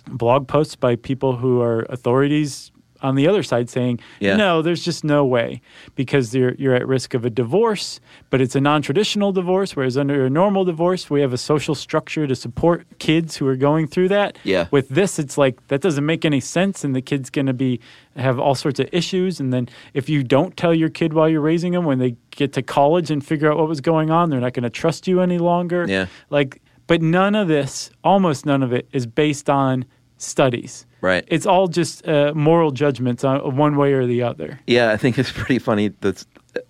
blog 0.06 0.48
posts 0.48 0.76
by 0.76 0.96
people 0.96 1.36
who 1.36 1.60
are 1.60 1.82
authorities 1.90 2.72
on 3.02 3.14
the 3.14 3.28
other 3.28 3.42
side 3.42 3.70
saying, 3.70 4.00
Yeah. 4.20 4.36
no, 4.36 4.62
there's 4.62 4.84
just 4.84 5.04
no 5.04 5.24
way 5.24 5.60
because 5.94 6.34
you're, 6.34 6.54
you're 6.54 6.74
at 6.74 6.86
risk 6.86 7.14
of 7.14 7.24
a 7.24 7.30
divorce, 7.30 8.00
but 8.30 8.40
it's 8.40 8.54
a 8.54 8.60
non 8.60 8.82
traditional 8.82 9.32
divorce, 9.32 9.76
whereas 9.76 9.96
under 9.96 10.26
a 10.26 10.30
normal 10.30 10.64
divorce, 10.64 11.08
we 11.10 11.20
have 11.20 11.32
a 11.32 11.38
social 11.38 11.74
structure 11.74 12.26
to 12.26 12.34
support 12.34 12.86
kids 12.98 13.36
who 13.36 13.46
are 13.46 13.56
going 13.56 13.86
through 13.86 14.08
that. 14.08 14.38
Yeah. 14.44 14.66
With 14.70 14.88
this, 14.88 15.18
it's 15.18 15.38
like 15.38 15.66
that 15.68 15.80
doesn't 15.80 16.04
make 16.04 16.24
any 16.24 16.40
sense, 16.40 16.84
and 16.84 16.94
the 16.94 17.02
kid's 17.02 17.30
going 17.30 17.46
to 17.46 17.52
be 17.52 17.80
have 18.16 18.38
all 18.38 18.54
sorts 18.54 18.80
of 18.80 18.88
issues. 18.92 19.38
And 19.40 19.52
then 19.52 19.68
if 19.94 20.08
you 20.08 20.24
don't 20.24 20.56
tell 20.56 20.74
your 20.74 20.88
kid 20.88 21.12
while 21.12 21.28
you're 21.28 21.40
raising 21.40 21.72
them, 21.72 21.84
when 21.84 21.98
they 21.98 22.16
get 22.30 22.52
to 22.54 22.62
college 22.62 23.10
and 23.10 23.24
figure 23.24 23.50
out 23.50 23.58
what 23.58 23.68
was 23.68 23.80
going 23.80 24.10
on, 24.10 24.30
they're 24.30 24.40
not 24.40 24.54
going 24.54 24.64
to 24.64 24.70
trust 24.70 25.06
you 25.06 25.20
any 25.20 25.38
longer. 25.38 25.86
Yeah. 25.88 26.06
Like, 26.30 26.60
but 26.86 27.02
none 27.02 27.34
of 27.34 27.48
this, 27.48 27.90
almost 28.02 28.46
none 28.46 28.62
of 28.62 28.72
it, 28.72 28.88
is 28.92 29.06
based 29.06 29.48
on 29.50 29.84
studies. 30.18 30.86
Right. 31.00 31.24
It's 31.28 31.46
all 31.46 31.68
just 31.68 32.06
uh, 32.06 32.32
moral 32.34 32.70
judgments 32.70 33.24
on 33.24 33.56
one 33.56 33.76
way 33.76 33.92
or 33.92 34.06
the 34.06 34.22
other. 34.22 34.60
Yeah, 34.66 34.90
I 34.90 34.96
think 34.96 35.18
it's 35.18 35.32
pretty 35.32 35.58
funny. 35.58 35.88
That's 36.00 36.26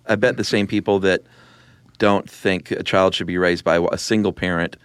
I 0.07 0.15
bet 0.15 0.37
the 0.37 0.43
same 0.43 0.67
people 0.67 0.99
that 0.99 1.23
don't 1.97 2.29
think 2.29 2.71
a 2.71 2.83
child 2.83 3.13
should 3.15 3.27
be 3.27 3.37
raised 3.37 3.63
by 3.63 3.85
a 3.91 3.97
single 3.97 4.31
parent 4.31 4.77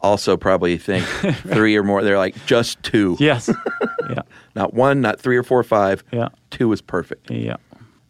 also 0.00 0.36
probably 0.36 0.76
think 0.76 1.04
three 1.48 1.74
or 1.76 1.82
more. 1.82 2.02
They're 2.02 2.18
like 2.18 2.36
just 2.46 2.82
two, 2.82 3.16
Yes. 3.18 3.48
yeah. 4.10 4.20
not 4.54 4.74
one, 4.74 5.00
not 5.00 5.18
three 5.18 5.36
or 5.36 5.42
four 5.42 5.58
or 5.58 5.64
five. 5.64 6.04
Yeah. 6.12 6.28
Two 6.50 6.70
is 6.72 6.82
perfect. 6.82 7.30
Yeah. 7.30 7.56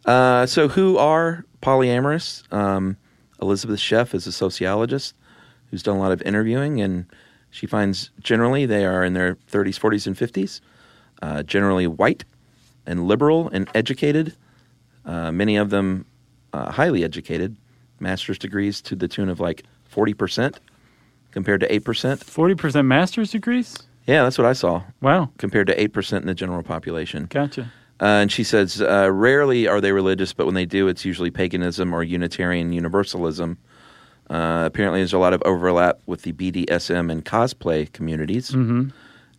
Uh, 0.04 0.44
so, 0.44 0.68
who 0.68 0.98
are 0.98 1.44
polyamorous? 1.62 2.52
Um, 2.52 2.96
Elisabeth 3.40 3.78
Sheff 3.78 4.12
is 4.12 4.26
a 4.26 4.32
sociologist 4.32 5.14
who's 5.70 5.82
done 5.82 5.96
a 5.96 6.00
lot 6.00 6.12
of 6.12 6.20
interviewing, 6.22 6.80
and 6.80 7.06
she 7.54 7.68
finds 7.68 8.10
generally 8.18 8.66
they 8.66 8.84
are 8.84 9.04
in 9.04 9.12
their 9.12 9.36
30s, 9.36 9.78
40s, 9.78 10.08
and 10.08 10.16
50s, 10.16 10.60
uh, 11.22 11.44
generally 11.44 11.86
white 11.86 12.24
and 12.84 13.06
liberal 13.06 13.48
and 13.50 13.68
educated. 13.76 14.34
Uh, 15.04 15.30
many 15.30 15.54
of 15.56 15.70
them 15.70 16.04
uh, 16.52 16.72
highly 16.72 17.04
educated, 17.04 17.56
master's 18.00 18.38
degrees 18.38 18.82
to 18.82 18.96
the 18.96 19.06
tune 19.06 19.28
of 19.28 19.38
like 19.38 19.62
40% 19.94 20.56
compared 21.30 21.60
to 21.60 21.68
8%. 21.68 21.78
40% 22.24 22.86
master's 22.86 23.30
degrees? 23.30 23.78
Yeah, 24.04 24.24
that's 24.24 24.36
what 24.36 24.48
I 24.48 24.52
saw 24.52 24.82
Wow. 25.00 25.30
compared 25.38 25.68
to 25.68 25.76
8% 25.88 26.22
in 26.22 26.26
the 26.26 26.34
general 26.34 26.64
population. 26.64 27.26
Gotcha. 27.30 27.70
Uh, 28.00 28.06
and 28.26 28.32
she 28.32 28.42
says, 28.42 28.82
uh, 28.82 29.08
rarely 29.12 29.68
are 29.68 29.80
they 29.80 29.92
religious, 29.92 30.32
but 30.32 30.44
when 30.46 30.56
they 30.56 30.66
do, 30.66 30.88
it's 30.88 31.04
usually 31.04 31.30
paganism 31.30 31.94
or 31.94 32.02
Unitarian 32.02 32.72
Universalism. 32.72 33.58
Uh, 34.30 34.62
apparently, 34.66 35.00
there's 35.00 35.12
a 35.12 35.18
lot 35.18 35.32
of 35.34 35.42
overlap 35.44 36.00
with 36.06 36.22
the 36.22 36.32
BDSM 36.32 37.10
and 37.10 37.24
cosplay 37.24 37.92
communities. 37.92 38.50
Mm-hmm. 38.50 38.88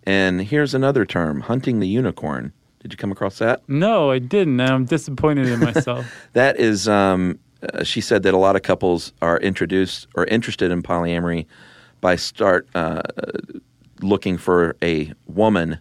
And 0.03 0.41
here's 0.41 0.73
another 0.75 1.05
term 1.05 1.41
hunting 1.41 1.79
the 1.79 1.87
unicorn. 1.87 2.53
Did 2.79 2.93
you 2.93 2.97
come 2.97 3.11
across 3.11 3.39
that? 3.39 3.67
No, 3.67 4.11
I 4.11 4.19
didn't. 4.19 4.59
I'm 4.61 4.85
disappointed 4.85 5.47
in 5.47 5.59
myself. 5.59 6.05
That 6.33 6.59
is 6.59 6.87
um, 6.87 7.39
uh, 7.63 7.83
she 7.83 7.99
said 8.01 8.21
that 8.23 8.33
a 8.35 8.37
lot 8.37 8.55
of 8.55 8.61
couples 8.61 9.11
are 9.23 9.39
introduced 9.39 10.07
or 10.15 10.25
interested 10.25 10.69
in 10.69 10.83
polyamory 10.83 11.47
by 12.01 12.15
start 12.15 12.67
uh, 12.75 13.01
looking 14.01 14.37
for 14.37 14.75
a 14.83 15.11
woman, 15.25 15.79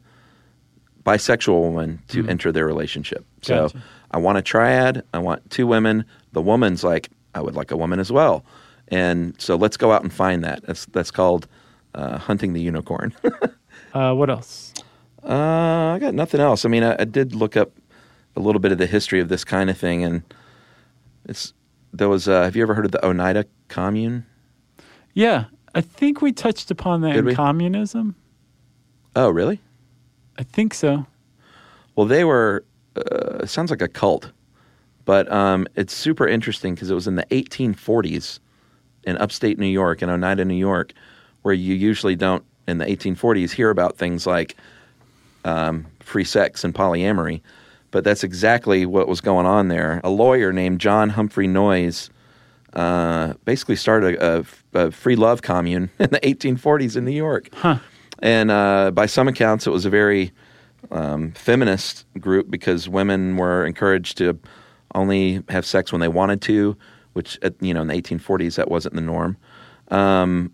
bisexual 1.05 1.61
woman, 1.61 2.00
to 2.09 2.26
enter 2.26 2.50
their 2.52 2.64
relationship. 2.66 3.26
So 3.42 3.68
Mm. 3.68 3.80
I 4.12 4.18
want 4.18 4.38
a 4.38 4.42
triad. 4.42 5.02
I 5.12 5.18
want 5.18 5.50
two 5.50 5.66
women. 5.66 6.05
The 6.32 6.40
woman's 6.40 6.84
like, 6.84 7.11
I 7.34 7.40
would 7.42 7.55
like 7.57 7.70
a 7.72 7.76
woman 7.76 7.98
as 7.98 8.11
well. 8.12 8.44
And 8.89 9.41
so 9.41 9.57
let's 9.57 9.76
go 9.76 9.93
out 9.93 10.03
and 10.03 10.12
find 10.12 10.45
that. 10.45 10.62
That's 10.66 10.87
that's 10.87 11.11
called 11.11 11.47
uh, 11.95 12.18
hunting 12.18 12.53
the 12.53 12.61
unicorn. 12.62 13.14
Uh, 13.93 14.12
what 14.12 14.28
else? 14.28 14.74
Uh, 15.22 15.93
I 15.95 15.99
got 16.01 16.14
nothing 16.14 16.41
else. 16.41 16.64
I 16.64 16.68
mean, 16.68 16.82
I, 16.82 16.97
I 16.99 17.05
did 17.05 17.32
look 17.32 17.57
up 17.57 17.70
a 18.35 18.41
little 18.41 18.61
bit 18.61 18.72
of 18.72 18.78
the 18.78 18.87
history 18.87 19.20
of 19.20 19.28
this 19.28 19.45
kind 19.45 19.70
of 19.70 19.78
thing, 19.78 20.03
and 20.03 20.22
it's 21.26 21.55
there 21.93 22.09
was. 22.09 22.26
Uh, 22.28 22.43
have 22.43 22.57
you 22.57 22.62
ever 22.62 22.74
heard 22.74 22.85
of 22.85 22.91
the 22.93 23.05
Oneida 23.07 23.47
Commune? 23.68 24.26
Yeah, 25.12 25.45
I 25.74 25.80
think 25.80 26.20
we 26.20 26.32
touched 26.32 26.70
upon 26.72 27.03
that 27.03 27.11
Did 27.12 27.18
in 27.20 27.24
we? 27.26 27.35
communism. 27.35 28.16
Oh, 29.14 29.30
really? 29.30 29.61
I 30.39 30.43
think 30.43 30.74
so. 30.74 31.07
Well, 31.95 32.07
they 32.07 32.24
were. 32.24 32.64
Uh, 32.97 33.39
it 33.43 33.49
sounds 33.49 33.70
like 33.70 33.82
a 33.82 33.89
cult, 33.89 34.32
but 35.05 35.30
um, 35.30 35.68
it's 35.76 35.95
super 35.95 36.26
interesting 36.26 36.74
because 36.74 36.91
it 36.91 36.95
was 36.95 37.07
in 37.07 37.14
the 37.14 37.26
1840s 37.26 38.41
in 39.07 39.16
upstate 39.18 39.59
New 39.59 39.66
York, 39.66 40.02
in 40.02 40.11
Oneida, 40.11 40.44
New 40.44 40.55
York, 40.55 40.92
where 41.42 41.55
you 41.55 41.74
usually 41.74 42.16
don't 42.16 42.44
in 42.66 42.78
the 42.78 42.86
1840s 42.86 43.50
hear 43.50 43.70
about 43.70 43.96
things 43.96 44.26
like 44.26 44.57
um, 45.44 45.86
free 46.00 46.24
sex 46.24 46.64
and 46.64 46.74
polyamory. 46.74 47.40
But 47.90 48.05
that's 48.05 48.24
exactly 48.24 48.86
what 48.86 49.07
was 49.07 49.20
going 49.20 49.46
on 49.46 49.68
there. 49.68 50.00
A 50.02 50.11
lawyer 50.11 50.52
named 50.52 50.80
John 50.80 51.11
Humphrey 51.11 51.46
Noyes 51.46 52.11
uh, 52.72 53.34
basically 53.44 53.76
started 53.76 54.16
a, 54.16 54.40
a, 54.74 54.86
a 54.86 54.90
free 54.90 55.16
love 55.16 55.42
commune 55.42 55.90
in 55.98 56.11
the 56.11 56.20
1840s 56.20 56.96
in 56.96 57.05
New 57.05 57.12
York. 57.12 57.48
And 58.20 58.50
uh, 58.50 58.90
by 58.90 59.07
some 59.07 59.28
accounts, 59.28 59.66
it 59.66 59.70
was 59.70 59.84
a 59.84 59.90
very 59.90 60.32
um, 60.90 61.32
feminist 61.32 62.05
group 62.18 62.50
because 62.50 62.88
women 62.88 63.36
were 63.36 63.64
encouraged 63.66 64.18
to 64.18 64.38
only 64.94 65.42
have 65.48 65.66
sex 65.66 65.92
when 65.92 66.00
they 66.00 66.09
wanted 66.09 66.40
to, 66.42 66.76
which 67.14 67.38
at, 67.42 67.54
you 67.60 67.72
know 67.74 67.80
in 67.82 67.88
the 67.88 67.94
1840s 67.94 68.54
that 68.56 68.70
wasn't 68.70 68.94
the 68.94 69.00
norm. 69.00 69.36
Um, 69.88 70.52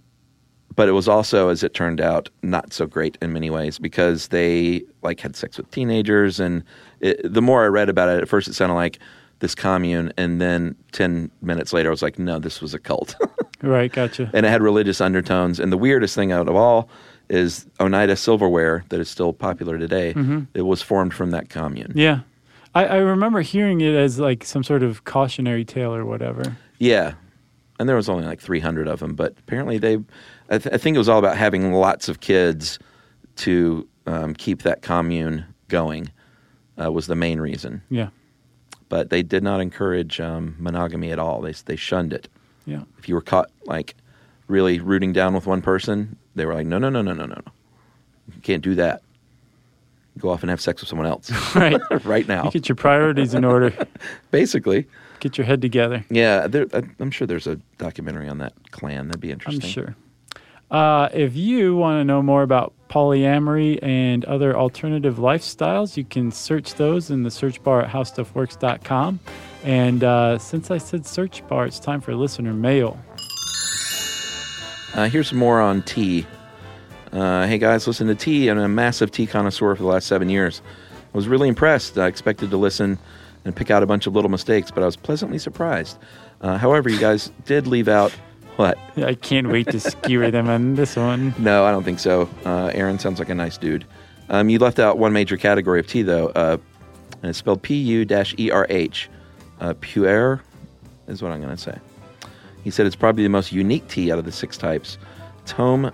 but 0.76 0.88
it 0.88 0.92
was 0.92 1.08
also, 1.08 1.48
as 1.48 1.64
it 1.64 1.74
turned 1.74 2.00
out, 2.00 2.28
not 2.42 2.72
so 2.72 2.86
great 2.86 3.18
in 3.20 3.32
many 3.32 3.50
ways 3.50 3.78
because 3.78 4.28
they 4.28 4.82
like 5.02 5.18
had 5.20 5.34
sex 5.34 5.56
with 5.58 5.68
teenagers, 5.72 6.38
and 6.38 6.62
it, 7.00 7.20
the 7.32 7.42
more 7.42 7.64
I 7.64 7.66
read 7.66 7.88
about 7.88 8.08
it, 8.08 8.22
at 8.22 8.28
first 8.28 8.46
it 8.46 8.54
sounded 8.54 8.76
like 8.76 8.98
this 9.40 9.54
commune, 9.54 10.12
and 10.16 10.40
then 10.40 10.76
ten 10.92 11.30
minutes 11.42 11.72
later, 11.72 11.88
I 11.88 11.90
was 11.90 12.02
like, 12.02 12.18
no, 12.18 12.38
this 12.38 12.60
was 12.62 12.72
a 12.72 12.78
cult, 12.78 13.16
Right, 13.62 13.90
gotcha. 13.92 14.30
and 14.32 14.46
it 14.46 14.48
had 14.48 14.62
religious 14.62 15.00
undertones. 15.00 15.58
And 15.58 15.72
the 15.72 15.76
weirdest 15.78 16.14
thing 16.14 16.30
out 16.30 16.48
of 16.48 16.54
all 16.54 16.88
is 17.28 17.66
Oneida 17.80 18.16
silverware 18.16 18.84
that 18.90 19.00
is 19.00 19.08
still 19.08 19.32
popular 19.32 19.76
today. 19.78 20.14
It 20.54 20.62
was 20.62 20.82
formed 20.82 21.14
from 21.14 21.30
that 21.32 21.48
commune. 21.48 21.92
Yeah. 21.94 22.20
I, 22.74 22.86
I 22.86 22.96
remember 22.98 23.40
hearing 23.40 23.80
it 23.80 23.94
as 23.94 24.18
like 24.18 24.44
some 24.44 24.62
sort 24.62 24.82
of 24.82 25.04
cautionary 25.04 25.64
tale 25.64 25.94
or 25.94 26.04
whatever. 26.04 26.56
Yeah, 26.78 27.14
and 27.78 27.88
there 27.88 27.96
was 27.96 28.08
only 28.08 28.24
like 28.24 28.40
300 28.40 28.86
of 28.86 29.00
them, 29.00 29.14
but 29.14 29.34
apparently 29.38 29.78
they, 29.78 29.94
I, 30.50 30.58
th- 30.58 30.74
I 30.74 30.78
think 30.78 30.94
it 30.94 30.98
was 30.98 31.08
all 31.08 31.18
about 31.18 31.36
having 31.36 31.72
lots 31.72 32.08
of 32.08 32.20
kids 32.20 32.78
to 33.36 33.88
um, 34.06 34.34
keep 34.34 34.62
that 34.62 34.82
commune 34.82 35.46
going 35.68 36.10
uh, 36.82 36.92
was 36.92 37.06
the 37.06 37.16
main 37.16 37.40
reason. 37.40 37.82
Yeah. 37.90 38.10
But 38.88 39.10
they 39.10 39.22
did 39.22 39.42
not 39.42 39.60
encourage 39.60 40.20
um, 40.20 40.56
monogamy 40.58 41.10
at 41.12 41.18
all. 41.18 41.40
They 41.40 41.52
they 41.52 41.76
shunned 41.76 42.12
it. 42.12 42.28
Yeah. 42.66 42.82
If 42.98 43.08
you 43.08 43.14
were 43.14 43.20
caught 43.22 43.50
like 43.64 43.94
really 44.48 44.80
rooting 44.80 45.12
down 45.12 45.32
with 45.32 45.46
one 45.46 45.62
person, 45.62 46.16
they 46.34 46.44
were 46.44 46.54
like, 46.54 46.66
no, 46.66 46.78
no, 46.78 46.90
no, 46.90 47.02
no, 47.02 47.12
no, 47.12 47.24
no, 47.26 47.34
no, 47.34 47.52
you 48.34 48.40
can't 48.42 48.62
do 48.62 48.74
that. 48.74 49.02
Go 50.18 50.28
off 50.30 50.42
and 50.42 50.50
have 50.50 50.60
sex 50.60 50.82
with 50.82 50.88
someone 50.88 51.06
else 51.06 51.30
Right. 51.54 51.80
right 52.04 52.26
now. 52.28 52.50
Get 52.50 52.68
your 52.68 52.76
priorities 52.76 53.32
in 53.34 53.44
order. 53.44 53.72
Basically, 54.30 54.86
Get 55.20 55.36
your 55.38 55.46
head 55.46 55.60
together. 55.62 56.04
yeah. 56.10 56.46
There, 56.46 56.66
I'm 56.98 57.10
sure 57.10 57.26
there's 57.26 57.46
a 57.46 57.56
documentary 57.78 58.28
on 58.28 58.38
that 58.38 58.52
clan. 58.70 59.08
That'd 59.08 59.20
be 59.20 59.30
interesting. 59.30 59.62
I'm 59.64 59.68
sure. 59.70 59.96
Uh, 60.70 61.08
if 61.12 61.34
you 61.36 61.74
want 61.76 62.00
to 62.00 62.04
know 62.04 62.22
more 62.22 62.42
about 62.42 62.72
polyamory 62.88 63.78
and 63.82 64.24
other 64.26 64.56
alternative 64.56 65.16
lifestyles, 65.16 65.96
you 65.96 66.04
can 66.04 66.30
search 66.30 66.74
those 66.74 67.10
in 67.10 67.22
the 67.24 67.30
search 67.30 67.62
bar 67.62 67.82
at 67.82 67.90
howstuffworks.com. 67.90 69.18
And 69.64 70.04
uh, 70.04 70.38
since 70.38 70.70
I 70.70 70.78
said 70.78 71.04
search 71.06 71.46
bar, 71.48 71.66
it's 71.66 71.80
time 71.80 72.00
for 72.00 72.14
listener 72.14 72.52
mail. 72.54 72.98
Uh, 74.94 75.08
here's 75.08 75.32
more 75.32 75.60
on 75.60 75.82
tea. 75.82 76.26
Uh, 77.12 77.46
hey 77.46 77.58
guys, 77.58 77.86
listen 77.86 78.06
to 78.06 78.14
tea. 78.14 78.48
I'm 78.48 78.58
a 78.58 78.68
massive 78.68 79.10
tea 79.10 79.26
connoisseur 79.26 79.74
for 79.74 79.82
the 79.82 79.88
last 79.88 80.06
seven 80.06 80.28
years. 80.28 80.62
I 81.12 81.16
was 81.16 81.26
really 81.26 81.48
impressed. 81.48 81.98
I 81.98 82.06
expected 82.06 82.50
to 82.50 82.56
listen 82.56 82.98
and 83.44 83.56
pick 83.56 83.70
out 83.70 83.82
a 83.82 83.86
bunch 83.86 84.06
of 84.06 84.14
little 84.14 84.30
mistakes, 84.30 84.70
but 84.70 84.82
I 84.82 84.86
was 84.86 84.96
pleasantly 84.96 85.38
surprised. 85.38 85.98
Uh, 86.40 86.56
however, 86.56 86.88
you 86.88 87.00
guys 87.00 87.32
did 87.46 87.66
leave 87.66 87.88
out 87.88 88.12
what? 88.56 88.78
I 88.96 89.14
can't 89.14 89.48
wait 89.48 89.68
to 89.68 89.80
skewer 89.80 90.30
them 90.30 90.48
on 90.48 90.74
this 90.76 90.94
one. 90.94 91.34
No, 91.38 91.64
I 91.64 91.72
don't 91.72 91.82
think 91.82 91.98
so. 91.98 92.28
Uh, 92.44 92.70
Aaron 92.74 92.98
sounds 92.98 93.18
like 93.18 93.28
a 93.28 93.34
nice 93.34 93.58
dude. 93.58 93.86
Um, 94.28 94.48
you 94.48 94.58
left 94.58 94.78
out 94.78 94.98
one 94.98 95.12
major 95.12 95.36
category 95.36 95.80
of 95.80 95.88
tea, 95.88 96.02
though, 96.02 96.28
uh, 96.28 96.58
and 97.22 97.30
it's 97.30 97.38
spelled 97.38 97.62
P 97.62 97.74
U 97.74 98.06
E 98.38 98.50
R 98.50 98.66
H. 98.70 99.08
Uh, 99.60 99.74
Puer 99.80 100.40
is 101.08 101.22
what 101.22 101.32
I'm 101.32 101.40
going 101.40 101.56
to 101.56 101.60
say. 101.60 101.76
He 102.62 102.70
said 102.70 102.86
it's 102.86 102.96
probably 102.96 103.24
the 103.24 103.30
most 103.30 103.50
unique 103.50 103.88
tea 103.88 104.12
out 104.12 104.18
of 104.18 104.24
the 104.24 104.32
six 104.32 104.56
types. 104.56 104.98
It's 105.42 105.50
home 105.50 105.90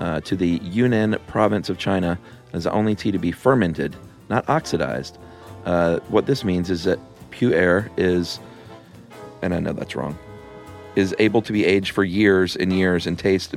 uh, 0.00 0.20
to 0.22 0.34
the 0.34 0.58
Yunnan 0.62 1.16
province 1.26 1.68
of 1.68 1.78
China 1.78 2.18
is 2.52 2.64
the 2.64 2.72
only 2.72 2.94
tea 2.94 3.12
to 3.12 3.18
be 3.18 3.30
fermented, 3.30 3.94
not 4.28 4.48
oxidized. 4.48 5.18
Uh, 5.64 5.98
what 6.08 6.26
this 6.26 6.42
means 6.42 6.70
is 6.70 6.84
that 6.84 6.98
Puer 7.30 7.88
is, 7.96 8.40
and 9.42 9.54
I 9.54 9.60
know 9.60 9.72
that's 9.72 9.94
wrong, 9.94 10.18
is 10.96 11.14
able 11.18 11.42
to 11.42 11.52
be 11.52 11.64
aged 11.64 11.92
for 11.92 12.02
years 12.02 12.56
and 12.56 12.72
years 12.72 13.06
and 13.06 13.18
taste 13.18 13.54